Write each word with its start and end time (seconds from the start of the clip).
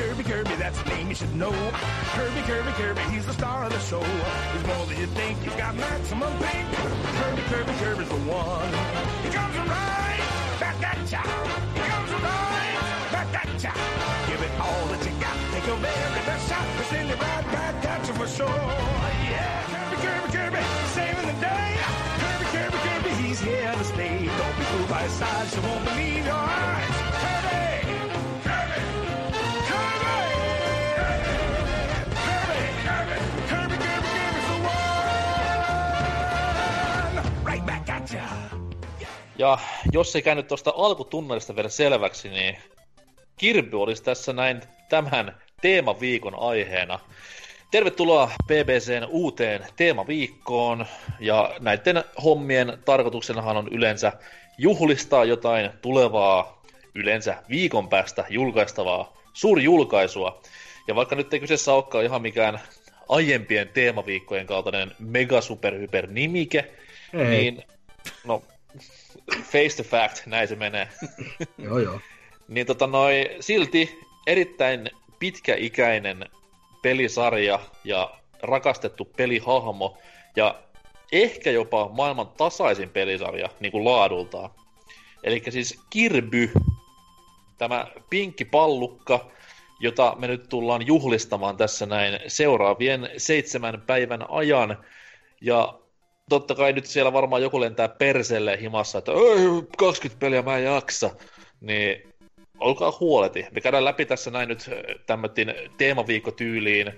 Kirby, 0.00 0.24
Kirby, 0.24 0.54
that's 0.56 0.80
the 0.82 0.88
name 0.88 1.08
you 1.10 1.14
should 1.14 1.34
know. 1.36 1.52
Kirby, 2.16 2.40
Kirby, 2.48 2.72
Kirby, 2.72 3.02
he's 3.12 3.26
the 3.26 3.34
star 3.34 3.66
of 3.66 3.70
the 3.70 3.78
show. 3.80 4.00
He's 4.00 4.66
more 4.66 4.86
than 4.86 4.96
you 4.98 5.06
think, 5.08 5.38
he's 5.40 5.54
got 5.56 5.76
maximum 5.76 6.32
pink. 6.38 6.72
Kirby, 7.20 7.42
Kirby, 7.52 7.72
Kirby's 7.84 8.08
the 8.08 8.20
one. 8.24 8.72
He 9.20 9.28
comes 9.28 9.56
right 9.60 10.24
back 10.58 10.80
at 10.80 11.12
ya. 11.12 11.20
He 11.76 11.80
comes 11.84 12.12
right 12.16 13.08
back 13.12 13.44
at 13.44 13.62
ya. 13.62 13.72
Give 14.24 14.40
it 14.40 14.52
all 14.58 14.86
that 14.88 15.04
you 15.04 15.12
got. 15.20 15.36
Take 15.52 15.66
your 15.66 15.76
very 15.76 16.22
best 16.24 16.48
shot. 16.48 16.66
We'll 16.76 16.88
send 16.88 17.10
right 17.10 17.46
back 17.52 17.84
at 17.84 18.08
you 18.08 18.14
for 18.14 18.26
sure. 18.26 18.48
Yeah, 18.48 19.68
Kirby, 19.68 19.96
Kirby, 20.00 20.28
Kirby, 20.32 20.62
saving 20.96 21.26
the 21.28 21.36
day. 21.44 21.76
Kirby, 22.24 22.46
Kirby, 22.56 22.78
Kirby, 22.88 23.10
he's 23.20 23.40
here 23.40 23.70
to 23.70 23.84
stay. 23.84 24.24
Don't 24.24 24.56
be 24.56 24.64
fooled 24.64 24.88
by 24.88 25.02
his 25.02 25.12
size, 25.12 25.54
you 25.54 25.60
won't 25.60 25.84
believe 25.84 26.24
your 26.24 26.34
eyes. 26.34 27.09
Ja 39.40 39.58
jos 39.92 40.16
ei 40.16 40.22
käynyt 40.22 40.48
tuosta 40.48 40.72
alkutunnelista 40.76 41.56
vielä 41.56 41.68
selväksi, 41.68 42.28
niin 42.28 42.56
Kirby 43.36 43.82
olisi 43.82 44.02
tässä 44.02 44.32
näin 44.32 44.60
tämän 44.88 45.36
teemaviikon 45.60 46.34
aiheena. 46.38 46.98
Tervetuloa 47.70 48.30
BBCn 48.46 49.06
uuteen 49.08 49.66
teemaviikkoon, 49.76 50.86
ja 51.20 51.54
näiden 51.60 52.04
hommien 52.24 52.78
tarkoituksenahan 52.84 53.56
on 53.56 53.68
yleensä 53.68 54.12
juhlistaa 54.58 55.24
jotain 55.24 55.70
tulevaa, 55.82 56.62
yleensä 56.94 57.36
viikon 57.48 57.88
päästä 57.88 58.24
julkaistavaa 58.28 59.16
suurjulkaisua. 59.32 60.42
Ja 60.88 60.94
vaikka 60.94 61.16
nyt 61.16 61.34
ei 61.34 61.40
kyseessä 61.40 61.74
olekaan 61.74 62.04
ihan 62.04 62.22
mikään 62.22 62.60
aiempien 63.08 63.68
teemaviikkojen 63.68 64.46
kaltainen 64.46 64.92
mega 64.98 65.40
super 65.40 65.78
hyper 65.78 66.06
nimike, 66.10 66.70
Ei. 67.14 67.26
niin 67.26 67.64
no 68.24 68.42
face 69.30 69.82
the 69.82 69.84
fact, 69.84 70.26
näin 70.26 70.48
se 70.48 70.56
menee. 70.56 70.88
Joo, 71.58 71.78
joo. 71.78 72.00
Niin 72.48 72.66
tota 72.66 72.86
noi, 72.86 73.36
silti 73.40 74.00
erittäin 74.26 74.90
pitkäikäinen 75.18 76.26
pelisarja 76.82 77.60
ja 77.84 78.14
rakastettu 78.42 79.04
pelihahmo 79.04 79.98
ja 80.36 80.62
ehkä 81.12 81.50
jopa 81.50 81.88
maailman 81.88 82.28
tasaisin 82.28 82.90
pelisarja 82.90 83.48
niin 83.60 83.72
kuin 83.72 83.84
laadultaan. 83.84 84.50
Eli 85.24 85.42
siis 85.48 85.80
Kirby, 85.90 86.52
tämä 87.58 87.86
pinkki 88.10 88.44
pallukka, 88.44 89.30
jota 89.80 90.16
me 90.18 90.26
nyt 90.26 90.48
tullaan 90.48 90.86
juhlistamaan 90.86 91.56
tässä 91.56 91.86
näin 91.86 92.20
seuraavien 92.26 93.10
seitsemän 93.16 93.82
päivän 93.86 94.30
ajan. 94.30 94.84
Ja 95.40 95.79
totta 96.30 96.54
kai 96.54 96.72
nyt 96.72 96.86
siellä 96.86 97.12
varmaan 97.12 97.42
joku 97.42 97.60
lentää 97.60 97.88
perselle 97.88 98.58
himassa, 98.60 98.98
että 98.98 99.12
"Ei, 99.12 99.46
20 99.78 100.20
peliä 100.20 100.42
mä 100.42 100.58
en 100.58 100.64
jaksa. 100.64 101.10
Niin 101.60 102.10
olkaa 102.58 102.96
huoleti. 103.00 103.46
Me 103.50 103.60
käydään 103.60 103.84
läpi 103.84 104.06
tässä 104.06 104.30
näin 104.30 104.48
nyt 104.48 104.70
tämmötin 105.06 105.54
teemaviikkotyyliin 105.78 106.92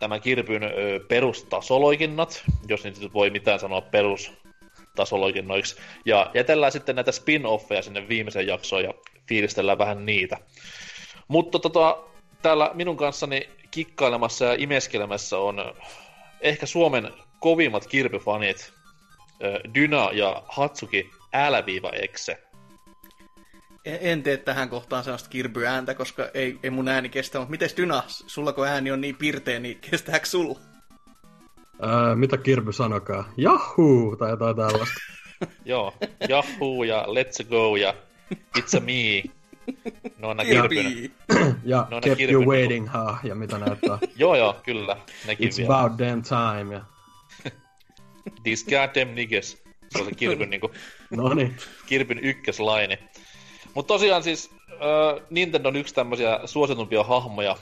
tämän 0.00 0.20
Kirpyn 0.20 0.62
perustasoloikinnat, 1.08 2.44
jos 2.68 2.84
niitä 2.84 3.12
voi 3.14 3.30
mitään 3.30 3.58
sanoa 3.58 3.80
perustasoloikinnoiksi. 3.80 5.76
Ja 6.04 6.30
jätellään 6.34 6.72
sitten 6.72 6.96
näitä 6.96 7.10
spin-offeja 7.12 7.82
sinne 7.82 8.08
viimeiseen 8.08 8.46
jaksoon 8.46 8.84
ja 8.84 8.94
fiilistellään 9.28 9.78
vähän 9.78 10.06
niitä. 10.06 10.36
Mutta 11.28 11.58
tota, 11.58 11.98
täällä 12.42 12.70
minun 12.74 12.96
kanssani 12.96 13.48
kikkailemassa 13.70 14.44
ja 14.44 14.54
imeskelemässä 14.58 15.38
on 15.38 15.74
ehkä 16.40 16.66
Suomen 16.66 17.12
kovimmat 17.42 17.86
kirpyfanit, 17.86 18.72
Dyna 19.74 20.10
ja 20.12 20.42
Hatsuki 20.48 21.10
L-exe. 21.50 22.38
En- 23.84 23.98
En 24.00 24.22
tee 24.22 24.36
tähän 24.36 24.68
kohtaan 24.68 25.04
sellaista 25.04 25.28
kirpyääntä, 25.28 25.94
koska 25.94 26.28
ei, 26.34 26.58
ei 26.62 26.70
mun 26.70 26.88
ääni 26.88 27.08
kestä. 27.08 27.38
Mutta 27.38 27.50
miten 27.50 27.68
Dyna, 27.76 28.02
sulla 28.06 28.52
kun 28.52 28.66
ääni 28.68 28.90
on 28.92 29.00
niin 29.00 29.16
pirteä, 29.16 29.58
niin 29.60 29.78
kestääkö 29.90 30.26
sulla? 30.26 30.58
Öö, 31.84 32.14
mitä 32.14 32.36
Kirby 32.36 32.72
sanokaa? 32.72 33.24
Jahuu! 33.36 34.16
Tai 34.16 34.30
jotain 34.30 34.56
tällaista. 34.56 34.94
Joo, 35.64 35.94
Yahoo 36.30 36.84
ja 36.84 37.02
Let's 37.06 37.48
Go 37.48 37.76
ja 37.76 37.94
It's 38.58 38.76
a 38.76 38.80
Me. 38.80 39.22
No 40.18 40.28
on 40.28 40.36
nää 40.36 40.46
kirpyn. 40.46 40.68
Kirpi. 40.86 41.12
Ja 41.64 41.86
No 41.90 41.96
ne 41.96 42.00
kept 42.00 42.20
you 42.32 42.44
waiting, 42.46 42.88
ha, 42.88 43.18
ja 43.24 43.34
mitä 43.34 43.58
näyttää. 43.58 43.98
Joo, 44.16 44.34
joo, 44.36 44.56
kyllä. 44.64 44.96
Nekin 45.26 45.48
It's 45.50 45.56
vielä. 45.58 45.78
about 45.80 45.98
damn 45.98 46.22
time, 46.22 46.74
ja 46.74 46.80
These 48.42 48.64
goddamn 48.64 49.14
niggas. 49.14 49.62
Se 49.90 49.98
on 49.98 50.04
se 50.04 50.14
kirpyn, 50.14 50.50
niinku, 50.50 50.70
no 51.10 51.34
niin. 51.34 51.56
kirpyn 51.86 52.18
ykköslaini. 52.18 52.98
Mutta 53.74 53.88
tosiaan 53.94 54.22
siis 54.22 54.50
äh, 54.70 55.26
Nintendo 55.30 55.68
on 55.68 55.76
yksi 55.76 55.94
tämmöisiä 55.94 56.40
suositumpia 56.44 57.02
hahmoja 57.02 57.56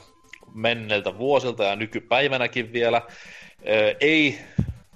menneiltä 0.54 1.18
vuosilta 1.18 1.64
ja 1.64 1.76
nykypäivänäkin 1.76 2.72
vielä. 2.72 2.96
Äh, 2.96 3.96
ei 4.00 4.38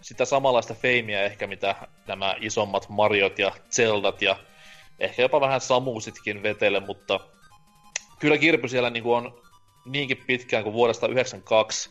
sitä 0.01 0.25
samanlaista 0.25 0.75
feimiä 0.75 1.23
ehkä, 1.23 1.47
mitä 1.47 1.75
nämä 2.07 2.37
isommat 2.41 2.89
Mariot 2.89 3.39
ja 3.39 3.53
Zeldat 3.71 4.23
ja 4.23 4.37
ehkä 4.99 5.23
jopa 5.23 5.41
vähän 5.41 5.61
Samusitkin 5.61 6.43
vetele, 6.43 6.81
mutta 6.81 7.21
kyllä 8.19 8.39
Kirpy 8.39 8.69
siellä 8.69 8.91
niin 8.91 9.05
on 9.05 9.43
niinkin 9.85 10.23
pitkään 10.27 10.63
kuin 10.65 10.73
vuodesta 10.73 11.07
1992 11.07 11.91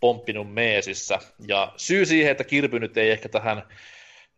pomppinut 0.00 0.54
meesissä. 0.54 1.18
Ja 1.46 1.72
syy 1.76 2.06
siihen, 2.06 2.30
että 2.30 2.44
Kirpy 2.44 2.80
nyt 2.80 2.96
ei 2.96 3.10
ehkä 3.10 3.28
tähän 3.28 3.62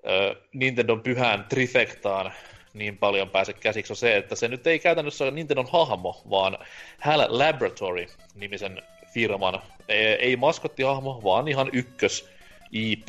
ö, 0.07 0.35
Nintendon 0.53 1.03
pyhään 1.03 1.47
trifektaan 1.49 2.33
niin 2.75 2.99
paljon 2.99 3.31
pääse 3.31 3.53
käsiksi, 3.53 3.93
on 3.93 3.97
se, 3.97 4.17
että 4.17 4.35
se 4.35 4.49
nyt 4.49 4.67
ei 4.67 4.79
käytännössä 4.79 5.25
ole 5.25 5.31
Nintendon 5.31 5.69
hahmo, 5.73 6.23
vaan 6.31 6.59
HAL 6.99 7.27
Laboratory-nimisen 7.29 8.83
firman, 9.15 9.63
ei, 9.89 10.07
ei 10.07 10.37
maskottihahmo, 10.37 11.21
vaan 11.25 11.49
ihan 11.49 11.71
ykkös 11.73 12.29
IP. 12.73 13.09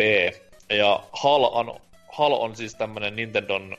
Ja 0.69 1.03
HAL 1.12 1.44
on, 1.44 1.81
HAL 2.12 2.33
on 2.33 2.56
siis 2.56 2.75
tämmönen 2.75 3.16
Nintendon 3.16 3.78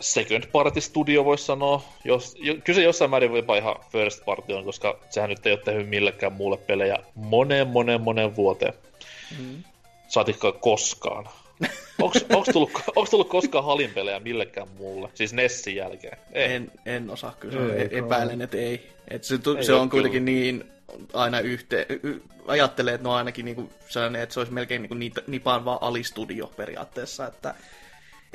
second 0.00 0.44
party 0.52 0.80
studio, 0.80 1.24
voisi 1.24 1.44
sanoa. 1.44 1.82
Jos, 2.04 2.36
jo, 2.38 2.54
kyllä 2.64 2.76
se 2.76 2.82
jossain 2.82 3.10
määrin 3.10 3.36
jopa 3.36 3.56
ihan 3.56 3.76
first 3.92 4.24
party 4.24 4.52
on, 4.52 4.64
koska 4.64 4.98
sehän 5.10 5.30
nyt 5.30 5.46
ei 5.46 5.52
ole 5.52 5.60
tehnyt 5.64 5.88
millekään 5.88 6.32
muulle 6.32 6.56
pelejä 6.56 6.98
moneen, 7.14 7.68
moneen, 7.68 8.00
moneen 8.00 8.36
vuoteen. 8.36 8.72
Mm. 9.38 9.62
Saatikka 10.08 10.52
koskaan. 10.52 11.28
Onks, 12.02 12.24
onks, 12.34 12.48
tullut, 12.52 12.70
onks 12.96 13.10
tullut 13.10 13.28
koskaan 13.28 13.64
halin 13.64 13.90
pelejä 13.90 14.20
millekään 14.20 14.68
muulle? 14.68 15.08
Siis 15.14 15.32
Nessin 15.32 15.76
jälkeen? 15.76 16.18
Ei. 16.32 16.52
En, 16.54 16.72
en 16.86 17.10
osaa 17.10 17.36
kyllä, 17.40 17.74
Ei 17.74 17.80
ei, 17.80 17.88
kai. 17.88 17.98
epäilen, 17.98 18.42
että 18.42 18.56
ei. 18.56 18.90
Et 19.08 19.24
se, 19.24 19.38
tu, 19.38 19.56
Ei 19.56 19.64
se 19.64 19.74
on 19.74 19.90
kuitenkin 19.90 20.24
kyllä. 20.24 20.40
niin 20.40 20.64
aina 21.12 21.40
yhteen, 21.40 21.86
y, 22.02 22.20
ajattelee, 22.46 22.94
että 22.94 23.02
ne 23.02 23.08
on 23.08 23.16
ainakin 23.16 23.44
niinku 23.44 23.70
sellainen, 23.88 24.22
että 24.22 24.32
se 24.32 24.40
olisi 24.40 24.52
melkein 24.52 24.82
niinku 24.82 24.94
niitä, 24.94 25.22
nipaan 25.26 25.64
vaan 25.64 25.78
alistudio 25.80 26.46
periaatteessa, 26.56 27.26
että 27.26 27.54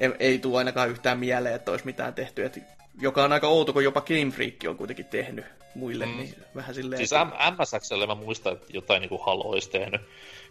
ei, 0.01 0.11
ei 0.19 0.39
tule 0.39 0.57
ainakaan 0.57 0.89
yhtään 0.89 1.19
mieleen, 1.19 1.55
että 1.55 1.71
olisi 1.71 1.85
mitään 1.85 2.13
tehty, 2.13 2.45
et, 2.45 2.59
joka 3.01 3.23
on 3.23 3.33
aika 3.33 3.47
outo, 3.47 3.73
kun 3.73 3.83
jopa 3.83 4.01
Game 4.01 4.31
Freak 4.31 4.53
on 4.67 4.77
kuitenkin 4.77 5.05
tehnyt 5.05 5.45
muille, 5.75 6.05
mm. 6.05 6.17
niin 6.17 6.35
vähän 6.55 6.75
silleen... 6.75 6.97
Siis 6.97 7.13
että- 7.13 7.51
MSXlle 7.51 8.07
mä 8.07 8.15
muistan, 8.15 8.53
että 8.53 8.67
jotain 8.73 9.01
niinku 9.01 9.17
Halo 9.17 9.43
olisi 9.43 9.69
tehnyt 9.69 10.01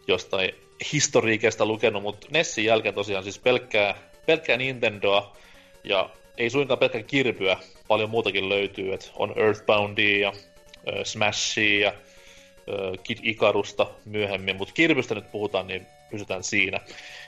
jostain 0.08 0.50
historiikesta 0.92 1.66
lukenut, 1.66 2.02
mutta 2.02 2.26
Nessin 2.30 2.64
jälkeen 2.64 2.94
tosiaan 2.94 3.24
siis 3.24 3.38
pelkkää, 3.38 3.94
pelkkää 4.26 4.56
Nintendoa 4.56 5.36
ja 5.84 6.10
ei 6.36 6.50
suinkaan 6.50 6.78
pelkkää 6.78 7.02
Kirbyä, 7.02 7.56
paljon 7.88 8.10
muutakin 8.10 8.48
löytyy, 8.48 8.92
että 8.92 9.06
on 9.16 9.34
Earthboundia 9.36 10.18
ja 10.18 10.28
äh, 10.28 11.04
Smashia 11.04 11.80
ja 11.80 11.88
äh, 11.88 12.98
Kid 13.02 13.18
Icarusta 13.22 13.86
myöhemmin, 14.04 14.56
mutta 14.56 14.74
Kirbystä 14.74 15.14
nyt 15.14 15.32
puhutaan, 15.32 15.66
niin 15.66 15.86
pysytään 16.10 16.44
siinä. 16.44 16.80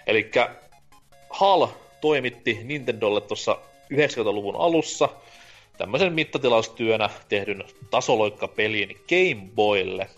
Eli 0.07 0.31
HAL 1.31 1.67
toimitti 2.03 2.61
Nintendolle 2.65 3.21
tuossa 3.21 3.59
90-luvun 3.95 4.57
alussa 4.57 5.09
tämmöisen 5.79 6.13
mittatilaustyönä 6.13 7.11
tehdyn 7.29 7.65
tasoloikkapelin 7.91 8.89
Game 8.89 9.49
Boylle. 9.55 10.09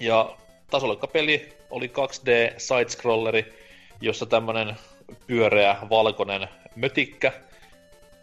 Ja 0.00 0.36
tasoloikkapeli 0.70 1.52
oli 1.70 1.86
2D 1.86 2.54
sidescrolleri, 2.58 3.54
jossa 4.00 4.26
tämmönen 4.26 4.76
pyöreä 5.26 5.76
valkoinen 5.90 6.48
mötikkä 6.76 7.32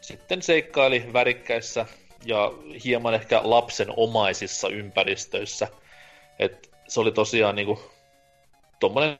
sitten 0.01 0.41
seikkaili 0.41 1.13
värikkäissä 1.13 1.85
ja 2.25 2.51
hieman 2.85 3.13
ehkä 3.13 3.41
lapsen 3.43 3.87
omaisissa 3.97 4.69
ympäristöissä. 4.69 5.67
Et 6.39 6.71
se 6.87 6.99
oli 6.99 7.11
tosiaan 7.11 7.55
niinku 7.55 7.81
tommonen 8.79 9.19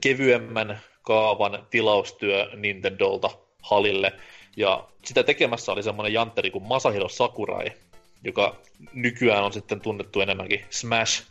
kevyemmän 0.00 0.80
kaavan 1.02 1.66
tilaustyö 1.70 2.50
Nintendolta 2.56 3.30
Halille. 3.62 4.12
Ja 4.56 4.88
sitä 5.04 5.22
tekemässä 5.22 5.72
oli 5.72 5.82
semmonen 5.82 6.12
jantteri 6.12 6.50
kuin 6.50 6.64
Masahiro 6.64 7.08
Sakurai. 7.08 7.72
joka 8.24 8.56
nykyään 8.92 9.44
on 9.44 9.52
sitten 9.52 9.80
tunnettu 9.80 10.20
enemmänkin 10.20 10.64
Smash 10.70 11.22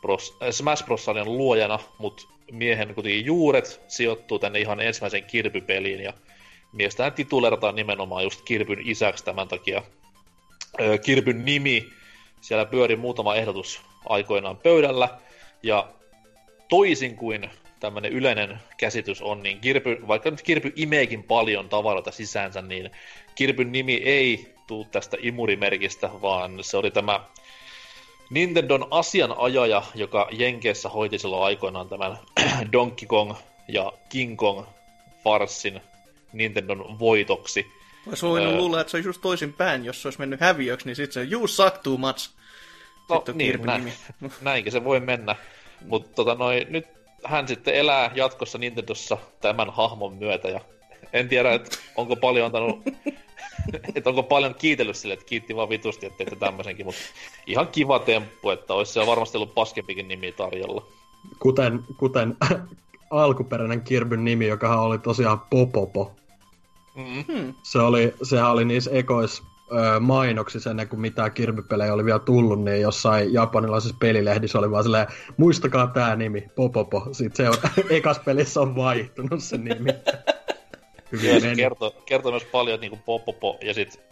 Bros. 0.00 0.36
Äh, 0.42 0.50
Smash 0.50 0.84
Bros. 0.84 1.06
luojana, 1.24 1.78
mutta 1.98 2.22
miehen 2.50 2.94
kuitenkin 2.94 3.24
juuret 3.24 3.80
sijoittuu 3.88 4.38
tänne 4.38 4.60
ihan 4.60 4.80
ensimmäiseen 4.80 5.24
Kirby-peliin, 5.24 6.00
ja 6.00 6.12
miestään 6.72 7.12
titulerataan 7.12 7.74
nimenomaan 7.74 8.24
just 8.24 8.42
Kirbyn 8.42 8.88
isäksi 8.88 9.24
tämän 9.24 9.48
takia. 9.48 9.82
Kirbyn 11.04 11.44
nimi, 11.44 11.88
siellä 12.40 12.64
pyöri 12.64 12.96
muutama 12.96 13.34
ehdotus 13.34 13.80
aikoinaan 14.08 14.56
pöydällä, 14.56 15.08
ja 15.62 15.88
toisin 16.68 17.16
kuin 17.16 17.50
tämmöinen 17.84 18.12
yleinen 18.12 18.58
käsitys 18.76 19.22
on, 19.22 19.42
niin 19.42 19.60
Kirby, 19.60 19.98
vaikka 20.08 20.30
nyt 20.30 20.42
Kirby 20.42 20.72
imeekin 20.76 21.22
paljon 21.22 21.68
tavaroita 21.68 22.10
sisäänsä, 22.10 22.62
niin 22.62 22.90
Kirbyn 23.34 23.72
nimi 23.72 23.94
ei 23.94 24.54
tuu 24.66 24.84
tästä 24.84 25.16
imurimerkistä, 25.20 26.10
vaan 26.22 26.64
se 26.64 26.76
oli 26.76 26.90
tämä 26.90 27.20
Nintendon 28.30 28.86
asianajaja, 28.90 29.82
joka 29.94 30.28
Jenkeissä 30.32 30.88
hoiti 30.88 31.18
silloin 31.18 31.44
aikoinaan 31.44 31.88
tämän 31.88 32.18
Donkey 32.72 33.08
Kong 33.08 33.34
ja 33.68 33.92
King 34.08 34.36
Kong 34.36 34.66
farssin 35.24 35.80
Nintendon 36.32 36.98
voitoksi. 36.98 37.66
Mä 38.06 38.12
voinut 38.22 38.52
öö, 38.52 38.58
luulla, 38.58 38.80
että 38.80 38.90
se 38.90 38.96
olisi 38.96 39.08
just 39.08 39.20
toisin 39.20 39.52
päin, 39.52 39.84
jos 39.84 40.02
se 40.02 40.08
olisi 40.08 40.18
mennyt 40.18 40.40
häviöksi, 40.40 40.86
niin 40.86 40.96
sitten 40.96 41.26
se 41.26 41.34
you 41.34 41.46
suck 41.46 41.78
too 41.78 41.96
much. 41.96 42.30
No 43.08 43.24
niin, 43.34 43.62
näin, 43.62 43.92
näinkin 44.40 44.72
se 44.72 44.84
voi 44.84 45.00
mennä. 45.00 45.36
Mutta 45.86 46.14
tota, 46.14 46.36
nyt 46.68 46.86
hän 47.24 47.48
sitten 47.48 47.74
elää 47.74 48.10
jatkossa 48.14 48.58
Nintendossa 48.58 49.18
tämän 49.40 49.70
hahmon 49.70 50.14
myötä 50.14 50.48
ja 50.48 50.60
en 51.12 51.28
tiedä, 51.28 51.52
että 51.52 51.76
onko 51.96 52.16
paljon 52.16 52.46
antanut, 52.46 52.82
että 53.94 54.10
onko 54.10 54.22
paljon 54.22 54.54
kiitellyt 54.54 54.96
sille, 54.96 55.14
että 55.14 55.26
kiitti 55.26 55.56
vaan 55.56 55.68
vitusti, 55.68 56.06
että 56.06 56.16
teitte 56.16 56.36
tämmöisenkin, 56.36 56.86
mutta 56.86 57.00
ihan 57.46 57.68
kiva 57.68 57.98
temppu, 57.98 58.50
että 58.50 58.74
olisi 58.74 58.92
siellä 58.92 59.10
varmasti 59.10 59.38
ollut 59.38 59.54
paskempikin 59.54 60.08
nimi 60.08 60.32
tarjolla. 60.32 60.86
Kuten, 61.38 61.80
kuten 61.96 62.36
alkuperäinen 63.10 63.82
Kirbyn 63.82 64.24
nimi, 64.24 64.46
joka 64.46 64.80
oli 64.80 64.98
tosiaan 64.98 65.40
Popopo. 65.40 66.12
Mm-hmm. 66.94 67.54
Se 67.62 67.78
oli, 67.78 68.14
sehän 68.22 68.50
oli 68.50 68.64
niissä 68.64 68.90
ekois 68.90 69.42
mainoksissa 70.00 70.70
ennen 70.70 70.88
kuin 70.88 71.00
mitään 71.00 71.32
kirpipelejä 71.32 71.94
oli 71.94 72.04
vielä 72.04 72.18
tullut, 72.18 72.64
niin 72.64 72.80
jossain 72.80 73.32
japanilaisessa 73.32 73.96
pelilehdissä 74.00 74.58
oli 74.58 74.70
vaan 74.70 74.82
silleen, 74.82 75.06
muistakaa 75.36 75.86
tämä 75.86 76.16
nimi, 76.16 76.48
Popopo. 76.54 77.08
Sitten 77.12 77.36
se 77.36 77.50
on, 77.50 77.56
ekas 77.96 78.18
pelissä 78.18 78.60
on 78.60 78.76
vaihtunut 78.76 79.42
se 79.42 79.56
nimi. 79.58 79.90
Hyvin 81.12 81.40
se 81.40 81.54
kertoo, 81.56 81.90
kertoo, 82.06 82.30
myös 82.30 82.44
paljon, 82.44 82.74
että 82.74 82.82
niinku 82.82 82.98
Popopo, 83.06 83.58
ja 83.62 83.74
sitten 83.74 84.02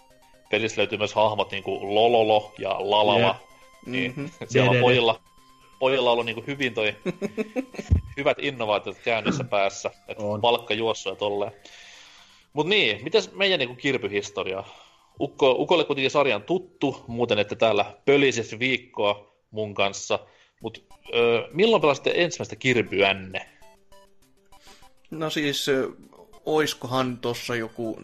pelissä 0.50 0.78
löytyy 0.78 0.98
myös 0.98 1.14
hahmot 1.14 1.50
niinku 1.50 1.94
Lololo 1.94 2.54
ja 2.58 2.70
Lalala. 2.70 3.18
Yeah. 3.18 3.40
Niin 3.86 4.12
mm-hmm. 4.16 4.30
siellä 4.48 4.70
on 4.70 4.76
pojilla, 4.80 5.20
pojilla 5.78 6.10
on 6.10 6.12
ollut 6.12 6.26
niinku 6.26 6.44
hyvin 6.46 6.74
toi, 6.74 6.96
hyvät 8.16 8.36
innovaatiot 8.40 8.98
käynnissä 9.04 9.44
päässä. 9.44 9.90
Että 10.08 10.22
palkka 10.40 10.74
juossuu 10.74 11.12
ja 11.12 11.16
tolleen. 11.16 11.52
Mut 12.52 12.66
niin, 12.66 13.04
mitäs 13.04 13.32
meidän 13.32 13.58
niinku 13.58 13.74
kirpyhistoria? 13.74 14.64
Ukko, 15.20 15.52
Ukolle 15.58 15.84
kuitenkin 15.84 16.10
sarjan 16.10 16.42
tuttu, 16.42 17.04
muuten 17.06 17.38
että 17.38 17.56
täällä 17.56 17.96
pölises 18.04 18.58
viikkoa 18.58 19.32
mun 19.50 19.74
kanssa. 19.74 20.18
Mutta 20.62 20.80
milloin 21.52 21.82
pelasitte 21.82 22.12
ensimmäistä 22.14 22.56
kirpyänne? 22.56 23.48
No 25.10 25.30
siis, 25.30 25.66
oiskohan 26.46 27.18
tossa 27.18 27.56
joku... 27.56 28.00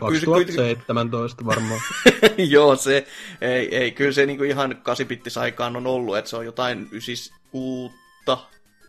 2017 0.00 1.46
varmaan. 1.46 1.80
Joo, 2.50 2.76
se, 2.76 3.06
ei, 3.40 3.76
ei, 3.76 3.90
kyllä 3.90 4.12
se 4.12 4.26
niinku 4.26 4.44
ihan 4.44 4.80
kasipittisaikaan 4.82 5.76
on 5.76 5.86
ollut, 5.86 6.16
että 6.16 6.30
se 6.30 6.36
on 6.36 6.44
jotain 6.44 6.88
96 6.90 7.94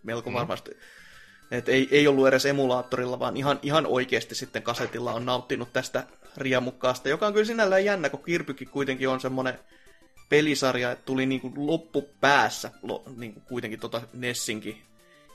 melko 0.04 0.30
mm. 0.30 0.34
varmasti. 0.34 0.72
Et 1.52 1.70
ei, 1.70 1.88
ei 1.92 2.08
ollut 2.08 2.28
edes 2.28 2.46
emulaattorilla, 2.46 3.20
vaan 3.20 3.38
ihan, 3.38 3.60
ihan 3.62 3.86
oikeasti 3.86 4.36
sitten 4.36 4.64
kasetilla 4.64 5.14
on 5.14 5.26
nauttinut 5.26 5.74
tästä 5.74 6.04
riemukkaasta, 6.38 7.10
joka 7.10 7.28
on 7.28 7.34
kyllä 7.34 7.46
sinällään 7.46 7.86
jännä, 7.86 8.10
kun 8.10 8.24
Kirpykin 8.24 8.70
kuitenkin 8.70 9.10
on 9.10 9.20
semmoinen 9.20 9.60
pelisarja, 10.30 10.92
että 10.92 11.06
tuli 11.06 11.26
niinku 11.26 11.52
loppupäässä 11.56 12.72
lo, 12.82 13.04
niinku 13.16 13.40
kuitenkin 13.40 13.80
tota 13.80 14.02
Nessinkin 14.14 14.82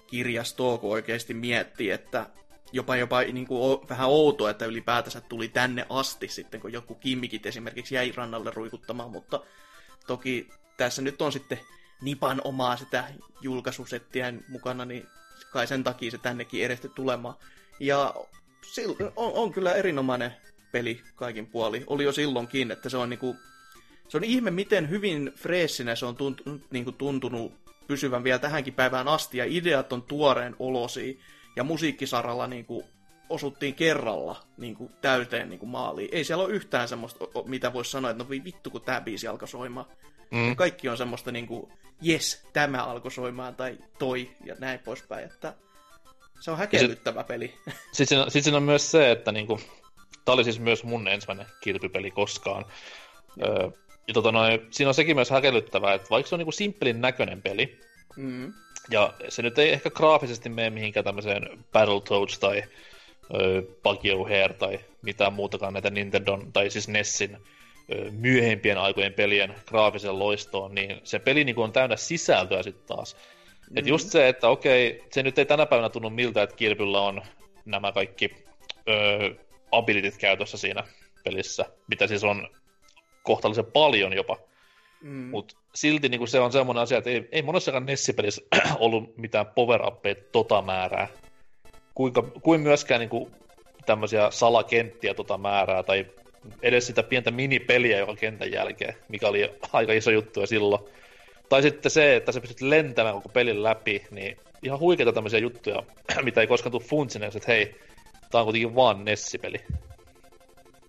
kirjastoa, 0.07 0.79
kun 0.79 0.93
oikeasti 0.93 1.35
miettii, 1.35 1.91
että 1.91 2.27
jopa, 2.73 2.97
jopa 2.97 3.21
niin 3.21 3.47
kuin 3.47 3.89
vähän 3.89 4.09
outoa, 4.09 4.51
että 4.51 4.67
ylipäätänsä 4.67 5.21
tuli 5.21 5.49
tänne 5.49 5.87
asti 5.91 6.29
sitten, 6.29 6.61
kun 6.61 6.73
joku 6.73 6.95
kimmikit 6.95 7.47
esimerkiksi 7.47 7.95
jäi 7.95 8.13
rannalle 8.17 8.51
ruikuttamaan, 8.55 9.11
mutta 9.11 9.41
toki 10.07 10.49
tässä 10.77 11.03
nyt 11.03 11.23
on 11.23 11.33
sitten 11.33 11.61
Nipan 12.03 12.41
omaa 12.45 12.77
sitä 12.77 13.05
julkaisusettiä 13.41 14.33
mukana, 14.49 14.85
niin 14.85 15.07
kai 15.45 15.67
sen 15.67 15.85
takia 15.85 16.11
se 16.11 16.19
tännekin 16.19 16.65
edestä 16.65 16.89
tulemaan. 16.89 17.35
Ja 17.81 18.15
on, 19.17 19.33
on 19.33 19.53
kyllä 19.53 19.73
erinomainen 19.73 20.33
peli 20.73 21.01
kaikin 21.15 21.47
puoli. 21.47 21.85
Oli 21.87 22.05
jo 22.05 22.13
silloinkin, 22.13 22.71
että 22.71 22.89
se 22.89 22.97
on 22.97 23.11
niinku, 23.11 23.37
se 24.09 24.17
on 24.17 24.25
ihme, 24.25 24.51
miten 24.51 24.91
hyvin 24.91 25.33
freessinä 25.37 25.95
se 25.95 26.07
on 26.07 26.17
tuntunut, 26.17 26.63
niinku 26.71 26.93
tuntunut 26.93 27.53
pysyvän 27.87 28.25
vielä 28.25 28.39
tähänkin 28.39 28.75
päivään 28.75 29.09
asti, 29.09 29.39
ja 29.39 29.45
ideat 29.49 29.93
on 29.93 30.03
tuoreen 30.03 30.57
olosi, 30.59 31.21
ja 31.57 31.65
musiikkisaralla 31.65 32.47
niinku 32.47 32.85
osuttiin 33.29 33.75
kerralla 33.75 34.43
niin 34.57 34.77
kuin 34.77 34.93
täyteen 35.01 35.49
niin 35.49 35.59
kuin 35.59 35.71
maaliin. 35.71 36.09
Ei 36.13 36.25
siellä 36.25 36.45
ole 36.45 36.53
yhtään 36.53 36.89
semmoista, 36.89 37.25
mitä 37.45 37.73
voisi 37.73 37.91
sanoa, 37.91 38.11
että 38.11 38.25
no 38.25 38.31
vittu, 38.31 38.71
kun 38.71 38.81
tämä 38.81 39.01
biisi 39.01 39.29
alkoi 39.29 39.49
soimaan. 39.49 39.87
Mm. 40.31 40.57
Kaikki 40.57 40.89
on 40.89 40.97
semmoista 40.97 41.33
niin 41.33 41.47
kuin, 41.47 41.73
yes, 42.07 42.47
tämä 42.53 42.85
alkoi 42.85 43.11
soimaan, 43.11 43.55
tai 43.55 43.79
toi, 43.99 44.31
ja 44.45 44.55
näin 44.59 44.79
poispäin. 44.79 45.25
Että 45.25 45.55
se 46.41 46.51
on 46.51 46.59
häkellyttävä 46.59 47.21
sit, 47.23 47.29
peli. 47.29 47.55
Sitten 47.93 48.07
siinä, 48.07 48.31
sit 48.31 48.45
siinä 48.45 48.57
on 48.57 48.63
myös 48.63 48.91
se, 48.91 49.11
että 49.11 49.33
niin 49.33 49.47
kuin, 49.47 49.61
tämä 50.25 50.35
oli 50.35 50.45
siis 50.45 50.61
myös 50.61 50.85
mun 50.85 51.09
ensimmäinen 51.09 51.47
kilpipeli 51.61 52.11
koskaan. 52.11 52.65
Öö, 53.43 53.71
ja 54.09 54.15
tota 54.15 54.33
noin, 54.33 54.67
siinä 54.71 54.89
on 54.89 54.95
sekin 54.95 55.17
myös 55.17 55.31
häkellyttävää, 55.31 55.95
että 55.95 56.11
vaikka 56.11 56.29
se 56.29 56.35
on 56.35 56.39
niin 56.39 56.47
kuin 56.47 56.55
simppelin 56.55 57.01
näköinen 57.01 57.43
peli, 57.43 57.81
mm. 58.17 58.53
ja 58.91 59.15
se 59.29 59.43
nyt 59.43 59.59
ei 59.59 59.73
ehkä 59.73 59.91
graafisesti 59.91 60.49
mene 60.49 60.71
mihinkään 60.71 61.05
tämmöiseen 61.05 61.65
Battletoads 61.73 62.39
tai 62.39 62.63
Pagio 63.83 64.25
Hair 64.25 64.55
tai 64.55 64.81
mitään 65.03 65.33
muutakaan 65.33 65.73
näitä 65.73 65.91
Nintendon 65.91 66.53
tai 66.53 66.71
siis 66.71 66.89
Nessin 66.89 67.39
myöhempien 68.11 68.79
aikojen 68.79 69.15
pelien 69.15 69.55
graafisen 69.67 70.19
loistoon, 70.19 70.75
niin 70.75 71.01
se 71.05 71.19
peli 71.19 71.45
niin 71.45 71.59
on 71.59 71.73
täynnä 71.73 71.97
sisältöä 71.97 72.63
sitten 72.63 72.97
taas. 72.97 73.15
Mm-hmm. 73.15 73.77
Et 73.77 73.87
just 73.87 74.09
se, 74.09 74.29
että 74.29 74.49
okei, 74.49 75.05
se 75.13 75.23
nyt 75.23 75.39
ei 75.39 75.47
tänä 75.47 75.67
päivänä 75.67 75.89
tunnu 75.89 76.11
miltä, 76.11 76.43
että 76.43 76.57
Kirbyllä 76.57 77.01
on 77.01 77.23
nämä 77.65 77.93
kaikki 77.93 78.31
ö, 78.89 79.35
abilityt 79.73 80.17
käytössä 80.19 80.59
siinä 80.59 80.85
pelissä, 81.25 81.65
mitä 81.89 82.07
siis 82.07 82.25
on 82.25 82.49
kohtalaisen 83.23 83.67
paljon 83.67 84.13
jopa. 84.13 84.37
Mm. 85.01 85.11
Mutta 85.31 85.57
silti 85.75 86.09
niin 86.09 86.29
se 86.29 86.41
on 86.41 86.53
semmoinen 86.53 86.83
asia, 86.83 86.99
että 86.99 87.11
ei, 87.11 87.29
ei 87.33 87.43
monessakaan 87.43 87.87
Nessi-pelissä 87.87 88.43
ollut 88.79 89.17
mitään 89.17 89.47
power 89.47 89.81
tota 90.33 90.63
määrää, 90.63 91.09
kuinka, 91.95 92.23
kuin 92.23 92.61
myöskään 92.61 93.01
niin 93.01 93.11
kuin, 93.11 93.33
tämmöisiä 93.87 94.31
salakenttiä 94.31 95.15
tota 95.15 95.39
määrää, 95.39 95.83
tai 95.83 96.07
edes 96.63 96.87
sitä 96.87 97.03
pientä 97.03 97.31
minipeliä 97.31 97.99
joka 97.99 98.17
kentän 98.17 98.53
jälkeen, 98.53 98.95
mikä 99.09 99.29
oli 99.29 99.51
aika 99.73 99.93
iso 99.93 100.11
juttu 100.11 100.41
jo 100.41 100.47
silloin. 100.47 100.83
Tai 101.49 101.63
sitten 101.63 101.91
se, 101.91 102.17
että 102.17 102.33
sä 102.33 102.41
pystyt 102.41 102.61
lentämään 102.61 103.15
koko 103.15 103.29
pelin 103.29 103.63
läpi, 103.63 104.07
niin 104.11 104.37
ihan 104.63 104.79
huikeita 104.79 105.13
tämmöisiä 105.13 105.39
juttuja, 105.39 105.83
mitä 106.25 106.41
ei 106.41 106.47
koskaan 106.47 106.73
tule 106.73 106.83
funtsineeksi, 106.83 107.39
että 107.39 107.53
hei, 107.53 107.81
tää 108.31 108.41
on 108.41 108.45
kuitenkin 108.45 108.75
vaan 108.75 109.05
Nessipeli. 109.05 109.59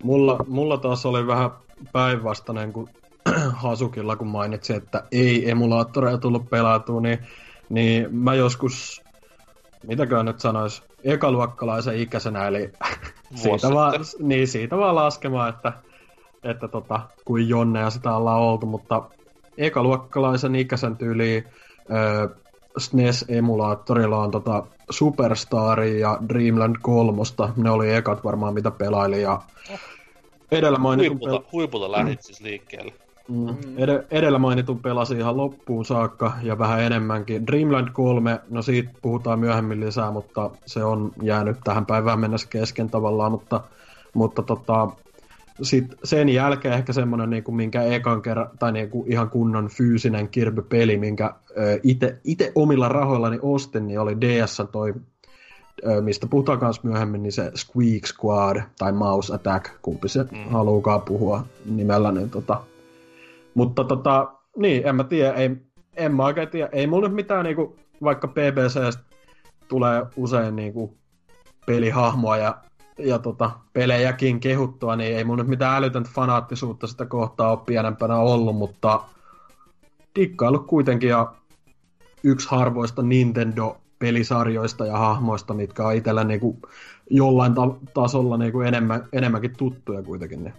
Mulla, 0.04 0.46
mulla 0.48 0.78
taas 0.78 1.06
oli 1.06 1.28
vähän 1.28 1.52
päinvastainen 1.92 2.74
kuin 2.74 2.90
Hasukilla, 3.64 4.16
kun 4.16 4.28
mainitsi, 4.28 4.74
että 4.74 5.04
ei 5.12 5.50
emulaattoreja 5.50 6.18
tullut 6.18 6.50
pelautua, 6.50 7.02
niin, 7.02 7.20
niin 7.70 8.16
mä 8.16 8.36
joskus, 8.36 9.02
mitäkään 9.88 10.26
nyt 10.26 10.40
sanois, 10.40 10.84
ekaluokkalaisen 11.04 11.98
ikäisenä, 11.98 12.48
eli 12.48 12.70
siitä 13.36 13.70
vaan, 13.74 13.94
niin, 14.20 14.48
siitä 14.48 14.78
vaan 14.78 14.96
laskemaan, 14.96 15.50
että, 15.50 15.74
että 16.44 16.68
tota, 16.68 17.00
kuin 17.26 17.50
Jonne 17.50 17.80
ja 17.80 17.90
sitä 17.90 18.16
ollaan 18.16 18.42
oltu, 18.42 18.66
mutta 18.66 19.04
ekaluokkalaisen 19.58 20.56
ikäisen 20.56 20.98
tyyliin 20.98 21.44
äh, 21.78 22.38
SNES-emulaattorilla 22.78 24.18
on 24.18 24.32
tota 24.32 24.64
Superstar 24.90 25.84
ja 25.84 26.18
Dreamland 26.30 26.76
3. 26.82 27.22
Ne 27.58 27.70
oli 27.70 27.94
ekat 27.94 28.24
varmaan 28.24 28.54
mitä 28.54 28.72
pelaili 28.72 29.22
ja 29.22 29.42
edellä 30.52 30.78
mainitun... 30.78 31.20
Huipulta, 31.20 31.44
pel- 31.44 31.52
huipulta 31.52 31.92
lähdit 31.92 32.22
siis 32.22 32.42
liikkeelle. 32.42 32.94
Mm. 33.32 33.78
Ed- 33.78 34.06
edellä 34.12 34.40
mainitun 34.40 34.80
pelasi 34.80 35.16
ihan 35.18 35.38
loppuun 35.38 35.86
saakka 35.86 36.34
ja 36.44 36.60
vähän 36.60 36.82
enemmänkin. 36.82 37.48
Dreamland 37.48 37.88
3, 37.94 38.40
no 38.50 38.62
siitä 38.62 38.92
puhutaan 39.02 39.40
myöhemmin 39.40 39.80
lisää, 39.80 40.12
mutta 40.12 40.52
se 40.66 40.84
on 40.84 41.12
jäänyt 41.22 41.58
tähän 41.64 41.86
päivään 41.86 42.20
mennessä 42.20 42.48
kesken 42.50 42.90
tavallaan, 42.90 43.32
mutta, 43.32 43.62
mutta 44.14 44.42
tota, 44.42 44.90
sitten 45.62 46.00
sen 46.04 46.30
jälkeen 46.30 46.74
ehkä 46.74 46.94
semmoinen, 46.94 47.30
niin 47.30 47.44
kuin, 47.44 47.56
minkä 47.56 47.84
ekan 47.84 48.22
kerran, 48.22 48.50
tai 48.60 48.72
niin 48.72 48.90
kuin 48.90 49.12
ihan 49.12 49.30
kunnon 49.30 49.68
fyysinen 49.68 50.30
Kirby-peli, 50.30 50.98
minkä 50.98 51.34
itse 52.24 52.52
omilla 52.56 52.90
rahoillani 52.90 53.40
ostin, 53.42 53.88
niin 53.88 54.00
oli 54.00 54.22
DS 54.22 54.62
toi, 54.72 54.94
ö, 55.88 56.02
mistä 56.02 56.28
puhutaan 56.28 56.60
myös 56.62 56.84
myöhemmin, 56.84 57.24
niin 57.24 57.34
se 57.34 57.52
Squeak 57.56 58.06
Squad 58.06 58.62
tai 58.80 58.92
Mouse 58.92 59.36
Attack, 59.36 59.72
kumpi 59.82 60.10
se 60.10 60.24
mm. 60.24 60.50
haluukaan 60.50 61.02
puhua 61.02 61.44
nimellä. 61.66 62.12
Niin 62.12 62.30
tota. 62.30 62.62
Mutta 63.54 63.84
tota, 63.84 64.34
niin, 64.58 64.88
en 64.88 64.96
mä 64.96 65.04
tiedä, 65.04 65.34
ei, 65.34 65.50
en 65.96 66.16
mä 66.16 66.26
oikein 66.26 66.50
tiedä, 66.50 66.70
ei 66.72 66.88
mulla 66.88 67.08
nyt 67.08 67.16
mitään 67.16 67.46
niinku, 67.46 67.76
vaikka 68.04 68.28
PBC 68.28 68.98
tulee 69.68 70.06
usein 70.16 70.56
niinku 70.56 70.98
pelihahmoa 71.66 72.38
ja 72.38 72.58
ja 72.98 73.20
tota, 73.20 73.52
pelejäkin 73.74 74.40
kehuttua, 74.40 74.96
niin 74.96 75.18
ei 75.18 75.24
mun 75.24 75.38
nyt 75.38 75.48
mitään 75.48 75.78
älytöntä 75.78 76.10
fanaattisuutta 76.14 76.88
sitä 76.88 77.06
kohtaa 77.06 77.52
ole 77.52 77.60
pienempänä 77.66 78.16
ollut, 78.16 78.56
mutta 78.56 79.04
dikkailu 80.16 80.60
kuitenkin 80.60 81.10
ja 81.10 81.34
yksi 82.24 82.48
harvoista 82.52 83.02
Nintendo-pelisarjoista 83.02 84.86
ja 84.86 84.98
hahmoista, 84.98 85.54
mitkä 85.54 85.86
on 85.86 85.96
itsellä 85.96 86.24
niinku 86.24 86.60
jollain 87.10 87.54
ta- 87.54 87.76
tasolla 87.94 88.38
niinku 88.38 88.62
enemmän, 88.62 89.08
enemmänkin 89.14 89.58
tuttuja 89.58 90.04
kuitenkin. 90.04 90.44
Niin. 90.44 90.54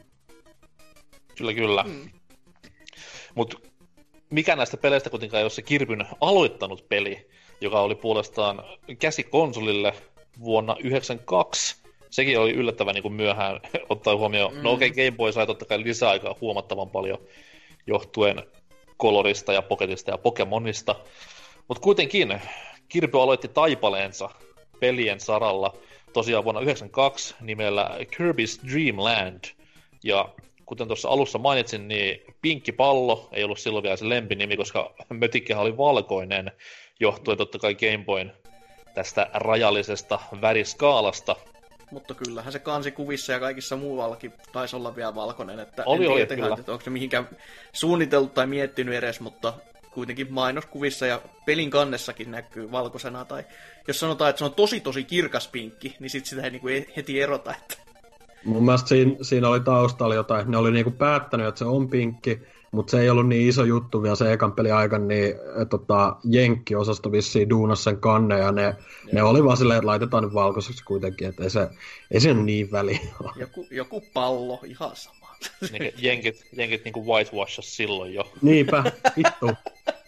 Kyllä, 1.39 1.55
kyllä. 1.55 1.83
Mm. 1.83 2.11
Mutta 3.35 3.59
mikä 4.31 4.57
näistä 4.57 4.77
peleistä 4.77 5.11
kuitenkaan 5.11 5.39
ei 5.39 5.45
ole 5.45 5.51
se 5.51 5.63
Kirpyn 5.63 6.07
aloittanut 6.21 6.89
peli, 6.89 7.27
joka 7.61 7.81
oli 7.81 7.95
puolestaan 7.95 8.65
käsikonsolille 8.99 9.95
vuonna 10.41 10.73
1992 10.73 11.83
sekin 12.13 12.39
oli 12.39 12.53
yllättävän 12.53 12.95
niin 12.95 13.03
kuin 13.03 13.15
myöhään 13.15 13.61
ottaa 13.89 14.17
huomioon. 14.17 14.55
Mm. 14.55 14.63
No 14.63 14.73
okei, 14.73 14.91
okay, 14.91 15.05
Game 15.05 15.17
Boy 15.17 15.33
sai 15.33 15.47
totta 15.47 15.65
kai 15.65 15.83
lisäaikaa 15.83 16.37
huomattavan 16.41 16.91
paljon 16.91 17.19
johtuen 17.87 18.43
kolorista 18.97 19.53
ja 19.53 19.63
poketista 19.63 20.11
ja 20.11 20.19
Pokemonista. 20.19 20.97
Mutta 21.69 21.81
kuitenkin 21.81 22.41
Kirby 22.89 23.23
aloitti 23.23 23.49
taipaleensa 23.49 24.31
pelien 24.81 25.21
saralla 25.21 25.77
tosiaan 26.13 26.45
vuonna 26.45 26.61
1992 26.61 27.35
nimellä 27.41 27.91
Kirby's 28.01 28.73
Dream 28.73 28.99
Land. 28.99 29.45
Ja 30.05 30.29
kuten 30.73 30.87
tuossa 30.87 31.09
alussa 31.09 31.39
mainitsin, 31.39 31.89
niin 31.89 32.35
Pinkki 32.43 32.73
Pallo 32.73 33.29
ei 33.33 33.45
ollut 33.45 33.59
silloin 33.59 33.83
vielä 33.83 33.97
se 33.97 34.09
lempinimi, 34.09 34.57
koska 34.57 34.95
mötikkähän 35.21 35.63
oli 35.63 35.77
valkoinen, 35.77 36.53
johtuen 37.01 37.39
totta 37.39 37.59
kai 37.59 37.75
Game 37.75 38.05
Boyn 38.05 38.33
tästä 38.95 39.31
rajallisesta 39.35 40.19
väriskaalasta. 40.41 41.37
Mutta 41.91 42.15
kyllähän 42.15 42.53
se 42.53 42.91
kuvissa 42.91 43.33
ja 43.33 43.41
kaikissa 43.41 43.77
muuallakin 43.77 44.33
taisi 44.53 44.77
olla 44.77 44.97
vielä 44.97 45.15
valkoinen. 45.15 45.61
Että 45.61 45.83
oli, 45.87 46.05
en 46.05 46.11
oli, 46.11 46.27
kyllä. 46.27 46.57
että 46.59 46.73
onko 46.73 46.85
se 46.85 46.91
mihinkään 46.91 47.29
suunniteltu 47.73 48.29
tai 48.29 48.47
miettinyt 48.47 48.95
edes, 48.95 49.21
mutta 49.21 49.55
kuitenkin 49.91 50.33
mainoskuvissa 50.33 51.07
ja 51.07 51.21
pelin 51.47 51.71
kannessakin 51.71 52.31
näkyy 52.31 52.73
valkoisena. 52.73 53.25
Tai 53.25 53.45
jos 53.89 54.01
sanotaan, 54.01 54.31
että 54.31 54.39
se 54.39 54.45
on 54.45 54.55
tosi 54.55 54.81
tosi 54.81 55.05
kirkas 55.05 55.49
pinkki, 55.49 55.97
niin 56.01 56.11
sit 56.11 56.27
sitä 56.27 56.43
ei 56.43 56.51
niinku 56.51 56.69
heti 56.97 57.21
erota. 57.21 57.55
Että... 57.55 57.92
Mun 58.45 58.65
mielestä 58.65 58.89
siinä, 58.89 59.17
siinä 59.23 59.49
oli 59.49 59.61
taustalla 59.61 60.15
jotain, 60.15 60.51
ne 60.51 60.57
oli 60.57 60.71
niinku 60.71 60.91
päättänyt, 60.91 61.47
että 61.47 61.59
se 61.59 61.65
on 61.65 61.89
pinkki, 61.89 62.41
mutta 62.73 62.91
se 62.91 63.01
ei 63.01 63.11
ollut 63.11 63.29
niin 63.29 63.49
iso 63.49 63.65
juttu 63.65 64.03
vielä 64.03 64.17
se 64.17 64.33
ekan 64.33 64.53
pelin 64.53 64.75
aikana, 64.75 65.05
niin 65.05 65.35
tota, 65.71 66.17
Jenkki-osasto 66.25 67.13
vissiin 67.13 67.51
duunas 67.51 67.85
sen 67.85 67.97
kanne, 67.97 68.39
ja 68.39 68.53
ne, 68.53 68.77
ne 69.13 69.23
oli 69.23 69.45
vaan 69.45 69.57
silleen, 69.57 69.79
että 69.79 69.87
laitetaan 69.87 70.25
nyt 70.25 70.35
valkoiseksi 70.35 70.85
kuitenkin, 70.85 71.29
että 71.29 71.43
ei 71.43 71.51
se, 71.51 71.69
ei 72.11 72.21
se 72.21 72.35
niin 72.35 72.73
väliä 72.73 73.01
joku, 73.37 73.67
joku 73.71 74.03
pallo, 74.15 74.61
ihan 74.65 74.91
sama. 74.97 75.23
Niin, 75.73 75.93
jenkit, 75.99 76.47
jenkit 76.57 76.85
niin 76.85 76.93
kuin 76.93 77.07
whitewashas 77.07 77.77
silloin 77.77 78.15
jo. 78.15 78.33
Niinpä, 78.43 78.85
vittu. 79.17 79.51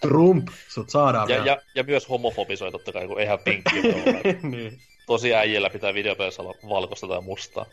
Trump, 0.00 0.48
sut 0.68 0.90
saadaan 0.90 1.28
ja, 1.28 1.44
ja, 1.44 1.58
ja, 1.74 1.82
myös 1.82 2.08
homofobisoi 2.08 2.72
totta 2.72 2.92
kai, 2.92 3.06
kun 3.06 3.20
eihän 3.20 3.38
pinkki 3.38 3.82
niin. 4.42 4.78
Tosi 5.06 5.34
äijillä 5.34 5.70
pitää 5.70 5.94
videopelissä 5.94 6.42
olla 6.42 6.54
valkoista 6.68 7.08
tai 7.08 7.20
mustaa. 7.20 7.66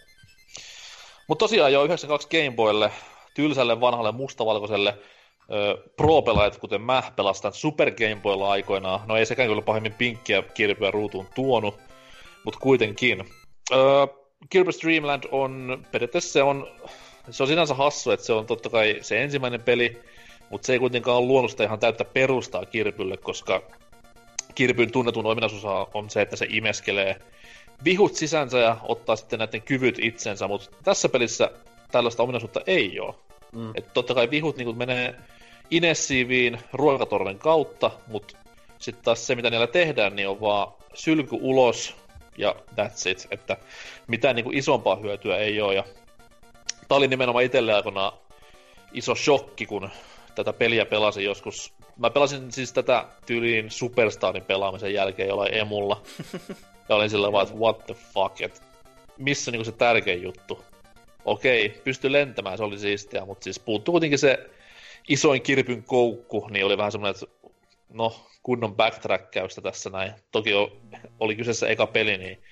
Mutta 1.32 1.44
tosiaan 1.44 1.74
jo 1.74 1.84
92 1.84 2.28
Game 2.28 2.56
Boylle 2.56 2.92
tylsälle 3.34 3.82
vanhalle 3.82 4.12
mustavalkoiselle 4.12 4.98
pro-pelaajat, 5.96 6.58
kuten 6.58 6.82
mä, 6.82 7.04
pelastan 7.16 7.54
Super 7.54 7.92
Game 7.92 8.18
Boylla 8.22 8.52
aikoinaan. 8.52 9.00
No 9.08 9.18
ei 9.18 9.26
sekään 9.26 9.50
kyllä 9.50 9.62
pahemmin 9.62 9.94
pinkkiä 9.94 10.42
kirpyä 10.42 10.92
ruutuun 10.92 11.28
tuonut, 11.36 11.76
mutta 12.44 12.60
kuitenkin. 12.60 13.24
Öö, 13.72 14.08
Kirby's 14.56 14.84
Dreamland 14.84 15.24
on, 15.32 15.86
periaatteessa 15.92 16.34
se 16.34 16.44
on, 16.44 16.68
se 17.30 17.44
on 17.44 17.48
sinänsä 17.48 17.74
hassu, 17.74 18.12
että 18.12 18.26
se 18.26 18.34
on 18.34 18.46
totta 18.46 18.70
kai 18.70 18.98
se 19.02 19.24
ensimmäinen 19.24 19.62
peli, 19.62 20.02
mutta 20.50 20.66
se 20.66 20.74
ei 20.74 20.80
kuitenkaan 20.80 21.18
ole 21.18 21.28
luonut 21.28 21.52
sitä 21.52 21.64
ihan 21.64 21.80
täyttä 21.80 22.06
perustaa 22.06 22.66
Kirpylle, 22.66 23.18
koska 23.18 23.62
Kirpyn 24.56 24.92
tunnetun 24.92 25.26
ominaisuus 25.26 25.66
on 25.94 26.10
se, 26.10 26.22
että 26.22 26.36
se 26.36 26.48
imeskelee 26.50 27.20
vihut 27.86 28.16
sisänsä 28.16 28.60
ja 28.60 28.78
ottaa 28.84 29.16
sitten 29.16 29.40
näiden 29.40 29.62
kyvyt 29.62 30.00
itsensä, 30.02 30.48
mutta 30.48 30.70
tässä 30.84 31.10
pelissä 31.10 31.52
tällaista 31.92 32.24
ominaisuutta 32.24 32.62
ei 32.68 33.00
ole. 33.00 33.16
Mm. 33.52 33.72
Että 33.76 33.92
totta 33.94 34.14
kai 34.14 34.30
vihut 34.30 34.58
niin 34.58 34.78
menee 34.78 35.16
inessiiviin 35.72 36.60
ruokatorven 36.74 37.40
kautta, 37.40 37.92
mutta 38.08 38.38
sitten 38.78 39.04
taas 39.04 39.28
se, 39.28 39.36
mitä 39.36 39.50
niillä 39.50 39.68
tehdään, 39.68 40.16
niin 40.16 40.28
on 40.28 40.42
vaan 40.42 40.74
sylky 40.94 41.38
ulos 41.42 41.96
ja 42.38 42.56
that's 42.76 43.10
it. 43.10 43.28
Että 43.32 43.58
mitään 44.08 44.36
niin 44.36 44.44
kuin 44.44 44.58
isompaa 44.58 44.96
hyötyä 44.96 45.38
ei 45.38 45.62
ole. 45.62 45.76
Ja 45.76 45.84
tämä 46.88 46.98
oli 46.98 47.08
nimenomaan 47.08 47.46
itselle 47.46 47.74
aikoinaan 47.74 48.14
iso 48.94 49.16
shokki, 49.16 49.66
kun 49.66 49.90
tätä 50.36 50.54
peliä 50.54 50.86
pelasin 50.86 51.26
joskus. 51.26 51.74
Mä 51.98 52.10
pelasin 52.10 52.52
siis 52.52 52.74
tätä 52.74 53.06
tyyliin 53.26 53.72
Superstarin 53.72 54.44
pelaamisen 54.44 54.94
jälkeen 54.94 55.30
jollain 55.30 55.54
emulla. 55.54 56.02
ja 56.90 56.96
olin 56.96 57.10
sillä 57.10 57.32
vaan, 57.32 57.48
että 57.48 57.60
what 57.60 57.86
the 57.86 57.94
fuck, 58.14 58.42
että 58.42 58.62
missä 59.18 59.52
niinku 59.52 59.66
se 59.66 59.72
tärkein 59.72 60.22
juttu 60.22 60.64
okei, 61.26 61.70
pysty 61.84 62.12
lentämään, 62.12 62.58
se 62.58 62.64
oli 62.64 62.80
siistiä, 62.80 63.26
mutta 63.26 63.44
siis 63.44 63.60
puuttuu 63.60 63.92
kuitenkin 63.92 64.20
se 64.20 64.50
isoin 65.08 65.42
kirpyn 65.42 65.84
koukku, 65.84 66.48
niin 66.48 66.66
oli 66.66 66.78
vähän 66.78 66.92
semmoinen, 66.92 67.24
että 67.24 67.50
no, 67.90 68.26
kunnon 68.44 68.76
backtrackkausta 68.76 69.62
tässä 69.62 69.90
näin. 69.90 70.12
Toki 70.32 70.52
oli 71.20 71.36
kyseessä 71.36 71.68
eka 71.68 71.88
peli, 71.88 72.18
niin 72.18 72.44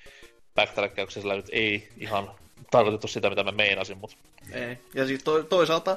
backtrackkauksessa 0.54 1.36
nyt 1.36 1.48
ei 1.52 1.88
ihan 1.96 2.30
tarkoitettu 2.70 3.08
sitä, 3.08 3.30
mitä 3.30 3.44
mä 3.44 3.52
meinasin, 3.52 3.98
mutta... 3.98 4.16
Ei. 4.52 4.78
Ja 4.94 5.06
siis 5.06 5.24
to- 5.24 5.42
toisaalta, 5.42 5.96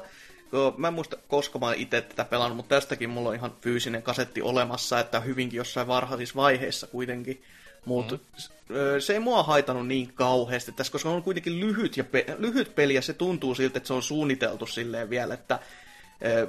kun 0.50 0.74
mä 0.76 0.88
en 0.88 0.94
muista, 0.94 1.16
koska 1.28 1.58
mä 1.58 1.74
itse 1.74 2.00
tätä 2.00 2.24
pelannut, 2.24 2.56
mutta 2.56 2.74
tästäkin 2.74 3.10
mulla 3.10 3.28
on 3.28 3.34
ihan 3.34 3.56
fyysinen 3.60 4.02
kasetti 4.02 4.42
olemassa, 4.42 5.00
että 5.00 5.20
hyvinkin 5.20 5.56
jossain 5.56 5.86
varhaisissa 5.86 6.36
vaiheissa 6.36 6.86
kuitenkin 6.86 7.42
mutta 7.84 8.14
mm. 8.14 8.74
se 8.98 9.12
ei 9.12 9.20
mua 9.20 9.42
haitannut 9.42 9.86
niin 9.86 10.12
kauheasti 10.14 10.72
tässä, 10.72 10.92
koska 10.92 11.10
on 11.10 11.22
kuitenkin 11.22 11.60
lyhyt, 11.60 11.96
ja 11.96 12.04
pe- 12.04 12.36
lyhyt 12.38 12.74
peli 12.74 12.94
ja 12.94 13.02
se 13.02 13.12
tuntuu 13.12 13.54
siltä, 13.54 13.78
että 13.78 13.86
se 13.86 13.94
on 13.94 14.02
suunniteltu 14.02 14.66
silleen 14.66 15.10
vielä, 15.10 15.34
että 15.34 15.58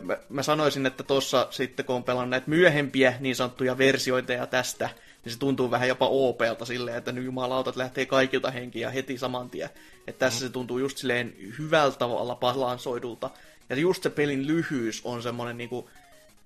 mä, 0.02 0.18
mä 0.30 0.44
sanoisin, 0.44 0.86
että 0.86 1.04
tuossa 1.04 1.48
sitten 1.52 1.86
kun 1.86 1.96
on 1.96 2.04
pelannut 2.04 2.30
näitä 2.30 2.50
myöhempiä 2.50 3.14
niin 3.20 3.36
sanottuja 3.36 3.78
versioita 3.78 4.48
tästä, 4.48 4.90
niin 5.26 5.34
se 5.34 5.40
tuntuu 5.40 5.72
vähän 5.72 5.88
jopa 5.88 6.08
OPlta 6.08 6.66
silleen, 6.66 6.98
että 6.98 7.12
nyt 7.12 7.26
jumalautat 7.26 7.76
lähtee 7.76 8.06
kaikilta 8.06 8.52
henkiä 8.52 8.90
heti 8.90 9.18
saman 9.18 9.50
tien. 9.50 9.70
Että 10.08 10.20
tässä 10.20 10.40
mm. 10.40 10.48
se 10.48 10.54
tuntuu 10.54 10.80
just 10.80 10.98
silleen 10.98 11.36
hyvältä 11.60 11.98
tavalla 11.98 12.36
balansoidulta. 12.36 13.30
Ja 13.70 13.76
just 13.76 14.04
se 14.04 14.10
pelin 14.10 14.48
lyhyys 14.48 15.02
on 15.04 15.24
semmoinen 15.24 15.58
niinku, 15.58 15.90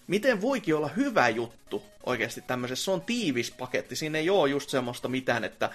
miten 0.10 0.42
voikin 0.42 0.76
olla 0.76 0.88
hyvä 0.88 1.30
juttu 1.30 1.84
oikeasti 2.06 2.42
tämmöisessä. 2.42 2.86
Se 2.86 2.92
on 2.92 3.02
tiivis 3.02 3.52
paketti. 3.52 3.96
Siinä 3.96 4.18
ei 4.18 4.30
ole 4.30 4.50
just 4.50 4.70
semmoista 4.70 5.08
mitään, 5.08 5.44
että 5.44 5.70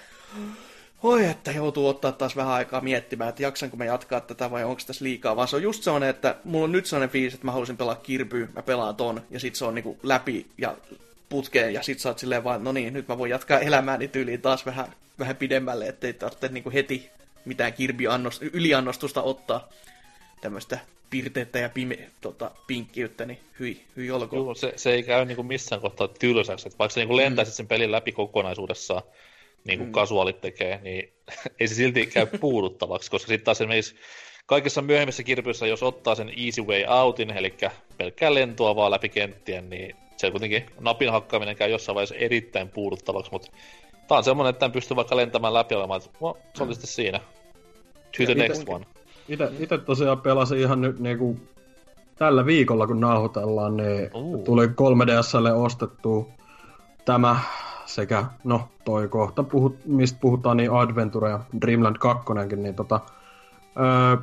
oi, 1.03 1.25
että 1.25 1.51
joutuu 1.51 1.87
ottaa 1.87 2.11
taas 2.11 2.35
vähän 2.35 2.53
aikaa 2.53 2.81
miettimään, 2.81 3.29
että 3.29 3.43
jaksanko 3.43 3.77
mä 3.77 3.85
jatkaa 3.85 4.21
tätä 4.21 4.51
vai 4.51 4.63
onko 4.63 4.81
tässä 4.87 5.05
liikaa, 5.05 5.35
vaan 5.35 5.47
se 5.47 5.55
on 5.55 5.63
just 5.63 5.83
sellainen, 5.83 6.09
että 6.09 6.35
mulla 6.43 6.63
on 6.63 6.71
nyt 6.71 6.85
sellainen 6.85 7.09
fiilis, 7.09 7.33
että 7.33 7.45
mä 7.45 7.51
haluaisin 7.51 7.77
pelaa 7.77 7.95
kirpyä, 7.95 8.47
mä 8.55 8.61
pelaan 8.61 8.95
ton, 8.95 9.21
ja 9.31 9.39
sit 9.39 9.55
se 9.55 9.65
on 9.65 9.75
niinku 9.75 9.97
läpi 10.03 10.47
ja 10.57 10.77
putkeen, 11.29 11.73
ja 11.73 11.83
sit 11.83 11.99
sä 11.99 12.09
oot 12.09 12.19
silleen 12.19 12.43
vaan, 12.43 12.63
no 12.63 12.71
niin, 12.71 12.93
nyt 12.93 13.07
mä 13.07 13.17
voin 13.17 13.31
jatkaa 13.31 13.59
elämääni 13.59 14.07
tyyliin 14.07 14.41
taas 14.41 14.65
vähän, 14.65 14.87
vähän 15.19 15.35
pidemmälle, 15.35 15.87
ettei 15.87 16.13
tarvitse 16.13 16.47
niinku 16.47 16.71
heti 16.71 17.09
mitään 17.45 17.73
kirbi-yliannostusta 17.73 19.21
ottaa 19.21 19.69
tämmöistä 20.41 20.79
pirteettä 21.09 21.59
ja 21.59 21.69
pime, 21.69 21.97
tota, 22.21 22.51
pinkkiyttä, 22.67 23.25
niin 23.25 23.39
hyi, 23.59 23.85
hyi 23.95 24.11
olkoon. 24.11 24.45
Joo, 24.45 24.55
se, 24.55 24.73
se 24.75 24.93
ei 24.93 25.03
käy 25.03 25.25
niin 25.25 25.35
kuin 25.35 25.47
missään 25.47 25.81
kohtaa 25.81 26.07
tylsäksi. 26.07 26.67
Että 26.67 26.77
vaikka 26.77 26.93
se 26.93 26.99
niin 26.99 27.07
kuin 27.07 27.17
lentäisi 27.17 27.51
mm. 27.51 27.55
sen 27.55 27.67
pelin 27.67 27.91
läpi 27.91 28.11
kokonaisuudessaan, 28.11 29.03
niin 29.67 29.79
kuin 29.79 29.89
mm. 29.89 29.93
kasuaalit 29.93 30.41
tekee, 30.41 30.79
niin 30.83 31.13
ei 31.59 31.67
se 31.67 31.75
silti 31.75 32.05
käy 32.05 32.25
puuduttavaksi, 32.25 33.11
koska 33.11 33.27
sitten 33.27 33.45
taas 33.45 33.61
esimerkiksi 33.61 33.95
kaikissa 34.45 34.81
myöhemmissä 34.81 35.23
kirpyissä, 35.23 35.67
jos 35.67 35.83
ottaa 35.83 36.15
sen 36.15 36.31
easy 36.45 36.61
way 36.61 36.83
outin, 36.87 37.31
eli 37.31 37.53
pelkkää 37.97 38.33
lentoa 38.33 38.75
vaan 38.75 38.91
läpi 38.91 39.09
kenttien, 39.09 39.69
niin 39.69 39.95
se 40.17 40.31
kuitenkin 40.31 40.65
napin 40.79 41.11
hakkaaminen 41.11 41.55
käy 41.55 41.69
jossain 41.69 41.93
vaiheessa 41.95 42.15
erittäin 42.15 42.69
puuduttavaksi, 42.69 43.31
mutta 43.31 43.51
tämä 44.07 44.17
on 44.17 44.23
semmoinen, 44.23 44.49
että 44.49 44.65
en 44.65 44.71
pysty 44.71 44.95
vaikka 44.95 45.15
lentämään 45.15 45.53
läpi 45.53 45.75
olemaan, 45.75 46.01
että 46.05 46.17
no, 46.21 46.37
se 46.53 46.63
oli 46.63 46.69
mm. 46.69 46.73
sitten 46.73 46.91
siinä. 46.91 47.19
To 48.17 48.23
the 48.25 48.33
next 48.35 48.63
one. 48.67 48.85
Ite, 49.29 49.51
ite 49.59 49.77
tosiaan 49.77 50.21
pelasin 50.21 50.59
ihan 50.59 50.81
nyt 50.81 50.99
niinku 50.99 51.39
tällä 52.15 52.45
viikolla, 52.45 52.87
kun 52.87 52.99
nauhoitellaan, 52.99 53.77
niin 53.77 54.09
Uu. 54.13 54.43
tuli 54.43 54.67
3DSlle 54.67 55.53
ostettu 55.53 56.27
tämä 57.05 57.39
sekä, 57.85 58.25
no 58.43 58.67
toi 58.85 59.07
kohta, 59.07 59.43
puhut, 59.43 59.75
mistä 59.85 60.19
puhutaan, 60.21 60.57
niin 60.57 60.71
Adventure 60.71 61.29
ja 61.29 61.39
Dreamland 61.61 61.95
2, 61.99 62.23
niin 62.55 62.75
tota, 62.75 62.99
öö, 63.79 64.17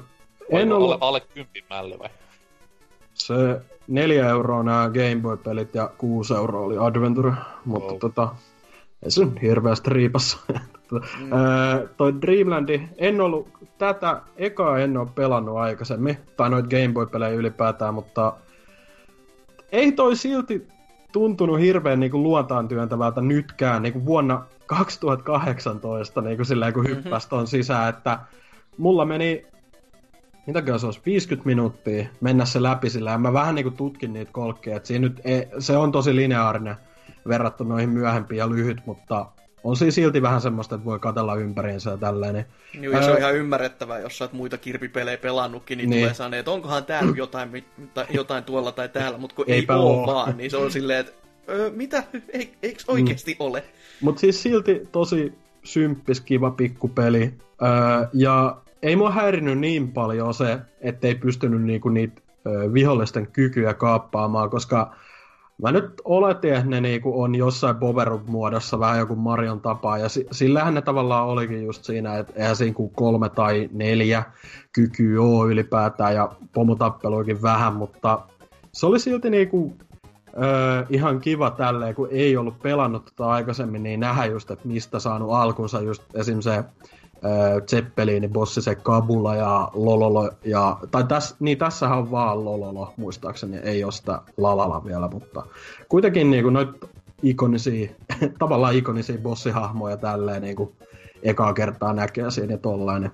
en 0.51 0.73
ollut, 0.73 0.91
alle, 0.91 0.99
alle 1.01 1.21
kympin 1.21 1.65
mälly 1.71 1.99
vai? 1.99 2.09
se 3.15 3.61
neljä 3.89 4.29
euroa 4.29 4.63
nämä 4.63 4.91
Game 4.95 5.21
Boy-pelit 5.23 5.75
ja 5.75 5.91
kuusi 5.99 6.35
euroa 6.35 6.61
oli 6.67 6.79
Adventure, 6.79 7.33
mutta 7.65 7.89
Wow. 7.91 7.99
tota, 7.99 8.29
ei 9.03 9.11
se 9.11 9.27
hirveästi 9.43 9.91
riipassa. 9.91 10.39
mm. 10.91 11.33
öö, 11.33 11.89
toi 11.97 12.15
Dreamlandi, 12.23 12.83
en 12.99 13.21
ollut, 13.21 13.49
tätä 13.79 14.23
ekaa 14.37 14.79
en 14.79 14.97
ole 14.97 15.09
pelannut 15.15 15.57
aikaisemmin, 15.57 16.19
tai 16.37 16.51
noit 16.51 16.67
Game 16.67 16.93
Boy-pelejä 16.93 17.35
ylipäätään, 17.35 17.95
mutta 17.95 18.33
ei 19.73 19.93
toi 19.93 20.17
silti 20.17 20.69
tuntunut 21.13 21.61
hirveän 21.61 22.01
niinku 22.01 22.23
luontaan 22.23 22.69
työntävältä 22.69 23.21
nytkään, 23.21 23.83
niinku 23.83 24.05
vuonna 24.05 24.45
2018, 24.67 26.21
niinku 26.21 26.45
silleen 26.45 26.73
kun 26.73 26.89
hyppäsi 26.89 27.29
ton 27.29 27.47
sisään, 27.47 27.89
että 27.89 28.19
mulla 28.79 29.05
meni 29.05 29.47
mitäkään 30.47 30.81
se 30.81 30.87
olisi, 30.87 31.01
50 31.07 31.47
minuuttia 31.47 32.07
mennä 32.21 32.45
se 32.45 32.63
läpi 32.63 32.91
sillä, 32.91 33.11
ja 33.11 33.19
mä 33.19 33.33
vähän 33.33 33.55
niinku 33.55 33.71
tutkin 33.71 34.13
niitä 34.13 34.33
kolkkeja, 34.33 34.77
että 34.77 34.87
siinä 34.87 35.09
nyt 35.09 35.21
ei, 35.25 35.49
se 35.59 35.77
on 35.77 35.93
tosi 35.93 36.17
lineaarinen 36.17 36.77
verrattuna 37.29 37.71
noihin 37.71 37.91
myöhempiin 37.91 38.39
ja 38.39 38.51
lyhyt, 38.51 38.79
mutta 38.87 39.27
on 39.65 39.77
siinä 39.77 39.91
silti 39.91 40.23
vähän 40.23 40.41
semmoista, 40.41 40.75
että 40.75 40.85
voi 40.85 40.99
katella 40.99 41.35
ympäriinsä 41.35 41.91
ja 41.91 41.97
tälleen. 41.97 42.35
Niin, 42.75 42.93
ja 42.93 43.03
se 43.03 43.11
on 43.11 43.19
ihan 43.19 43.35
ymmärrettävää, 43.37 43.99
jos 43.99 44.19
sä 44.19 44.25
oot 44.25 44.33
muita 44.33 44.59
kirpipelejä 44.59 45.17
pelannutkin, 45.19 45.79
niin, 45.79 45.91
Niin. 45.91 46.03
tulee 46.03 46.15
sanoa, 46.15 46.39
että 46.39 46.51
onkohan 46.51 46.85
täällä 46.85 47.13
jotain, 47.17 47.65
jotain 48.11 48.45
tuolla 48.45 48.73
tai 48.73 48.89
täällä, 48.89 49.19
mutta 49.19 49.37
kun 49.37 49.45
ei 49.49 49.55
Eipä 49.55 49.77
oo 49.77 50.01
oo. 50.01 50.07
vaan, 50.07 50.37
niin 50.37 50.51
se 50.51 50.57
on 50.57 50.71
silleen, 50.71 51.01
että 51.01 51.13
öö, 51.49 51.71
mitä, 51.71 52.05
ei, 52.33 52.55
eikö 52.63 52.83
oikeasti 52.89 53.33
Mm. 53.33 53.37
ole? 53.47 53.65
Mutta 54.01 54.21
siis 54.21 54.43
silti 54.43 54.89
tosi 54.93 55.33
symppis, 55.65 56.21
kiva 56.21 56.51
pikkupeli. 56.51 57.35
Öö, 57.63 58.09
ja 58.13 58.57
ei 58.83 58.97
mua 58.97 59.11
häirinyt 59.11 59.59
niin 59.59 59.93
paljon 59.93 60.35
se, 60.35 60.59
ettei 60.81 61.15
pystynyt 61.15 61.63
niinku 61.63 61.89
niitä 61.89 62.21
öö, 62.47 62.73
vihollisten 62.73 63.27
kykyjä 63.27 63.75
kaappaamaan, 63.75 64.51
koska 64.51 64.95
mä 65.63 65.73
nyt 65.73 66.01
oletin, 66.05 66.55
että 66.55 66.69
ne 66.69 66.81
niinku 66.81 67.23
on 67.23 67.35
jossain 67.35 67.77
Boverup-muodossa 67.77 68.79
vähän 68.79 68.99
joku 68.99 69.17
Marion 69.17 69.61
tapaa, 69.61 69.99
ja 69.99 70.09
si- 70.09 70.27
sillähän 70.33 70.75
ne 70.75 70.83
tavallaan 70.83 71.27
olikin 71.27 71.65
just 71.65 71.85
siinä, 71.85 72.19
että 72.19 72.33
eihän 72.37 72.57
siinä 72.57 72.75
kuin 72.75 72.91
kolme 72.91 73.29
tai 73.29 73.69
neljä 73.73 74.23
kykyä 74.73 75.23
ole 75.23 75.53
ylipäätään, 75.53 76.15
ja 76.15 76.33
pomotappeluikin 76.53 77.43
vähän, 77.43 77.75
mutta 77.75 78.19
se 78.73 78.87
oli 78.87 79.01
silti 79.01 79.31
niinku 79.31 79.77
öö, 80.37 80.87
ihan 80.91 81.21
kiva 81.21 81.51
tälleen, 81.51 81.95
kun 81.95 82.09
ei 82.11 82.37
ollut 82.37 82.63
pelannut 82.63 83.05
tota 83.05 83.31
aikaisemmin, 83.31 83.83
niin 83.83 84.01
nähdä 84.01 84.25
just, 84.25 84.51
että 84.51 84.69
mistä 84.69 84.99
saanut 84.99 85.33
alkunsa 85.33 85.81
just 85.81 86.03
esim. 86.15 86.41
se 86.41 86.51
öö, 87.25 87.61
Zeppelini 87.71 88.29
bossi, 88.29 88.63
se 88.63 88.75
Kabula 88.75 89.35
ja 89.35 89.71
Lololo, 89.75 90.31
ja, 90.45 90.79
tai 90.91 91.05
täs, 91.05 91.37
niin 91.41 91.59
tässähän 91.59 91.99
on 91.99 92.11
vaan 92.11 92.45
Lololo, 92.45 92.95
muistaakseni, 92.97 93.57
ei 93.57 93.85
ole 93.85 93.93
sitä 93.93 94.21
Lalala 94.37 94.85
vielä, 94.85 95.09
mutta 95.09 95.47
kuitenkin 95.89 96.31
niinku 96.31 96.51
noit 96.51 96.69
ikonisia, 97.23 97.91
tavallaan 98.39 98.75
ikonisia 98.75 99.19
bossihahmoja 99.19 99.97
tälleen 99.97 100.43
niinku 100.43 100.73
ekaa 101.23 101.53
kertaa 101.53 101.93
näkee 101.93 102.31
siinä 102.31 102.53
ja 102.53 102.59
tollainen. 102.59 103.13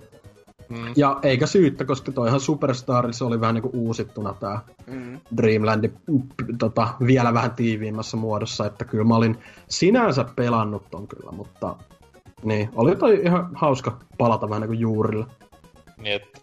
Mm. 0.69 0.93
Ja 0.95 1.19
eikä 1.23 1.45
syyttä, 1.45 1.85
koska 1.85 2.11
toihan 2.11 2.39
Superstarissa 2.39 3.25
oli 3.25 3.41
vähän 3.41 3.55
niinku 3.55 3.69
uusittuna 3.73 4.33
tää 4.33 4.59
Mm. 4.87 5.19
Dreamlandi 5.37 5.87
p- 5.87 6.57
tota, 6.57 6.87
vielä 7.05 7.33
vähän 7.33 7.51
tiiviimmässä 7.51 8.17
muodossa, 8.17 8.65
että 8.65 8.85
kyllä 8.85 9.03
mä 9.03 9.15
olin 9.15 9.37
sinänsä 9.67 10.25
pelannut 10.35 10.83
ton 10.91 11.07
kyllä, 11.07 11.31
mutta 11.31 11.75
niin, 12.43 12.69
oli 12.75 12.95
toi 12.95 13.21
ihan 13.23 13.49
hauska 13.53 13.99
palata 14.17 14.49
vähän 14.49 14.61
niin 14.61 14.69
kuin 14.69 14.79
juurille. 14.79 15.25
Niin, 15.97 16.15
että 16.15 16.41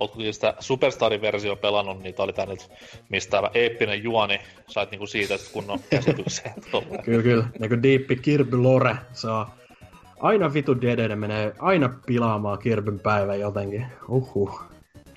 ootko 0.00 0.20
sitä 0.30 0.54
Superstarin 0.60 1.20
versio 1.20 1.56
pelannut, 1.56 2.02
niin 2.02 2.14
tää 2.14 2.24
oli 2.24 2.32
tää 2.32 2.46
nyt, 2.46 2.70
mistä 3.08 3.30
tämä 3.30 3.50
eeppinen 3.54 4.02
juoni 4.02 4.40
sait 4.66 4.90
niinku 4.90 5.06
siitä 5.06 5.34
että 5.34 5.46
kunnon 5.52 5.78
käsityksen. 5.90 6.52
Tolleen. 6.70 7.04
Kyllä, 7.04 7.22
kyllä. 7.22 7.48
Niin 7.58 7.68
kuin 7.68 7.82
Deep 7.82 8.22
Kirby 8.22 8.56
Lore 8.56 8.96
saa 9.12 9.57
aina 10.20 10.54
vitu 10.54 10.80
Dedede 10.80 11.16
menee 11.16 11.54
aina 11.58 11.90
pilaamaan 12.06 12.58
Kirbyn 12.58 12.98
päivän 12.98 13.40
jotenkin. 13.40 13.86
Uhuh. 14.08 14.68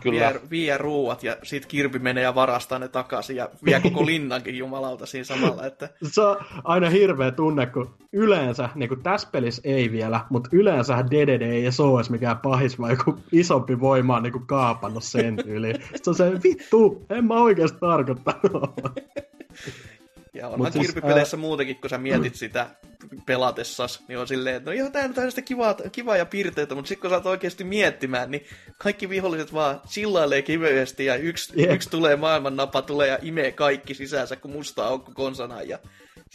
Kyllä, 0.02 0.30
Vie, 0.30 0.42
vie 0.50 0.78
ruuat 0.78 1.24
ja 1.24 1.38
sit 1.44 1.66
Kirpi 1.66 2.00
menee 2.00 2.24
ja 2.24 2.36
varastaa 2.36 2.80
ne 2.80 2.88
takaisin 2.88 3.36
ja 3.36 3.50
vie 3.66 3.80
koko 3.80 4.06
linnankin 4.12 4.58
jumalauta 4.58 5.06
siinä 5.06 5.24
samalla, 5.24 5.66
että 5.66 5.90
Se 6.04 6.22
on 6.22 6.38
aina 6.64 6.90
hirveä 6.90 7.32
tunne, 7.32 7.66
kun 7.66 7.94
yleensä, 8.14 8.70
niin 8.76 8.90
kuin 8.90 9.04
tässä 9.04 9.28
pelissä 9.32 9.62
ei 9.66 9.92
vielä, 9.92 10.26
mutta 10.30 10.50
yleensä 10.52 11.06
Dedede 11.12 11.52
ei 11.52 11.62
edes 11.62 11.80
ole 11.80 12.02
mikään 12.10 12.38
pahis, 12.38 12.80
vaan 12.80 12.92
joku 12.92 13.18
isompi 13.32 13.80
voima 13.80 14.16
on 14.16 14.24
niin 14.24 14.34
kuin 14.34 14.48
kaapannut 14.48 15.04
sen 15.04 15.40
yli. 15.46 15.74
Sitten 15.74 16.00
se 16.02 16.10
on 16.10 16.16
se, 16.16 16.44
vittu, 16.44 17.06
en 17.10 17.26
mä 17.26 17.34
oikeasti 17.34 17.80
tarkoittanut. 17.80 18.72
Ja 20.34 20.48
onhan 20.48 20.72
siis, 20.72 20.86
kirpipeleissä 20.86 21.38
muutenkin, 21.38 21.76
kun 21.76 21.89
sä 21.89 21.98
mietit 21.98 22.36
sitä 22.36 22.70
pelatessas, 23.26 24.04
niin 24.08 24.20
on 24.20 24.28
silleen, 24.28 24.56
että 24.56 24.70
no 24.70 24.74
joo, 24.74 24.89
tää 24.89 25.10
on 25.17 25.32
sitä 25.32 25.41
kivaa, 25.41 25.76
kivaa 25.91 26.17
ja 26.17 26.26
piirteitä, 26.26 26.76
mutta 26.76 26.89
sitten 26.89 27.02
kun 27.02 27.10
sä 27.10 27.15
oot 27.15 27.26
oikeasti 27.26 27.63
miettimään, 27.63 28.32
niin 28.32 28.46
kaikki 28.78 29.10
viholliset 29.10 29.54
vaan 29.54 29.82
chillailee 29.88 30.41
kiveesti 30.41 31.06
ja 31.06 31.15
yksi, 31.15 31.54
Jep. 31.62 31.72
yksi 31.72 31.89
tulee 31.89 32.15
maailman 32.15 32.56
napa 32.56 32.82
tulee 32.82 33.08
ja 33.08 33.20
imee 33.22 33.52
kaikki 33.52 33.94
sisäänsä, 33.94 34.36
kun 34.36 34.52
musta 34.52 34.86
aukko 34.86 35.12
konsana 35.15 35.62
ja 35.62 35.80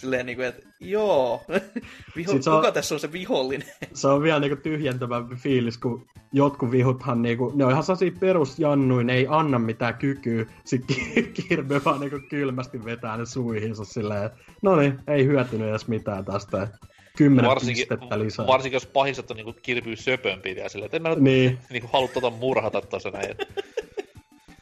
silleen 0.01 0.27
niin 0.27 0.37
kuin, 0.37 0.49
että 0.49 0.63
joo, 0.81 1.43
Viho, 2.17 2.33
Sit 2.33 2.43
se 2.43 2.51
on- 2.51 2.57
kuka 2.57 2.73
tässä 2.73 2.95
on 2.95 3.01
se 3.01 3.13
vihollinen? 3.13 3.69
se 3.95 4.09
on 4.09 4.23
vielä 4.23 4.41
niinku 4.41 4.57
tyhjentävämpi 4.63 5.35
fiilis, 5.37 5.79
kun 5.79 6.07
jotkut 6.33 6.71
vihuthan 6.71 7.23
niinku, 7.23 7.53
ne 7.55 7.65
on 7.65 7.71
ihan 7.71 7.83
sellaisia 7.83 8.11
perusjannuja, 8.21 9.05
ne 9.05 9.15
ei 9.15 9.27
anna 9.31 9.59
mitään 9.59 9.95
kykyä. 9.95 10.47
Sitten 10.65 10.97
Kirby 11.49 11.81
vaan 11.85 12.01
niinku 12.01 12.19
kylmästi 12.31 12.85
vetää 12.85 13.17
ne 13.17 13.27
suihinsa 13.27 13.85
silleen, 13.85 14.31
no 14.63 14.77
niin, 14.77 14.99
ei 15.09 15.25
hyötynyt 15.25 15.69
edes 15.69 15.89
mitään 15.89 16.25
tästä. 16.25 16.69
Kymmenen 17.17 17.49
varsinkin, 17.51 17.77
pistettä 17.89 18.19
lisää. 18.19 18.47
varsinkin 18.47 18.77
jos 18.77 18.87
pahikset 18.87 19.31
on 19.31 19.37
niinku 19.37 19.55
kirpyy 19.63 19.97
söpömpiä 19.97 20.63
ja 20.63 20.69
silleen, 20.69 20.87
että 20.87 20.97
en 20.97 21.03
mä 21.03 21.09
nyt 21.09 21.19
Niin, 21.19 21.59
niinku 21.71 21.89
halua 21.93 22.09
tota 22.09 22.31
murhata 22.31 22.81
tossa 22.81 23.11
näin. 23.11 23.35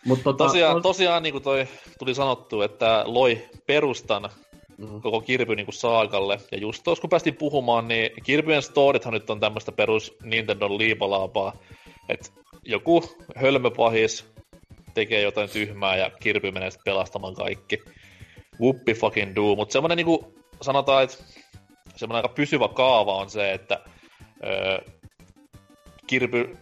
Mutta 0.05 0.25
tota, 0.25 0.45
Tosiaan, 0.45 0.77
on- 0.77 0.83
tosiaan 0.83 1.23
niin 1.23 1.33
kuin 1.33 1.43
toi 1.45 1.69
tuli 1.99 2.15
sanottu, 2.15 2.63
että 2.63 3.03
loi 3.07 3.43
perustan 3.67 4.29
Mhm. 4.79 5.01
koko 5.01 5.21
Kirby 5.21 5.57
niin 5.57 5.67
kuin 5.67 5.75
saagalle. 5.75 6.39
Ja 6.53 6.59
just 6.59 6.83
tuossa 6.85 7.01
kun 7.01 7.11
päästiin 7.11 7.37
puhumaan, 7.37 7.89
niin 7.89 8.11
Kirbyen 8.25 8.63
storithan 8.63 9.13
nyt 9.13 9.31
on 9.31 9.41
tämmöistä 9.41 9.73
perus 9.73 10.15
Nintendo 10.23 10.79
liipalaapaa. 10.79 11.53
Että 12.09 12.31
joku 12.65 13.05
hölmöpahis 13.37 14.27
tekee 14.95 15.23
jotain 15.23 15.51
tyhmää 15.51 15.97
ja 15.97 16.11
Kirby 16.21 16.51
menee 16.51 16.71
sitten 16.71 16.93
pelastamaan 16.93 17.35
kaikki. 17.35 17.79
Whoopi 18.61 18.95
fucking 18.95 19.35
do. 19.35 19.57
Mutta 19.57 19.73
semmonen 19.73 19.97
niinku, 19.97 20.35
sanotaan, 20.63 21.05
että 21.05 21.17
semmonen 21.97 22.25
aika 22.25 22.35
pysyvä 22.35 22.69
kaava 22.69 23.17
on 23.17 23.31
se, 23.31 23.53
että 23.53 23.81
öö, 24.47 24.79
Kirby 26.07 26.57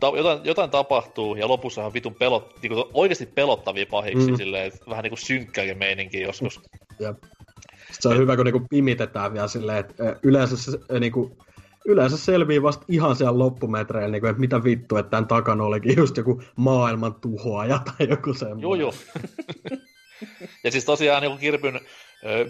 ta- 0.00 0.12
jotain, 0.16 0.40
jotain 0.44 0.70
tapahtuu 0.70 1.34
ja 1.36 1.48
lopussa 1.48 1.84
on 1.84 1.94
vitun 1.94 2.14
pelot, 2.14 2.62
niinku 2.62 2.90
oikeasti 2.94 3.26
pelottavia 3.26 3.86
pahiksi, 3.90 4.26
Mm. 4.26 4.30
mm. 4.30 4.36
silleen, 4.36 4.66
että 4.66 4.78
vähän 4.90 5.02
niinku 5.02 5.16
synkkääkin 5.16 5.78
meininki 5.78 6.20
joskus. 6.20 6.60
Jep. 7.00 7.16
Se 7.90 8.08
on 8.08 8.18
hyvä, 8.18 8.36
kun 8.36 8.44
niinku 8.44 8.66
pimitetään 8.70 9.32
vielä 9.32 9.48
silleen, 9.48 9.78
että 9.78 10.16
yleensä, 10.22 10.56
se, 10.56 10.78
niinku, 11.00 11.36
yleensä 11.84 12.16
selvii 12.16 12.62
vasta 12.62 12.84
ihan 12.88 13.16
siellä 13.16 13.38
loppumetreillä, 13.38 14.08
niinku, 14.08 14.26
että 14.26 14.40
mitä 14.40 14.64
vittu, 14.64 14.96
että 14.96 15.10
tämän 15.10 15.26
takana 15.26 15.64
olikin 15.64 15.96
just 15.96 16.16
joku 16.16 16.42
maailman 16.56 17.14
tuhoaja 17.14 17.78
tai 17.78 18.08
joku 18.08 18.34
semmoinen. 18.34 18.62
Joo, 18.62 18.74
joo. 18.74 18.94
ja 20.64 20.70
siis 20.70 20.84
tosiaan 20.84 21.22
niin 21.22 21.38
Kirpyn 21.38 21.80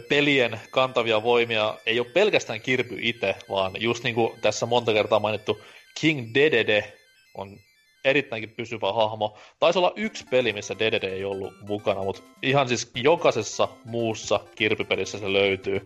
pelien 0.08 0.60
kantavia 0.70 1.22
voimia 1.22 1.74
ei 1.86 2.00
ole 2.00 2.08
pelkästään 2.08 2.60
Kirpy 2.60 2.96
itse, 3.00 3.34
vaan 3.48 3.72
just 3.78 4.04
niin 4.04 4.14
kuin 4.14 4.40
tässä 4.40 4.66
monta 4.66 4.92
kertaa 4.92 5.20
mainittu 5.20 5.60
King 6.00 6.34
Dedede 6.34 6.92
on 7.34 7.58
erittäinkin 8.04 8.50
pysyvä 8.50 8.92
hahmo. 8.92 9.36
Taisi 9.58 9.78
olla 9.78 9.92
yksi 9.96 10.24
peli, 10.30 10.52
missä 10.52 10.78
Dedede 10.78 11.06
ei 11.06 11.24
ollut 11.24 11.54
mukana, 11.68 12.02
mutta 12.02 12.22
ihan 12.42 12.68
siis 12.68 12.90
jokaisessa 12.94 13.68
muussa 13.84 14.40
Kirpy-pelissä 14.54 15.18
se 15.18 15.32
löytyy. 15.32 15.80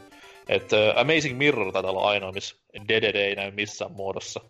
Et, 0.48 0.72
uh, 0.72 0.98
Amazing 0.98 1.38
Mirror 1.38 1.72
taitaa 1.72 1.90
olla 1.90 2.08
ainoa, 2.08 2.32
missä 2.32 2.56
Dedede 2.88 3.24
ei 3.24 3.34
näy 3.34 3.50
missään 3.50 3.92
muodossa. 3.92 4.40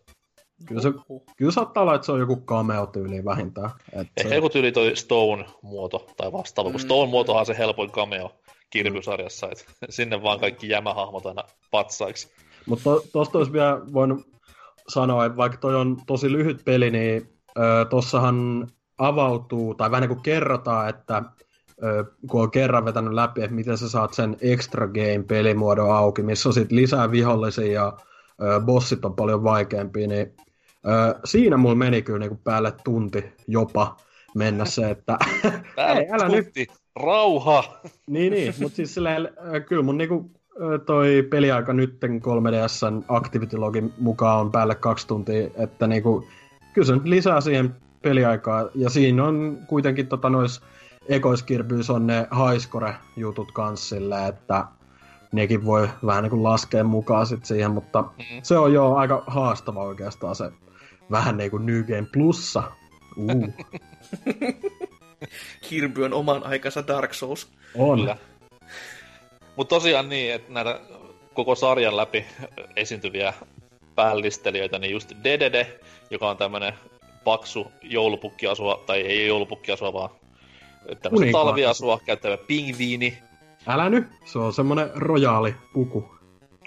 Kyllä, 0.66 0.82
se, 0.82 0.88
kyllä 1.36 1.52
saattaa 1.52 1.82
olla, 1.82 1.94
että 1.94 2.04
se 2.04 2.12
on 2.12 2.20
joku 2.20 2.36
cameo-tyyli 2.36 3.24
vähintään. 3.24 3.70
Et 3.92 4.06
Ehkä 4.16 4.28
se, 4.28 4.34
joku 4.34 4.48
tyyli 4.48 4.72
toi 4.72 4.96
Stone-muoto 4.96 6.06
tai 6.16 6.32
vastaava, 6.32 6.70
kun 6.70 6.80
Mm. 6.80 6.84
Stone-muotohan 6.84 7.40
on 7.40 7.46
se 7.46 7.58
helpoin 7.58 7.90
cameo 7.90 8.30
Kirby-sarjassa, 8.70 9.48
että 9.52 9.64
sinne 9.90 10.22
vaan 10.22 10.40
kaikki 10.40 10.68
jämähahmot 10.68 11.26
aina 11.26 11.44
patsaiksi. 11.70 12.28
mutta 12.66 12.84
to, 12.84 13.04
tosta 13.12 13.38
olisi 13.38 13.52
vielä 13.52 13.80
voinut 13.92 14.26
sanoa, 14.88 15.26
että 15.26 15.36
vaikka 15.36 15.58
toi 15.58 15.76
on 15.76 15.96
tosi 16.06 16.32
lyhyt 16.32 16.64
peli, 16.64 16.90
niin 16.90 17.37
ö, 17.58 17.84
tossahan 17.84 18.68
avautuu, 18.98 19.74
tai 19.74 19.90
vähän 19.90 20.02
niin 20.02 20.08
kuin 20.08 20.22
kerrotaan, 20.22 20.88
että 20.88 21.22
kun 22.30 22.42
on 22.42 22.50
kerran 22.50 22.84
vetänyt 22.84 23.12
läpi, 23.12 23.42
että 23.42 23.54
miten 23.54 23.78
sä 23.78 23.88
saat 23.88 24.14
sen 24.14 24.36
extra 24.40 24.86
game 24.86 25.24
pelimuodon 25.28 25.96
auki, 25.96 26.22
missä 26.22 26.48
on 26.48 26.52
sit 26.52 26.72
lisää 26.72 27.10
vihollisia 27.10 27.72
ja 27.72 27.92
bossit 28.64 29.04
on 29.04 29.14
paljon 29.14 29.44
vaikeampia, 29.44 30.08
niin 30.08 30.34
siinä 31.24 31.56
mulla 31.56 31.74
meni 31.74 32.02
kyllä 32.02 32.18
niin 32.18 32.28
kuin 32.28 32.40
päälle 32.44 32.72
tunti 32.84 33.24
jopa 33.46 33.96
mennä 34.34 34.64
se, 34.64 34.90
että 34.90 35.18
Päälle 35.76 36.00
ei, 36.00 36.08
älä 36.12 36.28
nyt, 36.28 36.44
tunti. 36.44 36.66
Rauha! 36.96 37.80
niin, 38.06 38.32
niin, 38.32 38.54
mutta 38.60 38.76
siis 38.76 38.94
silleen, 38.94 39.28
kyllä 39.68 39.82
mun 39.82 39.98
niinku 39.98 40.30
toi 40.86 41.26
peliaika 41.30 41.72
nytten 41.72 42.20
3DSn 42.22 43.04
Activity 43.08 43.56
Login 43.56 43.92
mukaan 43.98 44.40
on 44.40 44.52
päälle 44.52 44.74
kaksi 44.74 45.06
tuntia, 45.06 45.50
että 45.56 45.86
niinku, 45.86 46.28
kyllä 46.72 46.86
se 46.86 46.94
nyt 46.94 47.04
lisää 47.04 47.40
siihen 47.40 47.76
peliaikaa, 48.02 48.68
ja 48.74 48.90
siinä 48.90 49.24
on 49.24 49.58
kuitenkin 49.66 50.06
tota 50.06 50.30
nois 50.30 50.60
ekoiskirpyys 51.08 51.90
on 51.90 52.06
ne 52.06 52.26
highscore-jutut 52.36 53.52
kans 53.52 53.88
silleen, 53.88 54.26
että 54.28 54.64
nekin 55.32 55.64
voi 55.64 55.88
vähän 56.06 56.22
niinku 56.22 56.42
laskea 56.42 56.84
mukaan 56.84 57.26
sit 57.26 57.44
siihen, 57.44 57.70
mutta 57.70 58.02
Mm. 58.02 58.24
se 58.42 58.58
on 58.58 58.72
jo 58.72 58.94
aika 58.94 59.24
haastava 59.26 59.82
oikeastaan 59.82 60.36
se 60.36 60.50
vähän 61.10 61.36
niinku 61.36 61.58
New 61.58 61.82
Game 61.84 62.06
Plussa. 62.12 62.62
Uh, 63.16 63.48
Kirby 65.68 66.04
on 66.04 66.12
oman 66.14 66.42
aikansa 66.46 66.86
Dark 66.86 67.14
Souls. 67.14 67.48
on. 67.74 68.14
Mutta 69.56 69.74
tosiaan 69.74 70.08
niin, 70.08 70.34
että 70.34 70.52
näitä 70.52 70.80
koko 71.34 71.54
sarjan 71.54 71.96
läpi 71.96 72.24
esiintyviä 72.76 73.34
päällistelijöitä, 73.94 74.78
niin 74.78 74.92
just 74.92 75.12
Dedede, 75.24 75.80
joka 76.10 76.30
on 76.30 76.36
tämmönen 76.36 76.72
paksu 77.24 77.66
joulupukkiasua, 77.82 78.82
tai 78.86 79.00
ei 79.00 79.26
joulupukkiasua, 79.26 79.92
vaan 79.92 80.10
tämmöistä 80.86 81.08
Kuninkaat. 81.10 81.46
talviasua 81.46 82.00
käyttävä 82.06 82.36
pingviini. 82.36 83.18
Älä 83.66 83.90
nyt, 83.90 84.06
se 84.24 84.38
on 84.38 84.52
semmonen 84.52 84.90
rojaali 84.94 85.54
puku. 85.72 86.14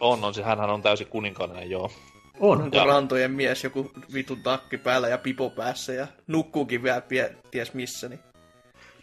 On, 0.01 0.23
on 0.23 0.33
se, 0.33 0.43
hänhän 0.43 0.69
on 0.69 0.81
täysin 0.81 1.07
kuninkaallinen, 1.07 1.69
joo. 1.69 1.91
On. 2.39 2.61
Onko 2.61 2.77
Ja- 2.77 2.85
rantojen 2.85 3.31
mies 3.31 3.63
joku 3.63 3.91
vitun 4.13 4.43
takki 4.43 4.77
päällä 4.77 5.07
ja 5.07 5.17
pipo 5.17 5.49
päässä 5.49 5.93
ja 5.93 6.07
nukkuukin 6.27 6.83
vielä 6.83 7.01
pie, 7.01 7.35
ties 7.51 7.73
missä, 7.73 8.09
niin 8.09 8.19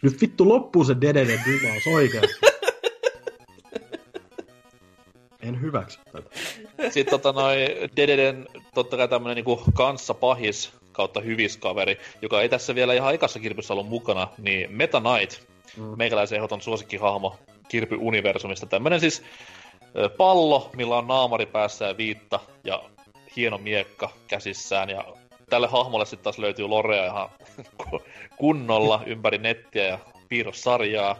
Nyt 0.01 0.21
vittu 0.21 0.49
loppuu 0.49 0.83
se 0.83 0.95
Dedede 1.01 1.39
dynaus 1.45 1.83
oikeesti. 1.95 2.39
en 5.43 5.61
hyväksy 5.61 5.99
tätä. 6.11 6.29
Sitten 6.89 7.11
tota 7.11 7.31
noi 7.31 7.55
Dededen 7.95 8.47
totta 8.73 8.97
kai 8.97 9.07
tämmönen 9.07 9.35
niinku 9.35 9.63
kanssa 9.73 10.13
pahis 10.13 10.73
kautta 10.91 11.19
hyviskaveri, 11.21 11.97
joka 12.21 12.41
ei 12.41 12.49
tässä 12.49 12.75
vielä 12.75 12.93
ihan 12.93 13.13
ekassa 13.13 13.39
kirpyssä 13.39 13.73
ollut 13.73 13.89
mukana, 13.89 14.27
niin 14.37 14.71
Meta 14.71 15.01
Knight, 15.01 15.49
Mm. 15.77 15.83
meikäläisen 15.97 16.35
ehdoton 16.35 16.61
suosikkihahmo 16.61 17.35
Kirpy-universumista. 17.67 18.65
Tämmönen 18.65 18.99
siis 18.99 19.23
pallo, 20.17 20.69
millä 20.75 20.97
on 20.97 21.07
naamari 21.07 21.45
päässä 21.45 21.85
ja 21.85 21.97
viitta 21.97 22.39
ja 22.63 22.83
hieno 23.35 23.57
miekka 23.57 24.09
käsissään. 24.27 24.89
Ja 24.89 25.05
tälle 25.49 25.67
hahmolle 25.67 26.05
sitten 26.05 26.23
taas 26.23 26.37
löytyy 26.37 26.67
lorea 26.67 27.05
ihan 27.05 27.29
ku- 27.89 28.01
kunnolla 28.37 29.01
ympäri 29.05 29.37
nettiä 29.37 29.83
ja 29.83 29.99
piirrossarjaa. 30.29 31.15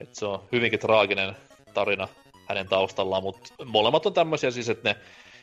Et 0.00 0.14
se 0.14 0.26
on 0.26 0.42
hyvinkin 0.52 0.80
traaginen 0.80 1.36
tarina 1.74 2.08
hänen 2.48 2.68
taustallaan, 2.68 3.22
mutta 3.22 3.64
molemmat 3.66 4.06
on 4.06 4.12
tämmöisiä 4.12 4.50
siis, 4.50 4.68
että 4.68 4.88
ne 4.88 4.96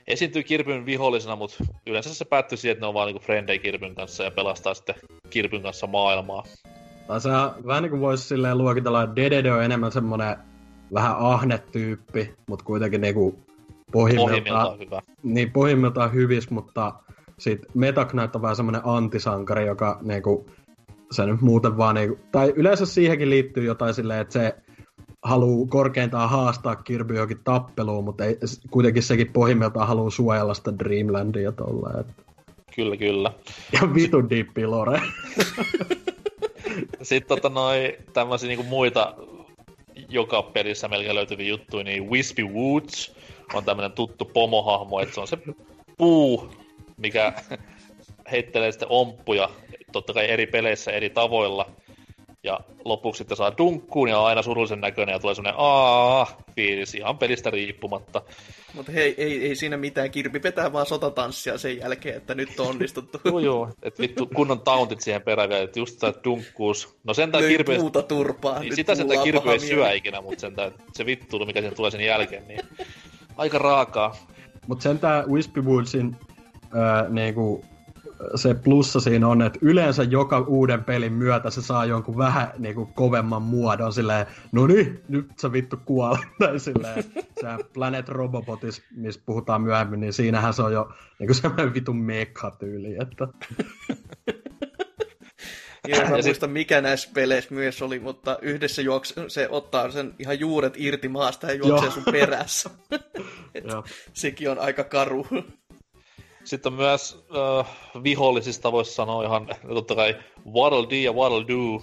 esiintyy 0.07 0.43
Kirpyn 0.43 0.85
vihollisena, 0.85 1.35
mutta 1.35 1.63
yleensä 1.87 2.13
se 2.13 2.25
päättyy 2.25 2.57
siihen, 2.57 2.73
että 2.73 2.83
ne 2.83 2.87
on 2.87 2.93
vaan 2.93 3.07
niinku 3.07 3.23
frendei 3.23 3.59
Kirpyn 3.59 3.95
kanssa 3.95 4.23
ja 4.23 4.31
pelastaa 4.31 4.73
sitten 4.73 4.95
Kirpyn 5.29 5.61
kanssa 5.61 5.87
maailmaa. 5.87 6.43
Tai 7.07 7.21
se 7.21 7.29
vähän 7.67 7.83
niin 7.83 7.89
kuin 7.89 8.01
voisi 8.01 8.23
silleen 8.23 8.57
luokitella, 8.57 9.03
että 9.03 9.15
Dedede 9.15 9.51
on 9.51 9.63
enemmän 9.63 9.91
semmonen 9.91 10.37
vähän 10.93 11.15
ahne 11.19 11.57
tyyppi, 11.71 12.33
mutta 12.47 12.65
kuitenkin 12.65 13.01
niinku 13.01 13.45
pohjimmiltaan, 13.91 14.29
Pohjimmiltaan 14.29 14.79
hyvä. 14.79 15.01
niin 15.23 15.51
pohjimmiltaan 15.51 16.13
hyvis, 16.13 16.49
mutta 16.49 16.93
sit 17.39 17.61
Meta 17.73 18.05
Knight 18.05 18.35
on 18.35 18.41
vähän 18.41 18.55
semmonen 18.55 18.81
antisankari, 18.83 19.65
joka 19.65 19.99
niinku, 20.01 20.49
se 21.11 21.25
nyt 21.25 21.41
muuten 21.41 21.77
vaan 21.77 21.95
niinku, 21.95 22.19
tai 22.31 22.53
yleensä 22.55 22.85
siihenkin 22.85 23.29
liittyy 23.29 23.63
jotain 23.63 23.93
silleen, 23.93 24.21
että 24.21 24.33
se 24.33 24.55
haluu 25.25 25.67
korkeintaan 25.67 26.29
haastaa 26.29 26.75
Kirby 26.75 27.13
johonkin 27.13 27.39
tappeluun, 27.43 28.03
mutta 28.03 28.25
ei, 28.25 28.37
kuitenkin 28.71 29.03
sekin 29.03 29.33
pohjimmiltaan 29.33 29.87
haluu 29.87 30.11
suojella 30.11 30.53
sitä 30.53 30.73
Dreamlandia 30.79 31.51
tolleen. 31.51 31.99
että- 31.99 32.23
Kyllä, 32.75 32.97
kyllä. 32.97 33.31
Ja 33.73 33.93
vitun 33.95 34.29
diippi 34.29 34.65
lore. 34.67 35.01
Sitten 37.01 37.27
tota 37.27 37.49
noi 37.49 37.97
tämmöisiä 38.13 38.47
niinku 38.47 38.63
muita 38.63 39.15
joka 40.09 40.41
pelissä 40.43 40.87
melkein 40.87 41.15
löytyviä 41.15 41.47
juttuja, 41.47 41.83
niin 41.83 42.09
Wispy 42.09 42.43
Woods 42.43 43.15
on 43.53 43.65
tämmönen 43.65 43.91
tuttu 43.91 44.25
pomohahmo, 44.25 44.99
että 44.99 45.15
se 45.15 45.21
on 45.21 45.27
se 45.27 45.37
puu, 45.97 46.49
mikä 46.97 47.33
heittelee 48.31 48.71
sitten 48.71 48.87
omppuja, 48.91 49.49
totta 49.91 50.13
kai 50.13 50.29
eri 50.31 50.47
peleissä 50.47 50.91
eri 50.91 51.09
tavoilla. 51.09 51.69
Ja 52.45 52.59
lopuksi 52.85 53.17
sitten 53.17 53.37
saa 53.37 53.57
dunkkuun 53.57 54.09
ja 54.09 54.19
on 54.19 54.27
aina 54.27 54.41
surullisen 54.41 54.81
näköinen 54.81 55.13
ja 55.13 55.19
tulee 55.19 55.35
semmonen 55.35 55.59
aah 55.59 56.37
fiilis 56.55 56.95
ihan 56.95 57.17
pelistä 57.17 57.49
riippumatta. 57.49 58.21
Mutta 58.73 58.91
hei, 58.91 59.15
ei, 59.17 59.47
ei 59.47 59.55
siinä 59.55 59.77
mitään. 59.77 60.11
Kirpi 60.11 60.43
vetää 60.43 60.73
vaan 60.73 60.85
sotatanssia 60.85 61.57
sen 61.57 61.77
jälkeen, 61.77 62.17
että 62.17 62.35
nyt 62.35 62.59
on 62.59 62.67
onnistuttu. 62.67 63.21
Joo 63.25 63.39
joo, 63.39 63.69
että 63.83 64.01
vittu 64.01 64.27
kunnon 64.35 64.61
tauntit 64.61 65.01
siihen 65.01 65.21
perään 65.21 65.49
vielä, 65.49 65.63
että 65.63 65.79
just 65.79 65.99
tää 65.99 66.13
dunkkuus. 66.23 66.95
No 67.03 67.13
sentään 67.13 67.43
Löi 67.43 67.51
kirpeä 67.51 67.79
puuta 67.79 68.01
turpaa. 68.01 68.59
Niin 68.59 68.75
sitä 68.75 68.95
sen 68.95 69.07
paha 69.07 69.51
ei 69.51 69.59
syö 69.59 69.93
ikinä, 69.93 70.21
mutta 70.21 70.41
sen 70.41 70.53
se 70.93 71.05
vittuilu, 71.05 71.45
mikä 71.45 71.61
sen 71.61 71.75
tulee 71.75 71.91
sen 71.91 72.01
jälkeen, 72.01 72.47
niin 72.47 72.61
aika 73.37 73.57
raakaa. 73.57 74.15
Mutta 74.67 74.83
sen 74.83 74.99
tää 74.99 75.23
Wispy 75.27 75.61
Woodsin 75.61 76.15
öö, 76.75 77.09
niinku, 77.09 77.65
se 78.35 78.53
plussa 78.53 78.99
siinä 78.99 79.27
on, 79.27 79.41
että 79.41 79.59
yleensä 79.61 80.03
joka 80.03 80.39
uuden 80.39 80.83
pelin 80.83 81.13
myötä 81.13 81.49
se 81.49 81.61
saa 81.61 81.85
jonkun 81.85 82.17
vähän 82.17 82.51
niinku 82.57 82.85
kovemman 82.85 83.41
muodon 83.41 83.93
silleen, 83.93 84.25
no 84.51 84.67
niin, 84.67 85.03
nyt 85.07 85.25
sä 85.39 85.51
vittu 85.51 85.77
kuolet. 85.85 86.21
Tai 86.39 86.59
silleen, 86.59 87.03
se 87.13 87.47
Planet 87.73 88.09
Robobotis, 88.09 88.83
missä 88.95 89.21
puhutaan 89.25 89.61
myöhemmin, 89.61 89.99
niin 89.99 90.13
siinähän 90.13 90.53
se 90.53 90.61
on 90.61 90.73
jo 90.73 90.89
niinku 91.19 91.33
semmoinen 91.43 91.73
vitun 91.73 91.97
mekka-tyyli, 91.97 92.95
että 93.01 93.27
Joo, 95.87 96.01
mä 96.01 96.15
sit- 96.15 96.25
muista 96.25 96.47
mikä 96.47 96.81
näissä 96.81 97.09
peleissä 97.13 97.53
myös 97.53 97.81
oli, 97.81 97.99
mutta 97.99 98.39
yhdessä 98.41 98.81
juoks, 98.81 99.13
se 99.27 99.47
ottaa 99.49 99.91
sen 99.91 100.15
ihan 100.19 100.39
juuret 100.39 100.73
irti 100.77 101.07
maasta 101.07 101.47
ja 101.47 101.53
juoksee 101.53 101.91
sun 101.91 102.03
perässä. 102.11 102.69
Et 103.55 103.63
joo. 103.63 103.83
Sekin 104.13 104.49
on 104.49 104.59
aika 104.59 104.83
karu. 104.83 105.27
Sitten 106.45 106.71
on 106.73 106.77
myös 106.79 107.25
äh, 107.59 107.65
vihollisista 108.03 108.71
voisi 108.71 108.93
sanoa 108.93 109.23
ihan, 109.23 109.47
totta 109.73 109.95
kai 109.95 110.15
Waddle 110.53 110.87
Dee 110.89 111.01
ja 111.01 111.13
Waddle 111.13 111.45
Doo 111.47 111.81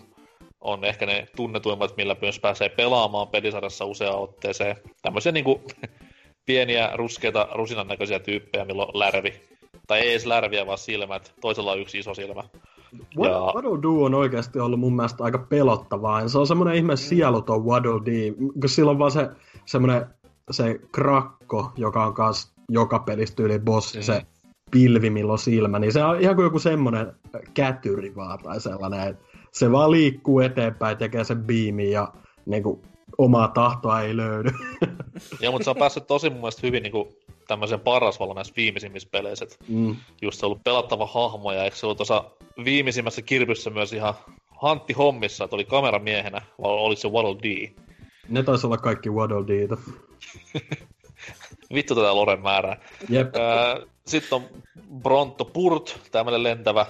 on 0.60 0.84
ehkä 0.84 1.06
ne 1.06 1.26
tunnetuimmat, 1.36 1.96
millä 1.96 2.16
myös 2.20 2.40
pääsee 2.40 2.68
pelaamaan 2.68 3.28
pelisarjassa 3.28 3.84
useaan 3.84 4.18
otteeseen. 4.18 4.76
Tämmöisiä 5.02 5.32
niinku 5.32 5.62
pieniä, 6.46 6.90
ruskeita, 6.94 7.48
rusinan 7.54 7.86
näköisiä 7.86 8.18
tyyppejä, 8.18 8.64
millä 8.64 8.82
on 8.82 8.90
lärvi. 8.98 9.32
Tai 9.86 10.00
ei 10.00 10.10
edes 10.10 10.26
lärviä, 10.26 10.66
vaan 10.66 10.78
silmät. 10.78 11.32
Toisella 11.40 11.72
on 11.72 11.80
yksi 11.80 11.98
iso 11.98 12.14
silmä. 12.14 12.42
Ja- 13.24 13.30
Waddle 13.54 13.82
Doo 13.82 14.04
on 14.04 14.14
oikeasti 14.14 14.58
ollut 14.60 14.80
mun 14.80 14.96
mielestä 14.96 15.24
aika 15.24 15.38
pelottavaa. 15.38 16.20
Ja 16.20 16.28
se 16.28 16.38
on 16.38 16.46
semmoinen 16.46 16.74
ihme 16.76 16.96
sieluton 16.96 17.64
Waddle 17.64 18.00
Dee, 18.06 18.32
kun 18.60 18.68
sillä 18.68 18.90
on 18.90 18.98
vaan 18.98 19.10
se 19.10 19.28
semmoinen 19.66 20.06
se 20.50 20.80
krakko, 20.92 21.72
joka 21.76 22.06
on 22.06 22.14
kans 22.14 22.52
joka 22.68 22.98
pelistä 22.98 23.36
tyyli 23.36 23.58
bossi, 23.58 23.98
Mm. 23.98 24.02
se 24.02 24.22
pilvi, 24.72 25.10
millä 25.10 25.32
on 25.32 25.38
silmä, 25.38 25.78
niin 25.78 25.92
se 25.92 26.04
on 26.04 26.20
ihan 26.20 26.34
kuin 26.34 26.44
joku 26.44 26.58
semmoinen 26.58 27.12
kätyri 27.54 28.16
vaan 28.16 28.38
tai 28.38 28.60
sellainen, 28.60 29.08
että 29.08 29.24
se 29.52 29.72
vaan 29.72 29.90
liikkuu 29.90 30.40
eteenpäin, 30.40 30.96
tekee 30.96 31.24
sen 31.24 31.44
biimin 31.44 31.90
ja 31.90 32.12
niinku, 32.46 32.82
omaa 33.18 33.48
tahtoa 33.48 34.00
ei 34.00 34.16
löydy. 34.16 34.50
Joo, 35.40 35.52
mutta 35.52 35.64
se 35.64 35.70
on 35.70 35.76
päässyt 35.76 36.06
tosi 36.06 36.30
mun 36.30 36.38
mielestä 36.38 36.66
hyvin 36.66 36.82
niinku 36.82 37.16
tämmöisen 37.48 37.80
parasvalon 37.80 38.36
näissä 38.36 38.54
viimeisimmissä 38.56 39.08
peleissä. 39.12 39.46
Mm. 39.68 39.96
just 40.22 40.40
se 40.40 40.46
on 40.46 40.48
ollut 40.50 40.64
pelattava 40.64 41.06
hahmo, 41.06 41.52
ja 41.52 41.64
eikö 41.64 41.76
se 41.76 41.86
ollut 41.86 41.98
tuossa 41.98 42.24
viimeisimmässä 42.64 43.22
kirpyssä 43.22 43.70
myös 43.70 43.92
ihan 43.92 44.14
Hantti 44.62 44.92
hommissa, 44.92 45.44
että 45.44 45.56
oli 45.56 45.64
kameramiehenä, 45.64 46.42
vai 46.62 46.70
oliko 46.70 47.00
se 47.00 47.08
Waddle 47.08 47.36
Dee? 47.42 47.72
Ne 48.28 48.42
taisi 48.42 48.66
olla 48.66 48.76
kaikki 48.76 49.10
Waddle 49.10 49.46
Deeta. 49.46 49.76
Vittu 51.74 51.94
tätä 51.94 52.16
Loren 52.16 52.42
määrää. 52.42 52.76
Jep. 53.08 53.36
Öö, 53.36 53.86
Sitten 54.06 54.36
on 54.36 54.42
Bronto 55.02 55.44
Purt, 55.44 56.00
tämmönen 56.12 56.42
lentävä, 56.42 56.86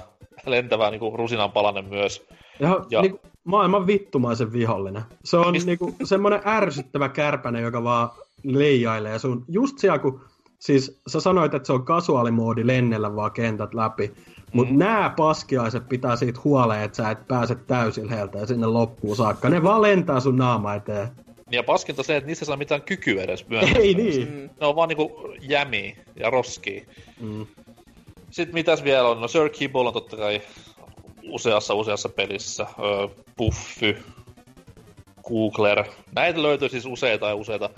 lentävä 0.47 0.91
niinku 0.91 1.17
rusinanpalanen 1.17 1.85
myös. 1.85 2.27
Ja, 2.61 2.85
Ja- 2.91 3.03
Niinku, 3.03 3.21
maailman 3.45 3.87
vittumaisen 3.87 4.53
vihollinen. 4.53 5.03
Se 5.25 5.37
on 5.37 5.55
Mist- 5.55 5.67
niinku, 5.67 5.95
semmoinen 6.05 6.41
ärsyttävä 6.47 7.09
kärpänen, 7.09 7.63
joka 7.63 7.85
vaan 7.85 8.11
leijailee 8.45 9.19
sun. 9.19 9.45
Just 9.49 9.79
siellä, 9.79 9.99
kun 9.99 10.21
siis 10.59 11.01
sä 11.07 11.21
sanoit, 11.21 11.55
että 11.55 11.67
se 11.67 11.73
on 11.73 11.85
kasuaalimoodi 11.85 12.67
lennellä 12.67 13.17
vaan 13.17 13.33
kentät 13.33 13.75
läpi. 13.75 14.13
Mutta 14.53 14.73
mm. 14.73 14.79
nämä 14.79 15.15
paskiaiset 15.17 15.89
pitää 15.89 16.17
siitä 16.17 16.41
huoleen, 16.45 16.83
että 16.83 16.97
sä 16.97 17.11
et 17.11 17.29
pääse 17.29 17.55
täysilheeltä 17.55 18.39
ja 18.39 18.47
sinne 18.47 18.67
loppuun 18.67 19.17
saakka. 19.17 19.49
Ne 19.49 19.63
vaan 19.63 19.83
lentää 19.83 20.21
sun 20.21 20.37
naama 20.37 20.75
eteen. 20.75 21.09
Ja 21.53 21.63
paskinta 21.63 22.03
se, 22.03 22.17
että 22.17 22.27
niistä 22.27 22.45
saa 22.45 22.57
mitään 22.57 22.83
kykyä 22.83 23.23
edes 23.23 23.49
myöhemmin. 23.49 23.83
Ei 23.83 23.95
niin. 23.95 24.51
Ne 24.61 24.67
on 24.67 24.77
vaan 24.77 24.89
niinku 24.89 25.35
jämi 25.41 25.97
ja 26.17 26.31
roski. 26.31 26.87
Mm. 27.21 27.47
Sitten 28.31 28.55
mitäs 28.55 28.85
vielä 28.85 29.09
on? 29.09 29.21
No 29.21 29.29
Sir 29.29 29.49
Kibble 29.49 29.81
on 29.81 29.93
totta 29.93 30.17
kai 30.17 30.43
useassa 31.23 31.75
useassa 31.75 32.09
pelissä. 32.09 32.67
Öö, 32.79 33.09
Buffy, 33.37 34.03
Googler. 35.29 35.85
Näitä 36.15 36.43
löytyy 36.43 36.69
siis 36.69 36.87
useita 36.87 37.29
ja 37.29 37.35
useita. 37.35 37.71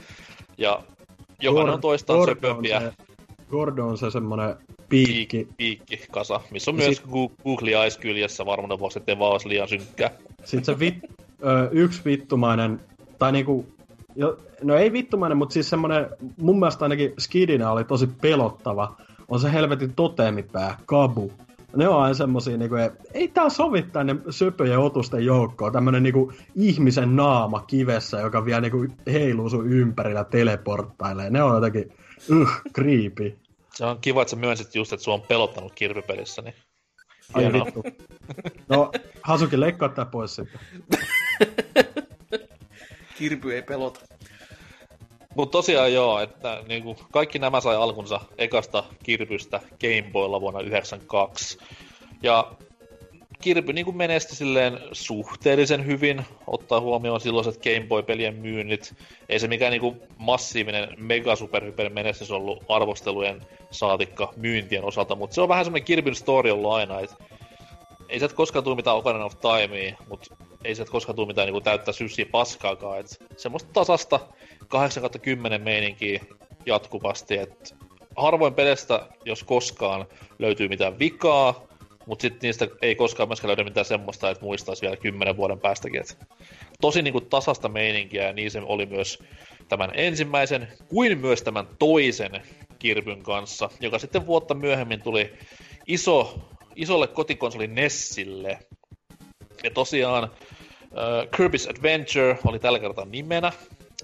Ja 0.58 0.82
jokainen 1.40 1.74
on 1.74 1.80
toistaan 1.80 2.24
söpömpiä. 2.24 2.80
Se, 2.80 2.92
Gordon 3.50 3.88
on 3.88 3.98
se 3.98 4.10
semmonen 4.10 4.56
piikki. 4.88 5.48
Piikki, 5.56 6.00
kasa, 6.10 6.40
missä 6.50 6.70
on 6.70 6.74
myös 6.74 6.96
sit... 6.96 7.06
Google 7.44 7.70
Eyes 7.70 7.98
kyljessä 7.98 8.46
varmuuden 8.46 8.78
vuoksi, 8.78 8.98
ettei 8.98 9.18
vaan 9.18 9.32
olisi 9.32 9.48
liian 9.48 9.68
synkkää. 9.68 10.10
Sitten 10.44 10.74
se 10.74 10.78
vit, 10.78 10.94
ö, 11.44 11.68
yksi 11.72 12.00
vittumainen, 12.04 12.80
tai 13.24 13.32
niinku, 13.32 13.66
jo, 14.16 14.38
no 14.62 14.76
ei 14.76 14.92
vittumainen, 14.92 15.38
mutta 15.38 15.52
siis 15.52 15.70
semmonen, 15.70 16.06
mun 16.37 16.58
mielestä 16.58 16.84
ainakin 16.84 17.12
skidina 17.18 17.70
oli 17.70 17.84
tosi 17.84 18.06
pelottava, 18.06 18.96
on 19.28 19.40
se 19.40 19.52
helvetin 19.52 19.94
totemipää, 19.94 20.78
Kabu. 20.87 21.32
Ne 21.76 21.88
on 21.88 22.02
aina 22.02 22.14
semmosia, 22.14 22.56
niinku, 22.56 22.76
ei 23.14 23.28
tää 23.28 23.48
sovi 23.48 23.82
tänne 23.82 24.16
söpöjen 24.30 24.78
otusten 24.78 25.24
joukkoon. 25.24 25.72
Tämmönen 25.72 26.02
niinku, 26.02 26.32
ihmisen 26.54 27.16
naama 27.16 27.60
kivessä, 27.66 28.20
joka 28.20 28.44
vielä 28.44 28.60
niinku, 28.60 28.87
heiluu 29.12 29.48
sun 29.48 29.72
ympärillä 29.72 30.24
teleporttailee. 30.24 31.30
Ne 31.30 31.42
on 31.42 31.54
jotenkin, 31.54 31.92
uh, 32.40 32.48
creepy. 32.74 33.38
Se 33.74 33.84
on 33.84 33.98
kiva, 34.00 34.22
että 34.22 34.30
sä 34.30 34.37
myönsit 34.37 34.74
just, 34.74 34.92
että 34.92 35.04
sua 35.04 35.14
on 35.14 35.22
pelottanut 35.22 35.72
kirpipelissä, 35.74 36.42
niin... 36.42 36.54
Ai 37.34 37.52
vittu. 37.52 37.82
No, 38.68 38.90
Hasuki, 39.22 39.60
leikkaa 39.60 39.88
tää 39.88 40.04
pois 40.04 40.34
sitten. 40.37 40.60
Kirpy 43.18 43.55
ei 43.55 43.62
pelota. 43.62 44.00
Mutta 45.37 45.53
tosiaan 45.53 45.92
joo, 45.92 46.20
että 46.20 46.62
niinku, 46.68 46.96
kaikki 47.12 47.38
nämä 47.38 47.61
sai 47.61 47.77
alkunsa 47.77 48.20
ekasta 48.38 48.85
Kirpystä 49.03 49.61
Game 49.81 50.11
Boylla 50.12 50.40
vuonna 50.40 50.61
1992. 50.61 51.59
Ja 52.22 52.53
Kirby 53.40 53.72
niinku 53.72 53.92
menesti 53.92 54.37
silleen 54.37 54.81
suhteellisen 54.92 55.87
hyvin, 55.87 56.27
ottaa 56.46 56.81
huomioon 56.81 57.20
silloiset 57.20 57.62
Game 57.62 57.87
Boy-pelien 57.88 58.37
myynnit. 58.37 58.94
Ei 59.29 59.38
se 59.38 59.48
mikään 59.48 59.70
niinku 59.70 59.96
massiivinen 60.18 60.88
mega 60.96 61.37
super 61.37 61.64
hyper 61.64 61.90
menestys 61.90 62.31
ollut 62.31 62.64
arvostelujen 62.68 63.46
saatikka 63.70 64.33
myyntien 64.37 64.85
osalta, 64.85 65.14
mutta 65.14 65.35
se 65.35 65.40
on 65.40 65.48
vähän 65.48 65.64
semmoinen 65.64 65.85
Kirbyn 65.85 66.14
story 66.14 66.50
ollut 66.50 66.72
aina, 66.72 67.00
että 67.00 67.16
ei 68.09 68.20
se 68.20 68.29
koskaan 68.29 68.64
tule 68.64 68.77
mitään 68.77 68.96
Ocarina 68.96 69.24
of 69.24 69.40
Timea, 69.40 69.96
mutta 70.09 70.37
ei 70.64 70.74
se 70.74 70.85
koskaan 70.85 71.16
tule 71.16 71.27
mitään 71.27 71.46
niinku 71.46 71.61
täyttää 71.61 71.92
syssiä 71.92 72.27
paskaakaan. 72.31 73.00
Et 73.00 73.07
semmoista 73.37 73.70
tasasta 73.72 74.20
8-10 74.64 75.59
meininkiä 75.59 76.20
jatkuvasti, 76.66 77.38
että 77.38 77.77
harvoin 78.16 78.55
pelestä, 78.55 79.07
jos 79.24 79.44
koskaan, 79.44 80.07
löytyy 80.38 80.68
mitään 80.68 80.98
vikaa, 80.98 81.66
mutta 82.07 82.22
sitten 82.22 82.38
niistä 82.42 82.68
ei 82.83 82.94
koskaan 82.94 83.29
myöskään 83.29 83.48
löydä 83.48 83.64
mitään 83.64 83.87
semmoista, 83.87 84.31
että 84.31 84.44
muistaisi 84.44 84.83
vielä 84.83 84.96
kymmenen 84.96 85.37
vuoden 85.37 85.61
päästäkin. 85.61 86.00
Et 86.00 86.18
tosi 86.81 87.03
niinku 87.03 87.20
tasasta 87.20 87.68
meininkiä 87.68 88.27
ja 88.27 88.33
niin 88.33 88.50
se 88.50 88.61
oli 88.61 88.87
myös 88.87 89.18
tämän 89.68 89.90
ensimmäisen 89.94 90.68
kuin 90.88 91.18
myös 91.18 91.42
tämän 91.42 91.66
toisen 91.79 92.42
kirpyn 92.79 93.22
kanssa, 93.22 93.70
joka 93.81 93.98
sitten 93.98 94.27
vuotta 94.27 94.55
myöhemmin 94.55 95.03
tuli 95.03 95.33
iso, 95.87 96.38
isolle 96.77 97.07
kotikonsoli 97.07 97.66
Nessille. 97.66 98.59
Ja 99.62 99.70
tosiaan 99.70 100.24
uh, 100.24 100.30
Kirby's 101.36 101.70
Adventure 101.70 102.38
oli 102.46 102.58
tällä 102.58 102.78
kertaa 102.78 103.04
nimenä, 103.04 103.52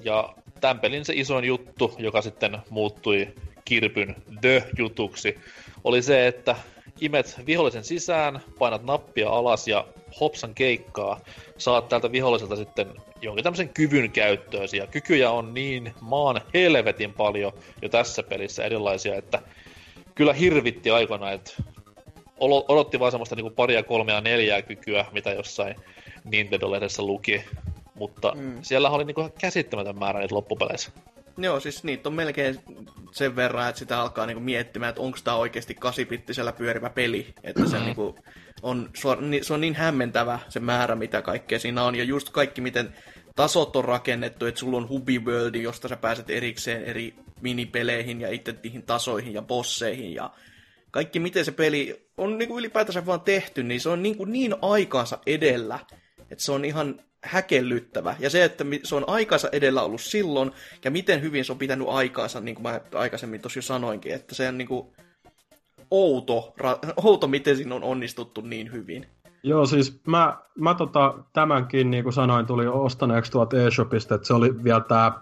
ja 0.02 0.34
tämän 0.60 0.80
pelin 0.80 1.04
se 1.04 1.12
isoin 1.16 1.44
juttu, 1.44 1.94
joka 1.98 2.22
sitten 2.22 2.58
muuttui 2.70 3.28
Kirpyn 3.64 4.16
The-jutuksi, 4.40 5.38
oli 5.84 6.02
se, 6.02 6.26
että 6.26 6.56
imet 7.00 7.40
vihollisen 7.46 7.84
sisään, 7.84 8.40
painat 8.58 8.84
nappia 8.84 9.30
alas 9.30 9.68
ja 9.68 9.86
hopsan 10.20 10.54
keikkaa, 10.54 11.20
saat 11.58 11.88
tältä 11.88 12.12
viholliselta 12.12 12.56
sitten 12.56 12.86
jonkin 13.22 13.44
tämmöisen 13.44 13.68
kyvyn 13.68 14.10
käyttöösi. 14.10 14.76
Ja 14.76 14.86
kykyjä 14.86 15.30
on 15.30 15.54
niin 15.54 15.94
maan 16.00 16.40
helvetin 16.54 17.14
paljon 17.14 17.52
jo 17.82 17.88
tässä 17.88 18.22
pelissä 18.22 18.64
erilaisia, 18.64 19.14
että 19.14 19.42
kyllä 20.14 20.32
hirvitti 20.32 20.90
aikoina, 20.90 21.32
että 21.32 21.52
odotti 22.40 23.00
vaan 23.00 23.10
semmoista 23.10 23.36
niinku 23.36 23.50
paria, 23.50 23.82
kolmea, 23.82 24.20
neljää 24.20 24.62
kykyä, 24.62 25.06
mitä 25.12 25.30
jossain 25.30 25.74
Nintendo-lehdessä 26.24 27.02
luki. 27.02 27.44
Mutta 27.94 28.32
mm. 28.36 28.58
siellä 28.62 28.90
oli 28.90 29.04
niinku 29.04 29.30
käsittämätön 29.40 29.98
määrä 29.98 30.20
niitä 30.20 30.34
loppupeleissä. 30.34 30.90
Joo, 31.38 31.60
siis 31.60 31.84
niitä 31.84 32.08
on 32.08 32.14
melkein 32.14 32.58
sen 33.12 33.36
verran, 33.36 33.68
että 33.68 33.78
sitä 33.78 34.00
alkaa 34.00 34.26
niinku 34.26 34.42
miettimään, 34.42 34.90
että 34.90 35.00
onko 35.00 35.18
tämä 35.24 35.36
oikeasti 35.36 35.74
kasipittisellä 35.74 36.52
pyörivä 36.52 36.90
peli. 36.90 37.34
Että 37.44 37.66
se, 37.66 37.78
mm. 37.78 37.84
niinku 37.84 38.18
on, 38.62 38.90
se 39.42 39.54
on 39.54 39.60
niin 39.60 39.74
hämmentävä 39.74 40.38
se 40.48 40.60
määrä, 40.60 40.94
mitä 40.94 41.22
kaikkea 41.22 41.58
siinä 41.58 41.84
on. 41.84 41.94
Ja 41.94 42.04
just 42.04 42.28
kaikki, 42.30 42.60
miten 42.60 42.94
tasot 43.36 43.76
on 43.76 43.84
rakennettu, 43.84 44.46
että 44.46 44.60
sulla 44.60 44.76
on 44.76 44.88
Hubi 44.88 45.18
World, 45.18 45.54
josta 45.54 45.88
sä 45.88 45.96
pääset 45.96 46.30
erikseen 46.30 46.84
eri 46.84 47.14
minipeleihin 47.40 48.20
ja 48.20 48.30
itse 48.30 48.54
niihin 48.62 48.82
tasoihin 48.82 49.34
ja 49.34 49.42
bosseihin 49.42 50.14
ja 50.14 50.30
kaikki 50.90 51.20
miten 51.20 51.44
se 51.44 51.52
peli 51.52 52.08
on 52.16 52.38
niin 52.38 52.48
kuin 52.48 52.58
ylipäätänsä 52.58 53.06
vaan 53.06 53.20
tehty, 53.20 53.62
niin 53.62 53.80
se 53.80 53.88
on 53.88 54.02
niin, 54.02 54.16
kuin 54.16 54.32
niin 54.32 54.54
aikaansa 54.62 55.18
edellä, 55.26 55.78
että 56.30 56.44
se 56.44 56.52
on 56.52 56.64
ihan 56.64 57.00
häkellyttävä. 57.24 58.16
Ja 58.18 58.30
se, 58.30 58.44
että 58.44 58.64
se 58.84 58.94
on 58.94 59.04
aikansa 59.06 59.48
edellä 59.52 59.82
ollut 59.82 60.00
silloin, 60.00 60.52
ja 60.84 60.90
miten 60.90 61.22
hyvin 61.22 61.44
se 61.44 61.52
on 61.52 61.58
pitänyt 61.58 61.88
aikaansa, 61.90 62.40
niin 62.40 62.54
kuin 62.54 62.62
mä 62.62 62.80
aikaisemmin 62.94 63.40
tosi 63.40 63.58
jo 63.58 63.62
sanoinkin, 63.62 64.12
että 64.14 64.34
se 64.34 64.48
on 64.48 64.58
niin 64.58 64.68
kuin 64.68 64.86
outo, 65.90 66.54
ra- 66.62 66.92
outo, 67.04 67.26
miten 67.26 67.56
siinä 67.56 67.74
on 67.74 67.84
onnistuttu 67.84 68.40
niin 68.40 68.72
hyvin. 68.72 69.06
Joo, 69.42 69.66
siis 69.66 70.00
mä, 70.06 70.38
mä 70.58 70.74
tota, 70.74 71.14
tämänkin, 71.32 71.90
niin 71.90 72.04
kuin 72.04 72.12
sanoin, 72.12 72.46
tuli 72.46 72.66
ostaneeksi 72.66 73.32
tuolta 73.32 73.66
eShopista, 73.66 74.14
että 74.14 74.26
se 74.26 74.34
oli 74.34 74.64
vielä 74.64 74.80
tämä 74.80 75.12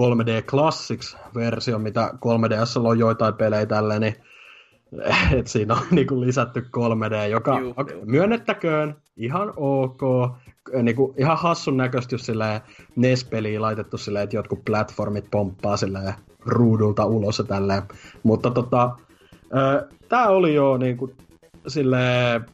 3D 0.00 0.42
Classics-versio, 0.46 1.78
mitä 1.78 2.10
3DS 2.14 2.80
on 2.88 2.98
joitain 2.98 3.34
pelejä 3.34 3.66
tälleen, 3.66 4.00
niin 4.00 4.16
että 5.38 5.52
siinä 5.52 5.74
on 5.74 5.82
niin 5.90 6.06
kuin 6.06 6.20
lisätty 6.20 6.60
3D, 6.60 7.28
joka 7.30 7.60
okay, 7.76 8.00
myönnettäköön 8.04 8.96
ihan 9.16 9.52
ok, 9.56 10.00
niin 10.82 10.96
kuin, 10.96 11.14
ihan 11.16 11.38
hassun 11.38 11.76
näköisesti, 11.76 12.14
jos 12.14 12.26
silleen 12.26 12.60
NES-peliä 12.96 13.62
laitettu 13.62 13.98
silleen, 13.98 14.24
että 14.24 14.36
jotkut 14.36 14.64
platformit 14.64 15.24
pomppaa 15.30 15.76
silleen 15.76 16.14
ruudulta 16.46 17.04
ulos 17.04 17.38
ja 17.38 17.44
tälleen. 17.44 17.82
Mutta 18.22 18.50
tota, 18.50 18.96
tää 20.08 20.28
oli 20.28 20.54
jo 20.54 20.76
niin 20.76 20.96
kuin, 20.96 21.14
silleen, 21.66 22.44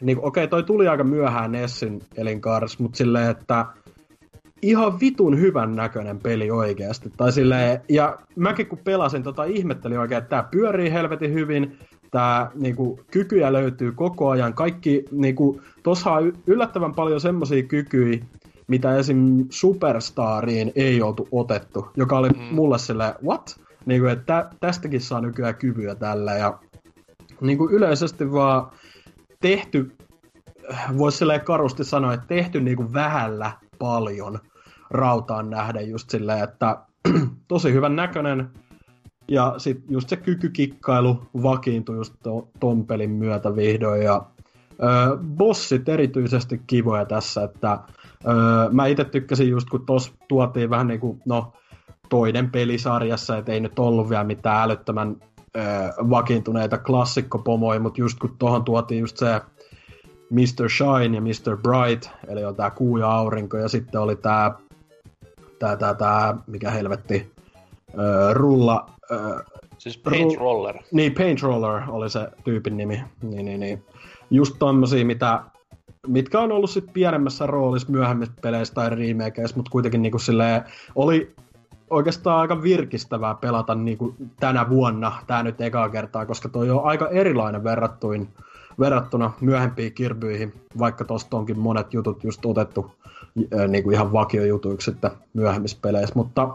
niin 0.00 0.18
okei, 0.18 0.44
okay, 0.44 0.46
toi 0.48 0.62
tuli 0.62 0.88
aika 0.88 1.04
myöhään 1.04 1.52
Nessin 1.52 2.02
elinkaarissa, 2.16 2.82
mutta 2.82 2.96
silleen, 2.96 3.30
että 3.30 3.66
ihan 4.64 5.00
vitun 5.00 5.40
hyvän 5.40 5.76
näköinen 5.76 6.18
peli 6.18 6.50
oikeasti. 6.50 7.10
Tai 7.16 7.32
silleen, 7.32 7.80
ja 7.88 8.18
mäkin 8.36 8.66
kun 8.66 8.78
pelasin, 8.84 9.22
tota, 9.22 9.44
ihmettelin 9.44 9.98
oikein, 9.98 10.18
että 10.18 10.28
tää 10.28 10.48
pyörii 10.50 10.92
helvetin 10.92 11.32
hyvin, 11.32 11.78
tää 12.10 12.50
niinku, 12.54 13.00
kykyjä 13.10 13.52
löytyy 13.52 13.92
koko 13.92 14.30
ajan. 14.30 14.54
Kaikki, 14.54 15.04
niinku, 15.10 15.60
tossa 15.82 16.12
on 16.12 16.32
yllättävän 16.46 16.94
paljon 16.94 17.20
semmosia 17.20 17.62
kykyjä, 17.62 18.24
mitä 18.66 18.96
esim. 18.96 19.46
Superstariin 19.50 20.72
ei 20.74 21.02
oltu 21.02 21.28
otettu, 21.32 21.90
joka 21.96 22.18
oli 22.18 22.28
mm. 22.28 22.42
mulle 22.54 22.78
silleen, 22.78 23.14
what? 23.24 23.60
Niinku, 23.86 24.06
että 24.08 24.50
tästäkin 24.60 25.00
saa 25.00 25.20
nykyään 25.20 25.54
kyvyä 25.54 25.94
tällä, 25.94 26.32
ja 26.32 26.58
niinku, 27.40 27.68
yleisesti 27.70 28.32
vaan 28.32 28.70
tehty, 29.40 29.92
voisi 30.98 31.18
silleen 31.18 31.40
karusti 31.40 31.84
sanoa, 31.84 32.14
että 32.14 32.26
tehty 32.26 32.60
niinku 32.60 32.92
vähällä 32.92 33.52
paljon 33.78 34.38
rautaan 34.94 35.50
nähden 35.50 35.90
just 35.90 36.10
silleen, 36.10 36.44
että 36.44 36.78
tosi 37.48 37.72
hyvän 37.72 37.96
näköinen, 37.96 38.50
ja 39.28 39.54
sitten 39.58 39.92
just 39.92 40.08
se 40.08 40.16
kykykikkailu 40.16 41.22
vakiintui 41.42 41.96
just 41.96 42.14
to, 42.22 42.48
ton 42.60 42.86
pelin 42.86 43.10
myötä 43.10 43.56
vihdoin. 43.56 44.02
Ja 44.02 44.26
ö, 44.72 45.18
bossit 45.36 45.88
erityisesti 45.88 46.60
kivoja 46.66 47.04
tässä, 47.04 47.42
että 47.42 47.78
ö, 48.26 48.30
mä 48.72 48.86
itse 48.86 49.04
tykkäsin 49.04 49.48
just 49.48 49.70
kun 49.70 49.86
tos 49.86 50.14
tuotiin 50.28 50.70
vähän 50.70 50.86
niinku, 50.86 51.18
no 51.26 51.52
toinen 52.08 52.50
pelisarjassa, 52.50 53.38
että 53.38 53.52
ei 53.52 53.60
nyt 53.60 53.78
ollut 53.78 54.08
vielä 54.08 54.24
mitään 54.24 54.62
älyttömän 54.62 55.16
ö, 55.56 55.60
vakiintuneita 56.10 56.78
klassikkopomoja, 56.78 57.80
mutta 57.80 58.00
just 58.00 58.18
kun 58.18 58.36
tuohon 58.38 58.64
tuotiin 58.64 59.00
just 59.00 59.16
se 59.16 59.40
Mr. 60.30 60.70
Shine 60.70 61.16
ja 61.16 61.20
Mr. 61.20 61.56
Bright, 61.62 62.10
eli 62.28 62.44
on 62.44 62.56
tää 62.56 62.70
kuu 62.70 62.96
ja 62.96 63.10
aurinko, 63.10 63.56
ja 63.56 63.68
sitten 63.68 64.00
oli 64.00 64.16
tää, 64.16 64.54
tää, 65.58 65.76
tää, 65.76 65.94
tää 65.94 66.36
mikä 66.46 66.70
helvetti, 66.70 67.32
ö, 67.98 68.34
rulla, 68.34 68.86
Siis 69.78 69.98
Paint 69.98 70.32
Ru- 70.32 70.38
Roller. 70.38 70.78
Niin, 70.92 71.14
Paint 71.14 71.42
Roller 71.42 71.82
oli 71.88 72.10
se 72.10 72.28
tyypin 72.44 72.76
nimi. 72.76 73.04
Niin, 73.22 73.44
niin, 73.44 73.60
niin. 73.60 73.84
Just 74.30 74.56
tommosia, 74.58 75.04
mitä, 75.04 75.40
mitkä 76.06 76.40
on 76.40 76.52
ollut 76.52 76.70
sit 76.70 76.92
pienemmässä 76.92 77.46
roolissa 77.46 77.92
myöhemmissä 77.92 78.34
peleissä 78.42 78.74
tai 78.74 78.90
remakeissa, 78.90 79.56
mutta 79.56 79.70
kuitenkin 79.70 80.02
niinku 80.02 80.18
silleen, 80.18 80.64
oli 80.94 81.34
oikeastaan 81.90 82.40
aika 82.40 82.62
virkistävää 82.62 83.34
pelata 83.34 83.74
niinku 83.74 84.14
tänä 84.40 84.68
vuonna, 84.68 85.12
tää 85.26 85.42
nyt 85.42 85.60
ekaa 85.60 85.88
kertaa, 85.88 86.26
koska 86.26 86.48
toi 86.48 86.70
on 86.70 86.84
aika 86.84 87.08
erilainen 87.08 87.64
verrattuin, 87.64 88.28
verrattuna 88.78 89.32
myöhempiin 89.40 89.92
kirbyihin, 89.92 90.54
vaikka 90.78 91.04
tosta 91.04 91.36
onkin 91.36 91.58
monet 91.58 91.94
jutut 91.94 92.24
just 92.24 92.46
otettu 92.46 92.90
äh, 93.54 93.68
niinku 93.68 93.90
ihan 93.90 94.12
vakiojutuiksi 94.12 94.90
sitten 94.90 95.10
myöhemmissä 95.34 95.78
peleissä, 95.82 96.14
mutta 96.16 96.48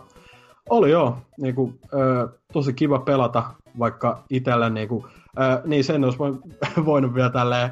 oli 0.70 0.92
joo, 0.92 1.18
niinku, 1.38 1.74
ö, 1.94 2.28
tosi 2.54 2.74
kiva 2.74 3.00
pelata, 3.00 3.44
vaikka 3.80 4.24
itsellä 4.30 4.70
niinku, 4.70 5.06
ö, 5.40 5.62
niin 5.66 5.84
sen 5.84 6.04
olisi 6.04 6.20
voin, 6.20 6.40
voinut 6.86 7.14
vielä 7.14 7.30
tälleen 7.30 7.72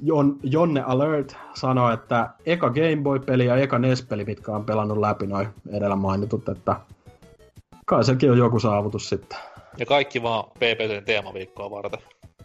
Jon, 0.00 0.36
Jonne 0.42 0.82
Alert 0.82 1.36
sanoa, 1.54 1.92
että 1.92 2.30
eka 2.46 2.70
Game 2.70 3.02
Boy-peli 3.02 3.46
ja 3.46 3.56
eka 3.56 3.78
NES-peli, 3.78 4.24
mitkä 4.24 4.52
on 4.52 4.64
pelannut 4.64 4.98
läpi 4.98 5.26
noin 5.26 5.48
edellä 5.72 5.96
mainitut, 5.96 6.48
että 6.48 6.76
kai 7.86 8.04
sekin 8.04 8.30
on 8.30 8.38
joku 8.38 8.60
saavutus 8.60 9.08
sitten. 9.08 9.38
Ja 9.78 9.86
kaikki 9.86 10.22
vaan 10.22 10.44
PPCn 10.44 11.04
teemaviikkoa 11.04 11.70
varten. 11.70 12.00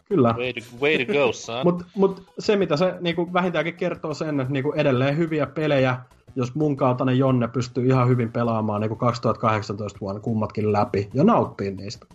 Kyllä. 0.10 0.36
Way 0.38 0.54
to, 0.54 0.60
way 0.82 1.06
to 1.06 1.14
go, 1.14 1.34
son. 1.34 1.60
Mutta 1.64 1.86
mut 1.96 2.24
se, 2.40 2.56
mitä 2.56 2.78
se 2.78 2.94
niinku, 3.02 3.34
vähintäänkin 3.34 3.74
kertoo 3.74 4.14
sen, 4.14 4.40
että 4.40 4.54
niinku, 4.54 4.72
edelleen 4.72 5.18
hyviä 5.18 5.46
pelejä, 5.48 5.98
jos 6.36 6.56
mun 6.56 6.78
kaltainen 6.78 7.18
Jonne 7.18 7.48
pystyy 7.48 7.86
ihan 7.88 8.08
hyvin 8.10 8.32
pelaamaan 8.32 8.82
niinku 8.82 8.96
2018 8.96 10.00
vuonna 10.02 10.20
kummatkin 10.22 10.74
läpi 10.74 11.10
ja 11.14 11.24
nauttii 11.24 11.72
niistä. 11.72 12.06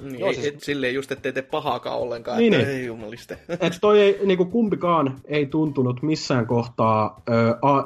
Niin, 0.00 0.20
Joo, 0.20 0.32
siis- 0.32 0.46
et, 0.46 0.60
silleen 0.60 0.94
just, 0.94 1.12
ettei 1.12 1.32
tee 1.32 1.42
pahaakaan 1.42 1.98
ollenkaan, 1.98 2.38
Niin, 2.38 2.54
että 2.54 2.66
niin. 2.66 2.78
ei 2.80 2.86
jumaliste. 2.86 3.38
Et 3.48 3.78
toi 3.80 4.00
ei, 4.00 4.20
niinku 4.24 4.44
kumpikaan 4.44 5.14
ei 5.24 5.46
tuntunut 5.46 6.02
missään 6.02 6.46
kohtaa, 6.46 7.22
ö, 7.30 7.56
a, 7.62 7.84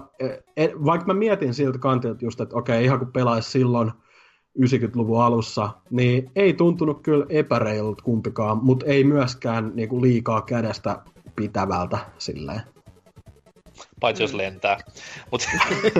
e, 0.56 0.68
vaikka 0.84 1.06
mä 1.06 1.14
mietin 1.14 1.54
siltä 1.54 1.78
kantilta 1.78 2.24
just, 2.24 2.40
että 2.40 2.56
okei, 2.56 2.84
ihan 2.84 2.98
kun 2.98 3.12
pelaisi 3.12 3.50
silloin 3.50 3.92
90-luvun 4.60 5.22
alussa, 5.22 5.70
niin 5.90 6.30
ei 6.36 6.52
tuntunut 6.52 7.02
kyllä 7.02 7.26
epäreilut 7.28 8.02
kumpikaan, 8.02 8.58
mutta 8.62 8.86
ei 8.86 9.04
myöskään 9.04 9.72
niinku 9.74 10.02
liikaa 10.02 10.42
kädestä 10.42 10.98
pitävältä 11.36 11.98
silleen. 12.18 12.60
Paitsi 14.00 14.22
jos 14.22 14.34
lentää. 14.34 14.78
Mutta 15.30 15.46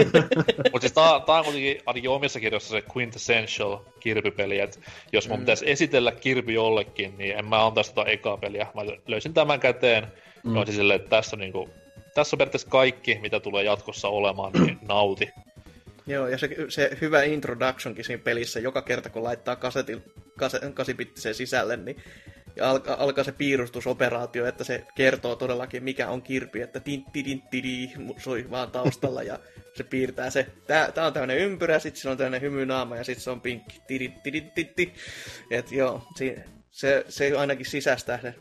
mut 0.72 0.80
siis 0.80 0.92
tää, 0.92 1.20
tää 1.20 1.38
on 1.38 1.44
kuitenkin 1.44 1.78
ainakin 1.86 2.10
omissa 2.10 2.40
kirjoissa 2.40 2.70
se 2.70 2.82
quintessential 2.96 3.78
kirpypeli, 4.00 4.58
että 4.58 4.80
jos 5.12 5.28
mun 5.28 5.38
mm. 5.38 5.40
pitäisi 5.40 5.70
esitellä 5.70 6.12
kirpy 6.12 6.52
jollekin, 6.52 7.14
niin 7.18 7.38
en 7.38 7.44
mä 7.44 7.66
antaisi 7.66 7.94
tota 7.94 8.10
ekaa 8.10 8.36
peliä. 8.36 8.66
Mä 8.74 8.82
löysin 9.06 9.34
tämän 9.34 9.60
käteen, 9.60 10.06
mm. 10.44 10.54
ja 10.54 10.58
olisin 10.58 10.74
silleen, 10.74 11.00
että 11.00 11.10
tässä 11.10 11.36
on, 11.36 11.40
niinku, 11.40 11.68
tässä 12.14 12.36
on 12.36 12.38
periaatteessa 12.38 12.68
kaikki, 12.68 13.18
mitä 13.22 13.40
tulee 13.40 13.64
jatkossa 13.64 14.08
olemaan, 14.08 14.52
niin 14.52 14.78
nauti. 14.88 15.28
Joo, 16.06 16.28
ja 16.28 16.38
se, 16.38 16.48
se 16.68 16.98
hyvä 17.00 17.22
introductionkin 17.22 18.04
siinä 18.04 18.22
pelissä, 18.22 18.60
joka 18.60 18.82
kerta 18.82 19.10
kun 19.10 19.24
laittaa 19.24 19.56
kasetin, 19.56 20.02
kase, 20.38 20.60
kasipittiseen 20.74 21.34
sisälle, 21.34 21.76
niin 21.76 21.96
ja 22.56 22.70
alkaa, 22.70 23.02
alkaa 23.02 23.24
se 23.24 23.32
piirustusoperaatio, 23.32 24.46
että 24.46 24.64
se 24.64 24.86
kertoo 24.94 25.36
todellakin, 25.36 25.84
mikä 25.84 26.08
on 26.08 26.22
kirpi, 26.22 26.60
että 26.60 26.80
tinttidinttidi 26.80 27.90
soi 28.18 28.50
vaan 28.50 28.70
taustalla, 28.70 29.22
ja 29.22 29.38
se 29.74 29.84
piirtää 29.84 30.30
se, 30.30 30.46
tää, 30.66 30.92
tää 30.92 31.06
on 31.06 31.12
tämmönen 31.12 31.38
ympyrä, 31.38 31.78
sit 31.78 31.96
se 31.96 32.08
on 32.08 32.16
tämmönen 32.16 32.40
hymynaama, 32.40 32.96
ja 32.96 33.04
sit 33.04 33.18
se 33.18 33.30
on 33.30 33.40
pinkki, 33.40 33.80
tidinttidintti. 33.86 34.94
Et 35.50 35.72
joo, 35.72 36.02
se, 36.70 37.04
se 37.08 37.36
ainakin 37.36 37.66
sisästää 37.66 38.20
se 38.22 38.34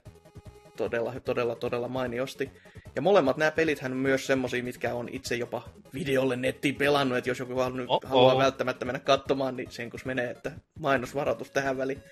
todella, 0.78 1.13
todella, 1.19 1.56
todella 1.56 1.88
mainiosti. 1.88 2.52
Ja 2.99 3.03
molemmat 3.03 3.38
nämä 3.38 3.51
pelithän 3.51 3.91
on 3.91 3.97
myös 3.97 4.27
semmosia, 4.27 4.63
mitkä 4.63 4.93
on 4.93 5.09
itse 5.12 5.35
jopa 5.35 5.69
videolle 5.93 6.35
nettiin 6.35 6.75
pelannut, 6.75 7.17
että 7.17 7.29
jos 7.29 7.39
joku 7.39 7.55
haluaa, 7.55 7.85
Oh-oh. 7.88 8.09
haluaa 8.09 8.38
välttämättä 8.38 8.85
mennä 8.85 8.99
katsomaan, 8.99 9.57
niin 9.57 9.71
sen 9.71 9.89
kun 9.89 9.99
menee, 10.05 10.29
että 10.29 10.51
mainosvaroitus 10.79 11.51
tähän 11.51 11.77
väliin. 11.77 12.03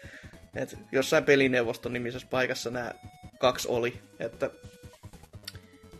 Et 0.56 0.78
jossain 0.92 1.24
pelineuvoston 1.24 1.94
nimisessä 1.94 2.28
paikassa 2.32 2.70
nämä 2.70 2.92
kaksi 3.40 3.68
oli, 3.68 3.94
että 4.20 4.50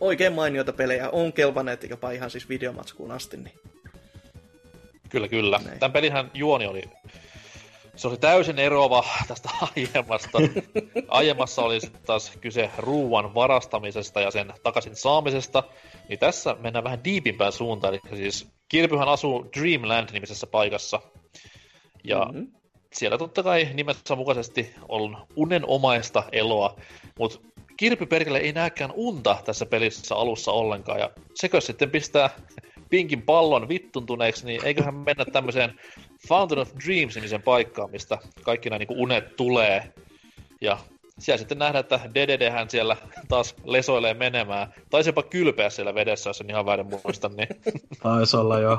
oikein 0.00 0.32
mainioita 0.32 0.72
pelejä 0.72 1.10
on 1.10 1.32
kelvaneet 1.32 1.90
jopa 1.90 2.10
ihan 2.10 2.30
siis 2.30 2.48
videomatskuun 2.48 3.10
asti. 3.10 3.36
Niin. 3.36 3.54
Kyllä, 5.08 5.28
kyllä. 5.28 5.60
Näin. 5.64 5.78
Tämän 5.78 5.92
pelinhän 5.92 6.30
juoni 6.34 6.66
oli, 6.66 6.82
se 7.98 8.08
oli 8.08 8.16
täysin 8.16 8.58
eroava 8.58 9.04
tästä 9.28 9.48
aiemmasta. 9.76 10.38
Aiemmassa 11.08 11.62
oli 11.62 11.80
sitten 11.80 12.02
taas 12.06 12.32
kyse 12.40 12.70
ruuan 12.78 13.34
varastamisesta 13.34 14.20
ja 14.20 14.30
sen 14.30 14.52
takaisin 14.62 14.96
saamisesta. 14.96 15.62
Niin 16.08 16.18
tässä 16.18 16.56
mennään 16.60 16.84
vähän 16.84 17.04
diipimpään 17.04 17.52
suuntaan. 17.52 17.94
Eli 17.94 18.16
siis 18.16 18.48
Kirpyhän 18.68 19.08
asuu 19.08 19.46
Dreamland-nimisessä 19.56 20.46
paikassa. 20.46 21.00
Ja 22.04 22.24
mm-hmm. 22.24 22.52
siellä 22.92 23.18
totta 23.18 23.42
kai 23.42 23.68
nimessä 23.74 24.16
mukaisesti 24.16 24.74
on 24.88 25.26
unenomaista 25.36 26.24
eloa, 26.32 26.76
mutta 27.18 27.38
Kirpy 27.76 28.06
perkele 28.06 28.38
ei 28.38 28.52
näkään 28.52 28.92
unta 28.94 29.36
tässä 29.44 29.66
pelissä 29.66 30.14
alussa 30.14 30.52
ollenkaan, 30.52 31.00
ja 31.00 31.10
sekö 31.34 31.60
sitten 31.60 31.90
pistää 31.90 32.30
pinkin 32.90 33.22
pallon 33.22 33.68
vittuntuneeksi, 33.68 34.46
niin 34.46 34.64
eiköhän 34.64 34.94
mennä 34.94 35.24
tämmöiseen 35.24 35.80
Fountain 36.28 36.58
of 36.58 36.70
Dreams-nimisen 36.86 37.42
paikkaan, 37.42 37.90
mistä 37.90 38.18
kaikki 38.42 38.70
nämä 38.70 38.78
niin 38.78 39.00
unet 39.00 39.36
tulee. 39.36 39.92
Ja 40.60 40.78
siellä 41.18 41.38
sitten 41.38 41.58
nähdään, 41.58 41.80
että 41.80 42.00
DDDhän 42.14 42.70
siellä 42.70 42.96
taas 43.28 43.54
lesoilee 43.64 44.14
menemään. 44.14 44.72
Taisi 44.90 45.08
jopa 45.08 45.22
kylpeä 45.22 45.70
siellä 45.70 45.94
vedessä, 45.94 46.30
jos 46.30 46.40
en 46.40 46.50
ihan 46.50 46.66
väärin 46.66 46.86
muista. 47.04 47.28
Niin. 47.28 47.48
Taisi 48.02 48.36
olla 48.36 48.58
jo. 48.58 48.78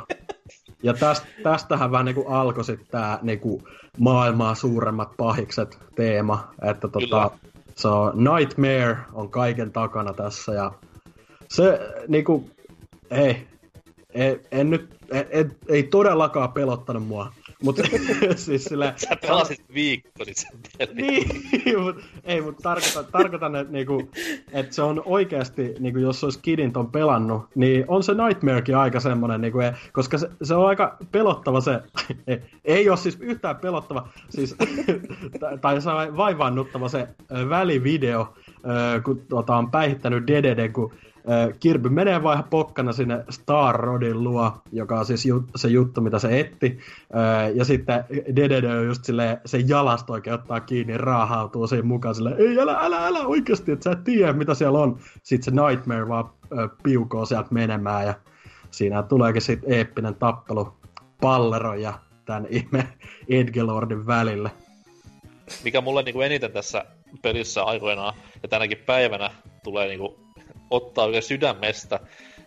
Ja 0.84 0.94
täst, 0.94 1.24
tästähän 1.44 1.92
vähän 1.92 2.06
niinku 2.06 2.26
alkoi 2.28 2.64
sitten 2.64 2.88
tämä 2.92 3.20
niinku 3.22 3.68
maailmaa 4.00 4.56
suuremmat 4.56 5.10
pahikset 5.18 5.78
teema, 5.96 6.54
että 6.72 6.88
tota, 6.88 7.32
se 7.76 7.88
on 7.88 8.14
Nightmare 8.16 8.98
on 9.14 9.32
kaiken 9.32 9.72
takana 9.72 10.14
tässä 10.14 10.54
ja 10.54 10.72
se 11.50 11.80
niinku, 12.08 12.50
ei, 13.12 13.48
ei 14.14 14.40
en 14.52 14.70
nyt, 14.70 14.90
ei, 15.12 15.26
ei, 15.30 15.46
ei 15.68 15.84
todellakaan 15.84 16.52
pelottanut 16.54 17.08
mua, 17.08 17.32
mutta 17.64 17.84
siis 18.36 18.64
silleen, 18.64 18.94
Sä 18.98 19.16
pelasit 19.22 19.64
viikko 19.74 20.26
sit 20.26 20.38
sen 20.38 20.60
pelin. 20.78 20.96
niin, 20.96 21.80
mut, 21.80 21.96
ei, 22.24 22.42
mutta 22.42 22.62
tarkoitan, 22.62 23.06
tarkoitan 23.12 23.56
että 23.56 23.74
niinku, 23.74 24.10
et 24.52 24.74
se 24.74 24.82
on 24.82 25.02
oikeasti, 25.06 25.76
niinku, 25.80 26.00
jos 26.00 26.24
olisi 26.24 26.40
Kidin 26.42 26.74
ton 26.74 26.92
pelannut, 26.92 27.44
niin 27.56 27.86
on 27.88 28.04
se 28.04 28.14
Nightmarekin 28.14 28.78
aika 28.78 29.00
semmoinen, 29.00 29.42
niinku, 29.42 29.60
e- 29.60 29.76
koska 29.92 30.18
se, 30.18 30.30
se, 30.44 30.56
on 30.56 30.68
aika 30.68 30.98
pelottava 31.12 31.62
se, 31.62 31.82
ei, 32.28 32.40
ei 32.66 32.90
ole 32.90 32.98
siis 32.98 33.18
yhtään 33.20 33.56
pelottava, 33.56 34.08
siis, 34.30 34.56
tai- 35.62 35.82
se 35.82 35.90
on 35.90 36.18
vaivaannuttava 36.18 36.90
se 36.90 37.08
välivideo, 37.50 38.34
kun 39.04 39.22
tuota, 39.30 39.56
on 39.56 39.72
päihittänyt 39.72 40.28
Dededen, 40.28 40.74
kun 40.74 40.94
Kirby 41.60 41.90
menee 41.90 42.24
vaan 42.24 42.44
pokkana 42.50 42.94
sinne 42.94 43.24
Star 43.30 43.76
Rodin 43.76 44.24
luo, 44.24 44.54
joka 44.72 45.00
on 45.00 45.06
siis 45.06 45.26
ju- 45.26 45.46
se 45.56 45.68
juttu, 45.68 46.02
mitä 46.02 46.20
se 46.20 46.40
etti. 46.40 46.80
Ja 47.56 47.66
sitten 47.66 48.04
Dedede 48.36 48.78
on 48.78 48.86
just 48.86 49.04
silleen, 49.06 49.38
se 49.46 49.58
jalasta 49.68 50.14
oikein 50.14 50.34
ottaa 50.34 50.60
kiinni, 50.60 50.98
raahautuu 50.98 51.68
siinä 51.68 51.84
mukaan 51.88 52.16
silleen, 52.16 52.36
ei 52.40 52.60
älä, 52.60 52.78
älä, 52.82 53.08
älä 53.08 53.20
oikeasti, 53.20 53.72
että 53.72 53.84
sä 53.84 53.92
et 53.92 54.04
tiedä, 54.04 54.34
mitä 54.34 54.54
siellä 54.54 54.80
on. 54.80 55.00
Sitten 55.24 55.56
se 55.56 55.62
Nightmare 55.68 56.08
vaan 56.08 56.30
piukoo 56.84 57.26
sieltä 57.26 57.48
menemään 57.52 58.06
ja 58.08 58.14
siinä 58.72 59.04
tuleekin 59.04 59.42
sitten 59.42 59.74
eeppinen 59.74 60.16
tappelu 60.16 60.74
Palleron 61.22 61.82
ja 61.82 61.94
tämän 62.26 62.48
ihme 62.50 62.88
Edgelordin 63.30 64.08
välille. 64.08 64.52
mikä 65.64 65.82
mulle 65.82 66.04
niinku 66.04 66.22
eniten 66.22 66.52
tässä 66.52 66.86
pelissä 67.22 67.64
aikoinaan 67.64 68.14
ja 68.44 68.50
tänäkin 68.50 68.78
päivänä 68.86 69.32
tulee 69.64 69.88
niinku 69.88 70.20
ottaa 70.70 71.06
oikein 71.06 71.24
sydämestä, 71.24 72.00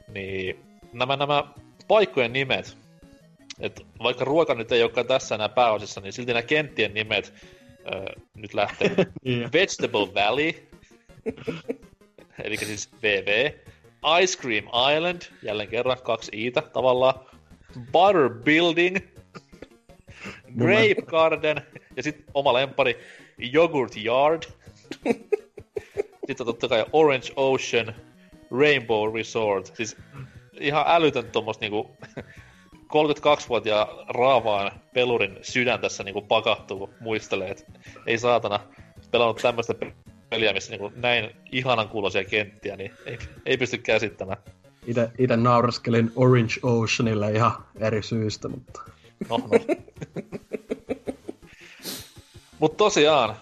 niin 0.08 0.58
nämä, 0.92 1.16
nämä 1.16 1.44
paikkojen 1.88 2.32
nimet, 2.32 2.76
et 3.60 3.86
vaikka 4.02 4.24
ruoka 4.24 4.54
nyt 4.54 4.72
ei 4.72 4.82
olekaan 4.82 5.06
tässä 5.06 5.34
enää 5.34 5.48
pääosissa, 5.48 6.00
niin 6.00 6.12
silti 6.12 6.32
nämä 6.32 6.42
kenttien 6.42 6.94
nimet 6.94 7.34
ö, 7.92 8.20
nyt 8.34 8.54
lähtee. 8.54 8.90
Niin. 9.24 9.52
Vegetable 9.52 10.14
Valley, 10.14 10.52
eli 12.44 12.56
siis 12.56 12.90
VV, 13.02 13.52
Ice 14.22 14.38
Cream 14.38 14.64
Island, 14.96 15.22
jälleen 15.42 15.68
kerran 15.68 16.02
kaksi 16.02 16.30
iitä 16.34 16.62
tavallaan, 16.62 17.14
Butter 17.92 18.30
Building, 18.44 18.96
Grape 20.58 21.02
Garden 21.06 21.62
ja 21.96 22.02
sitten 22.02 22.24
oma 22.34 22.52
lempari 22.52 22.98
Yogurt 23.54 23.96
Yard. 24.04 24.42
sitten 26.26 26.46
totta 26.46 26.68
kai 26.68 26.84
Orange 26.92 27.32
Ocean, 27.36 27.94
Rainbow 28.60 29.14
Resort. 29.14 29.72
Siis 29.76 29.96
ihan 30.60 30.84
älytön 30.86 31.30
tuommoista 31.30 31.64
niinku 31.64 31.96
32-vuotiaan 32.94 33.88
raavaan 34.08 34.72
pelurin 34.94 35.38
sydän 35.42 35.80
tässä 35.80 36.04
niinku 36.04 36.22
pakahtuu, 36.22 36.78
kun 36.78 36.90
muistelee, 37.00 37.50
että 37.50 37.64
ei 38.06 38.18
saatana, 38.18 38.60
pelannut 39.10 39.38
tämmöistä 39.42 39.74
peliä, 40.30 40.52
missä 40.52 40.70
niinku 40.70 40.92
näin 40.96 41.30
ihanan 41.52 41.88
kuuloisia 41.88 42.24
kenttiä, 42.24 42.76
niin 42.76 42.92
ei, 43.06 43.18
ei 43.46 43.56
pysty 43.56 43.78
käsittämään. 43.78 44.38
Ite, 44.86 45.10
ite 45.18 45.36
nauraskelin 45.36 46.12
Orange 46.16 46.54
Oceanille 46.62 47.32
ihan 47.32 47.52
eri 47.80 48.02
syystä, 48.02 48.48
mutta... 48.48 48.82
No, 49.28 49.36
no. 49.38 49.48
Mutta 52.58 52.76
tosiaan, 52.76 53.36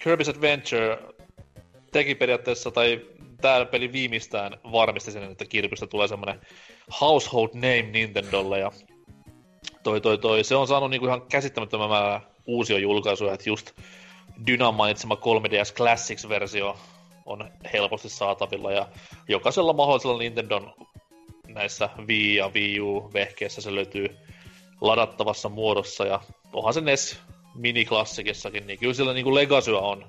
Kirby's 0.00 0.36
Adventure 0.36 0.98
teki 1.92 2.14
periaatteessa, 2.14 2.70
tai 2.70 3.06
tämä 3.42 3.64
peli 3.64 3.92
viimeistään 3.92 4.56
varmisti 4.72 5.10
sen, 5.12 5.22
että 5.22 5.44
Kirbystä 5.44 5.86
tulee 5.86 6.08
semmoinen 6.08 6.40
household 7.00 7.48
name 7.54 7.82
Nintendolle, 7.82 8.58
ja 8.58 8.70
toi, 9.82 10.00
toi, 10.00 10.18
toi, 10.18 10.44
se 10.44 10.56
on 10.56 10.68
saanut 10.68 10.90
niinku 10.90 11.06
ihan 11.06 11.22
käsittämättömän 11.22 11.88
määrä 11.88 12.20
uusia 12.46 12.78
julkaisuja, 12.78 13.32
että 13.32 13.48
just 13.48 13.72
Dynan 14.46 14.74
mainitsema 14.74 15.14
3DS 15.14 15.74
Classics-versio 15.76 16.76
on 17.26 17.50
helposti 17.72 18.08
saatavilla, 18.08 18.72
ja 18.72 18.88
jokaisella 19.28 19.72
mahdollisella 19.72 20.18
Nintendon 20.18 20.74
näissä 21.48 21.88
Wii 22.08 22.36
ja 22.36 22.48
Wii 22.48 22.80
U-vehkeissä 22.80 23.60
se 23.60 23.74
löytyy 23.74 24.16
ladattavassa 24.80 25.48
muodossa, 25.48 26.06
ja 26.06 26.20
onhan 26.52 26.74
se 26.74 26.80
NES 26.80 27.18
miniklassikissakin, 27.54 28.66
niin 28.66 28.78
kyllä 28.78 28.94
sillä 28.94 29.12
niin 29.12 29.34
legasyä 29.34 29.78
on 29.78 30.06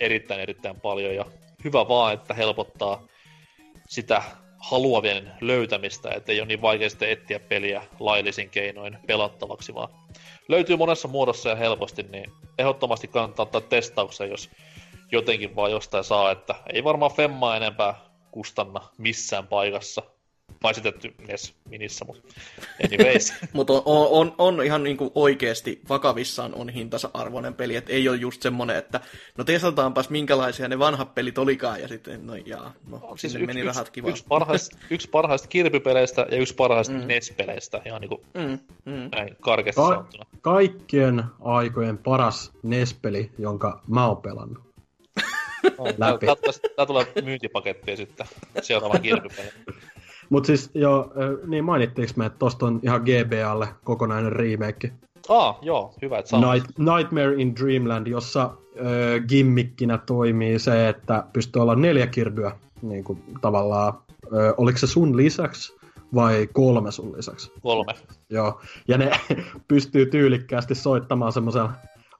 erittäin 0.00 0.40
erittäin 0.40 0.80
paljon, 0.80 1.14
ja 1.14 1.24
hyvä 1.66 1.88
vaan, 1.88 2.14
että 2.14 2.34
helpottaa 2.34 3.02
sitä 3.88 4.22
haluavien 4.58 5.32
löytämistä, 5.40 6.10
että 6.10 6.32
ei 6.32 6.40
ole 6.40 6.48
niin 6.48 6.62
vaikea 6.62 6.88
etsiä 7.00 7.40
peliä 7.40 7.82
laillisin 8.00 8.50
keinoin 8.50 8.98
pelattavaksi, 9.06 9.74
vaan 9.74 9.88
löytyy 10.48 10.76
monessa 10.76 11.08
muodossa 11.08 11.48
ja 11.48 11.56
helposti, 11.56 12.02
niin 12.02 12.32
ehdottomasti 12.58 13.08
kannattaa 13.08 13.42
ottaa 13.42 13.60
testauksen, 13.60 14.30
jos 14.30 14.50
jotenkin 15.12 15.56
vaan 15.56 15.70
jostain 15.70 16.04
saa, 16.04 16.30
että 16.30 16.54
ei 16.72 16.84
varmaan 16.84 17.12
femmaa 17.12 17.56
enempää 17.56 17.94
kustanna 18.30 18.80
missään 18.98 19.46
paikassa 19.46 20.02
paitsi 20.62 20.82
NES 21.28 21.54
Minissä, 21.70 22.04
mutta 22.04 22.22
anyways. 22.84 23.34
mutta 23.52 23.72
on, 23.72 23.82
on, 23.84 24.34
on, 24.38 24.64
ihan 24.64 24.82
niinku 24.82 25.12
oikeasti 25.14 25.80
vakavissaan 25.88 26.54
on 26.54 26.68
hintansa 26.68 27.10
arvoinen 27.14 27.54
peli, 27.54 27.76
että 27.76 27.92
ei 27.92 28.08
ole 28.08 28.16
just 28.16 28.42
semmoinen, 28.42 28.76
että 28.76 29.00
no 29.38 29.44
testataanpas 29.44 30.10
minkälaisia 30.10 30.68
ne 30.68 30.78
vanhat 30.78 31.14
pelit 31.14 31.38
olikaan, 31.38 31.80
ja 31.80 31.88
sitten 31.88 32.26
no 32.26 32.34
jaa, 32.34 32.72
no, 32.88 32.98
no 32.98 33.16
siis 33.16 33.34
yksi, 33.34 33.46
meni 33.46 33.60
yksi, 33.60 33.66
rahat 33.66 33.90
kiva. 33.90 34.08
Yksi 34.08 34.24
parhaista, 34.28 34.78
yksi 34.90 35.08
parhaista 35.08 35.48
kirpypeleistä 35.48 36.26
ja 36.30 36.36
yksi 36.36 36.54
parhaista 36.54 36.94
mm. 36.94 37.06
NES-peleistä, 37.06 37.82
ihan 37.86 38.00
niinku 38.00 38.24
mm, 38.34 38.58
mm. 38.84 39.08
näin 39.14 39.36
karkeasti 39.40 39.80
Ka- 39.80 39.88
sanottuna. 39.88 40.26
Kaikkien 40.40 41.24
aikojen 41.40 41.98
paras 41.98 42.52
NES-peli, 42.62 43.30
jonka 43.38 43.82
mä 43.88 44.06
oon 44.06 44.16
pelannut. 44.16 44.66
läpi. 45.98 46.26
Tää 46.76 46.86
tulee 46.86 47.06
myyntipakettia 47.24 47.96
sitten 47.96 48.26
seuraavan 48.62 49.02
kirpypelin. 49.02 49.52
Mutta 50.30 50.46
siis 50.46 50.70
jo, 50.74 51.12
niin 51.46 51.64
mainittiinko 51.64 52.12
me, 52.16 52.26
että 52.26 52.38
tosta 52.38 52.66
on 52.66 52.80
ihan 52.82 53.02
GBAlle 53.02 53.68
kokonainen 53.84 54.32
remake. 54.32 54.92
Ah, 55.28 55.58
joo, 55.62 55.94
hyvä, 56.02 56.18
että 56.18 56.36
Night, 56.36 56.78
Nightmare 56.78 57.34
in 57.36 57.56
Dreamland, 57.56 58.06
jossa 58.06 58.42
äh, 58.42 59.26
gimmikkinä 59.28 59.98
toimii 59.98 60.58
se, 60.58 60.88
että 60.88 61.24
pystyy 61.32 61.62
olla 61.62 61.74
neljä 61.74 62.06
kirbyä 62.06 62.52
niin 62.82 63.04
kuin, 63.04 63.22
tavallaan. 63.40 63.94
Äh, 64.24 64.54
oliko 64.56 64.78
se 64.78 64.86
sun 64.86 65.16
lisäksi 65.16 65.76
vai 66.14 66.48
kolme 66.52 66.92
sun 66.92 67.16
lisäksi? 67.16 67.52
Kolme. 67.62 67.94
Joo, 68.30 68.60
ja 68.88 68.98
ne 68.98 69.10
pystyy 69.68 70.06
tyylikkäästi 70.06 70.74
soittamaan 70.74 71.32
semmoisella 71.32 71.72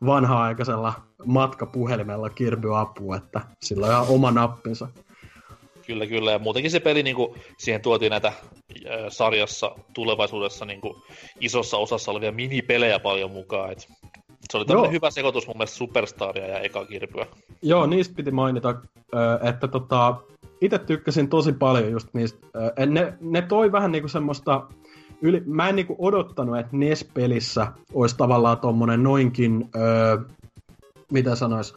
vanha-aikaisella 0.06 0.92
matkapuhelimella 1.26 2.30
kirbyapua, 2.30 3.16
että 3.16 3.40
sillä 3.60 3.86
on 3.86 3.92
ihan 3.92 4.06
oma 4.08 4.30
nappinsa. 4.30 4.88
Kyllä, 5.86 6.06
kyllä. 6.06 6.32
Ja 6.32 6.38
muutenkin 6.38 6.70
se 6.70 6.80
peli, 6.80 7.02
niin 7.02 7.16
kuin, 7.16 7.34
siihen 7.58 7.80
tuotiin 7.80 8.10
näitä 8.10 8.28
äh, 8.28 8.34
sarjassa 9.08 9.76
tulevaisuudessa 9.94 10.64
niin 10.64 10.80
kuin, 10.80 11.02
isossa 11.40 11.76
osassa 11.76 12.10
olevia 12.10 12.32
minipelejä 12.32 12.98
paljon 12.98 13.30
mukaan. 13.30 13.72
Et 13.72 13.88
se 14.50 14.56
oli 14.56 14.64
tämmöinen 14.64 14.92
hyvä 14.92 15.10
sekoitus 15.10 15.46
mun 15.46 15.56
mielestä 15.56 15.76
Superstaria 15.76 16.46
ja 16.46 16.58
eka 16.58 16.84
kirpyä. 16.84 17.26
Joo, 17.62 17.86
niistä 17.86 18.14
piti 18.14 18.30
mainita, 18.30 18.74
että 19.48 19.68
tota, 19.68 20.16
itse 20.60 20.78
tykkäsin 20.78 21.28
tosi 21.28 21.52
paljon 21.52 21.90
just 21.90 22.08
niistä. 22.12 22.46
Ne, 22.86 23.14
ne 23.20 23.42
toi 23.42 23.72
vähän 23.72 23.92
niinku 23.92 24.08
semmoista... 24.08 24.66
Yli, 25.22 25.42
mä 25.46 25.68
en 25.68 25.76
niinku 25.76 25.96
odottanut, 25.98 26.58
että 26.58 26.76
NES-pelissä 26.76 27.66
olisi 27.94 28.16
tavallaan 28.16 28.58
tommonen 28.58 29.02
noinkin... 29.02 29.68
Öö, 29.76 30.18
mitä 31.12 31.34
sanois? 31.34 31.74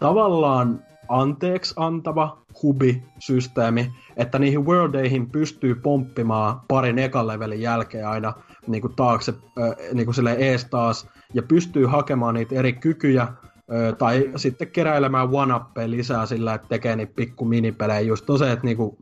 Tavallaan 0.00 0.82
anteeksi 1.08 1.74
antava 1.76 2.38
hubi-systeemi, 2.62 3.92
että 4.16 4.38
niihin 4.38 4.66
worldeihin 4.66 5.30
pystyy 5.30 5.74
pomppimaan 5.74 6.60
parin 6.68 6.98
ekan 6.98 7.26
levelin 7.26 7.60
jälkeen 7.60 8.08
aina 8.08 8.32
niin 8.66 8.80
kuin 8.80 8.96
taakse, 8.96 9.34
niin 9.92 10.06
kuin 10.06 10.28
ees 10.38 10.64
taas, 10.64 11.08
ja 11.34 11.42
pystyy 11.42 11.86
hakemaan 11.86 12.34
niitä 12.34 12.54
eri 12.54 12.72
kykyjä, 12.72 13.28
tai 13.98 14.30
sitten 14.36 14.70
keräilemään 14.70 15.28
one 15.32 15.54
lisää 15.86 16.26
sillä, 16.26 16.54
että 16.54 16.68
tekee 16.68 16.96
niitä 16.96 17.12
pikku 17.16 17.44
minipelejä. 17.44 18.00
Just 18.00 18.30
on 18.30 18.38
se, 18.38 18.52
että 18.52 18.64
niinku 18.64 18.98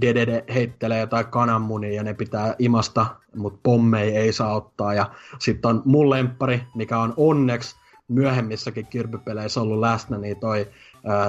Dedede 0.00 0.44
heittelee 0.54 1.00
jotain 1.00 1.26
kananmunia 1.26 1.92
ja 1.92 2.02
ne 2.02 2.14
pitää 2.14 2.54
imasta, 2.58 3.06
mutta 3.36 3.60
pommei 3.62 4.16
ei 4.16 4.32
saa 4.32 4.54
ottaa. 4.54 4.94
Ja 4.94 5.10
sitten 5.38 5.68
on 5.68 5.82
mun 5.84 6.10
lemppari, 6.10 6.62
mikä 6.74 6.98
on 6.98 7.14
onneksi 7.16 7.76
myöhemmissäkin 8.08 8.86
kirpypeleissä 8.86 9.60
ollut 9.60 9.80
läsnä, 9.80 10.18
niin 10.18 10.40
toi 10.40 10.66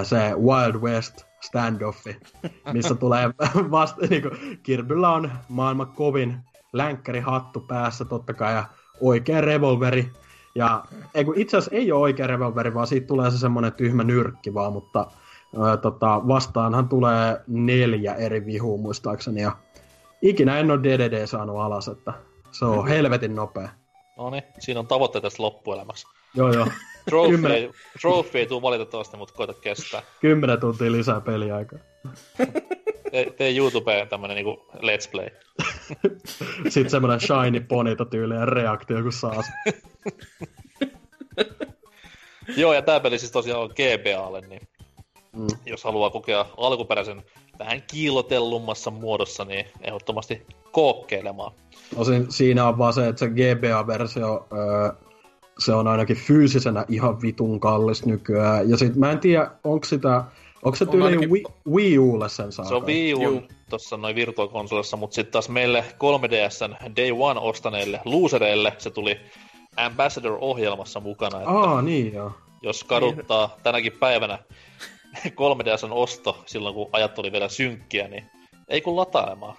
se 0.04 0.18
Wild 0.36 0.76
West 0.76 1.26
standoffi, 1.42 2.18
missä 2.74 2.96
tulee 2.96 3.30
vasta, 3.72 4.08
niin 4.10 4.22
kuin, 4.22 4.60
Kirbyllä 4.64 5.10
on 5.10 5.32
maailman 5.50 5.88
kovin 5.88 6.38
länkkärihattu 6.74 7.60
päässä 7.60 8.06
totta 8.06 8.34
kai 8.34 8.54
ja 8.54 8.66
oikea 9.02 9.42
revolveri. 9.42 10.12
Ja 10.56 10.84
ei, 11.14 11.26
itse 11.36 11.58
asiassa 11.58 11.76
ei 11.76 11.92
ole 11.92 12.02
oikea 12.02 12.28
revolveri, 12.28 12.74
vaan 12.74 12.88
siitä 12.88 13.08
tulee 13.08 13.32
se 13.32 13.38
semmoinen 13.38 13.74
tyhmä 13.74 14.04
nyrkki 14.04 14.54
vaan, 14.54 14.74
mutta 14.74 15.08
ää, 15.64 15.78
tota, 15.78 16.22
vastaanhan 16.28 16.90
tulee 16.90 17.42
neljä 17.48 18.16
eri 18.16 18.46
vihua 18.46 18.78
muistaakseni. 18.78 19.42
Ja 19.42 19.52
ikinä 20.22 20.60
en 20.60 20.72
ole 20.72 20.84
DDD 20.84 21.28
saanut 21.28 21.60
alas, 21.60 21.88
että 21.88 22.14
se 22.52 22.66
on 22.66 22.88
helvetin 22.88 23.36
nopea. 23.36 23.70
No 24.18 24.30
niin, 24.30 24.44
siinä 24.60 24.80
on 24.80 24.88
tavoitteet 24.88 25.22
tästä 25.22 25.44
loppuelämässä. 25.44 26.08
Joo, 26.36 26.54
joo. 26.54 26.68
Trophy, 27.10 27.74
trophy 28.02 28.40
ei 28.40 28.46
tule 28.46 28.62
valitettavasti, 28.62 29.18
mutta 29.18 29.34
koita 29.34 29.54
kestää. 29.54 30.02
Kymmenen 30.22 30.60
tuntia 30.60 30.92
lisää 30.92 31.22
peliaikaa. 31.22 31.80
Tee, 33.12 33.32
tee 33.32 33.56
YouTubeen 33.56 34.08
tämmönen 34.08 34.36
niinku 34.36 34.66
let's 34.76 35.12
play. 35.12 35.30
Sitten 36.70 36.90
semmonen 36.90 37.20
shiny 37.20 37.60
ponita 37.60 38.06
tyylinen 38.06 38.48
reaktio, 38.48 39.02
kun 39.02 39.12
saas. 39.12 39.46
Joo, 42.58 42.74
ja 42.74 42.82
tää 42.82 43.00
peli 43.00 43.20
siis 43.20 43.32
tosiaan 43.32 43.62
on 43.62 43.70
GBAlle, 43.70 44.42
niin 44.42 44.62
mm. 45.36 45.48
jos 45.66 45.84
haluaa 45.84 46.10
kokea 46.10 46.46
alkuperäisen 46.58 47.24
vähän 47.60 47.84
kiilotellummassa 47.92 48.92
muodossa, 48.92 49.46
niin 49.46 49.66
ehdottomasti 49.82 50.46
kookkeilemaan. 50.72 51.52
No 51.98 52.04
siinä 52.30 52.68
on 52.68 52.78
vaan 52.78 52.94
se, 52.94 53.08
että 53.08 53.20
se 53.20 53.30
GBA-versio 53.30 54.48
öö, 54.54 54.90
se 55.60 55.74
on 55.74 55.88
ainakin 55.88 56.16
fyysisenä 56.16 56.86
ihan 56.90 57.22
vitun 57.22 57.60
kallis 57.60 58.06
nykyään. 58.06 58.70
Ja 58.70 58.78
sit 58.78 58.96
mä 58.96 59.12
en 59.12 59.20
tiedä, 59.20 59.52
onko 59.64 59.86
sitä, 59.86 60.24
onko 60.64 60.76
se 60.76 60.86
tyyli 60.86 61.06
ainakin... 61.06 61.32
Wii, 61.32 61.44
Wii 61.72 62.00
Ulle 62.00 62.30
sen 62.30 62.52
saa? 62.52 62.66
Se 62.66 62.76
on 62.76 62.86
Wii 62.86 63.14
U 63.14 63.44
tuossa 63.70 63.98
noin 63.98 64.16
virtuaalikonsolissa, 64.16 64.98
mutta 64.98 65.16
sitten 65.16 65.32
taas 65.32 65.50
meille 65.50 65.86
3DSn 65.94 66.96
Day 66.96 67.12
One 67.20 67.40
ostaneille 67.40 68.02
losereille 68.06 68.74
se 68.78 68.90
tuli 68.90 69.20
Ambassador-ohjelmassa 69.78 71.00
mukana. 71.00 71.38
Että 71.38 71.50
Aa, 71.50 71.82
niin 71.82 72.14
joo. 72.14 72.32
Jos 72.62 72.84
kaduttaa 72.84 73.48
niin. 73.48 73.64
tänäkin 73.64 73.94
päivänä 74.00 74.40
3DSn 75.28 75.92
osto 75.92 76.44
silloin, 76.46 76.76
kun 76.76 76.90
ajat 76.92 77.20
oli 77.20 77.32
vielä 77.32 77.50
synkkiä, 77.50 78.08
niin 78.08 78.24
ei 78.68 78.82
kun 78.82 78.96
lataamaan. 78.96 79.58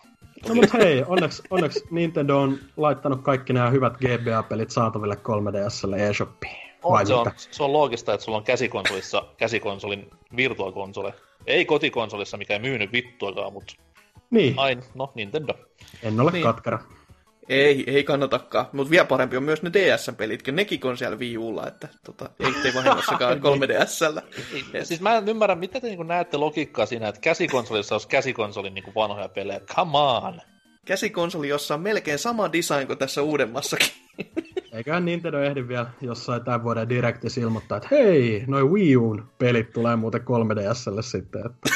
No 0.48 0.54
mutta 0.54 0.78
hei, 0.78 1.04
onneksi, 1.06 1.42
onneksi 1.50 1.84
Nintendo 1.90 2.38
on 2.38 2.58
laittanut 2.76 3.22
kaikki 3.22 3.52
nämä 3.52 3.70
hyvät 3.70 3.96
GBA-pelit 3.96 4.70
saataville 4.70 5.14
3DSlle 5.14 5.96
eShopiin. 5.96 6.56
On, 6.82 7.06
se, 7.06 7.14
on, 7.14 7.26
se 7.36 7.62
on 7.62 7.72
loogista, 7.72 8.14
että 8.14 8.24
sulla 8.24 8.38
on 8.38 8.44
käsikonsolissa 8.44 9.22
käsikonsolin 9.36 10.10
virtuaalkonsole. 10.36 11.14
Ei 11.46 11.64
kotikonsolissa, 11.64 12.36
mikä 12.36 12.52
ei 12.52 12.58
myynyt 12.58 12.92
vittuakaan, 12.92 13.52
mutta 13.52 13.74
niin. 14.30 14.54
Ain, 14.56 14.82
no 14.94 15.12
Nintendo. 15.14 15.54
En 16.02 16.20
ole 16.20 16.30
niin. 16.30 16.42
katkara. 16.42 16.78
Ei, 17.48 17.84
ei 17.86 18.04
kannatakaan. 18.04 18.66
Mutta 18.72 18.90
vielä 18.90 19.04
parempi 19.04 19.36
on 19.36 19.42
myös 19.42 19.62
ne 19.62 19.72
DS-pelitkin. 19.72 20.56
Nekin 20.56 20.86
on 20.86 20.98
siellä 20.98 21.16
Wii 21.18 21.38
Ulla, 21.38 21.66
että 21.66 21.88
tota, 22.04 22.30
ei 22.40 22.52
tee 22.62 22.74
vahingossakaan 22.74 23.38
3DSllä. 23.44 24.22
Yes. 24.74 24.88
Siis 24.88 25.00
mä 25.00 25.16
en 25.16 25.28
ymmärrä, 25.28 25.54
mitä 25.54 25.80
te 25.80 25.86
niin 25.86 26.06
näette 26.06 26.36
logiikkaa 26.36 26.86
siinä, 26.86 27.08
että 27.08 27.20
käsikonsolissa 27.20 27.94
olisi 27.94 28.08
käsikonsolin 28.08 28.74
niin 28.74 28.94
vanhoja 28.94 29.28
pelejä. 29.28 29.60
Come 29.60 29.98
on! 29.98 30.40
Käsikonsoli, 30.84 31.48
jossa 31.48 31.74
on 31.74 31.80
melkein 31.80 32.18
sama 32.18 32.52
design 32.52 32.86
kuin 32.86 32.98
tässä 32.98 33.22
uudemmassakin. 33.22 33.88
Eiköhän 34.72 35.04
Nintendo 35.04 35.40
ehdi 35.40 35.68
vielä 35.68 35.86
jossain 36.00 36.44
tämän 36.44 36.64
vuoden 36.64 36.88
Directissa 36.88 37.40
ilmoittaa, 37.40 37.76
että 37.76 37.88
hei, 37.90 38.44
noin 38.46 38.70
Wii 38.70 38.96
Uun 38.96 39.30
pelit 39.38 39.72
tulee 39.72 39.96
muuten 39.96 40.20
3DSlle 40.20 41.02
sitten, 41.02 41.46
että 41.46 41.74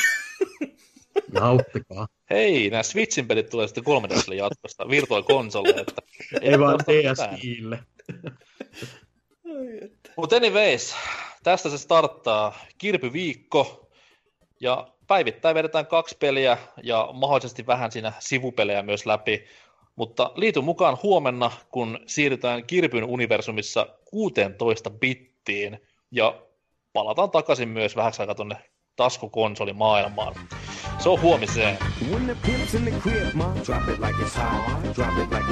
nauttikaa. 1.33 2.09
Hei, 2.31 2.71
nämä 2.71 2.83
Switchin 2.83 3.29
pelit 3.29 3.51
tulee 3.51 3.67
sitten 3.67 3.85
3DSlle 3.85 4.35
jatkosta, 4.35 4.89
Virtual 4.89 5.23
Console, 5.23 5.69
että 5.69 6.03
ei 6.41 6.59
vaan 6.59 6.79
DSiille. 6.79 7.79
Mutta 10.17 10.37
anyways, 10.37 10.95
tästä 11.43 11.71
se 11.71 11.79
starttaa 11.79 12.59
Kirpy-viikko, 12.79 13.89
ja 14.61 14.89
päivittäin 15.07 15.55
vedetään 15.55 15.87
kaksi 15.87 16.17
peliä 16.21 16.59
ja 16.83 17.09
mahdollisesti 17.13 17.67
vähän 17.67 17.93
siinä 17.93 18.13
sivupelejä 18.19 18.83
myös 18.83 19.07
läpi. 19.07 19.45
Mutta 19.97 20.33
liity 20.35 20.61
mukaan 20.61 20.99
huomenna, 21.03 21.51
kun 21.71 21.99
siirrytään 22.07 22.67
Kirpyn 22.67 23.05
universumissa 23.05 23.87
16 24.05 24.91
bittiin 24.91 25.81
ja 26.11 26.43
palataan 26.93 27.31
takaisin 27.31 27.69
myös 27.69 27.97
vähän 27.97 28.13
aikaa 28.19 28.35
tuonne 28.35 28.57
taskukonsolimaailmaan. 28.97 30.35
Se 30.99 31.09
on 31.09 31.19
huomiseen. 31.19 31.77
When 32.11 32.27
the 32.27 32.35
pimp's 32.35 32.75
in 32.75 32.85
the 32.85 32.91
crib, 32.91 33.35
ma, 33.35 33.55
drop 33.63 33.89
it 33.89 34.01
like. 34.01 34.17
Drop 34.95 35.19
it 35.19 35.31
like. 35.31 35.45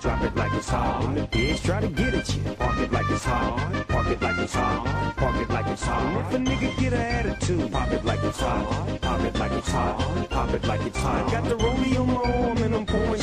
Drop 0.00 0.22
it 0.22 0.36
like 0.36 0.52
try 1.62 1.80
to 1.80 1.88
get 1.88 2.14
at 2.14 2.28
you, 2.34 2.42
it 2.78 2.90
like 2.90 3.08
it 4.10 4.20
like 4.20 4.40
it 5.40 5.48
like. 5.50 5.66
If 5.66 5.78
a 5.78 6.38
nigga 6.38 6.80
get 6.80 6.92
pop 7.68 7.92
it 7.92 8.04
like. 8.04 8.20
Pop 8.20 9.20
it 9.20 9.38
like. 9.38 9.64
Pop 10.30 10.50
it 10.54 10.66
like. 10.66 10.80
Got 11.30 11.44
the 11.44 11.56
and 12.64 12.74
I'm 12.74 12.86
pouring 12.86 13.20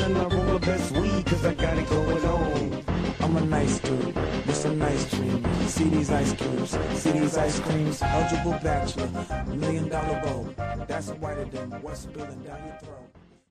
and 0.00 0.16
I 0.16 0.26
roll 0.28 0.58
the 0.58 0.66
best 0.66 0.92
weed 0.92 1.26
cause 1.26 1.44
I 1.44 1.54
got 1.54 1.76
it 1.76 1.88
going 1.88 2.24
on. 2.24 2.97
I'm 3.28 3.36
a 3.36 3.40
nice 3.42 3.78
dude 3.80 4.14
with 4.46 4.56
some 4.56 4.78
nice 4.78 5.10
dreams. 5.10 5.74
See 5.74 5.84
these 5.84 6.10
ice 6.10 6.32
cubes, 6.32 6.78
see 6.94 7.10
these 7.10 7.36
ice 7.36 7.60
creams. 7.60 8.00
Eligible 8.00 8.52
bachelor, 8.52 9.06
million 9.54 9.86
dollar 9.90 10.18
bow. 10.24 10.86
That's 10.86 11.10
whiter 11.10 11.44
than 11.44 11.70
what's 11.82 12.00
spilling 12.00 12.42
down 12.42 12.64
your 12.64 12.78
throat. 12.78 13.07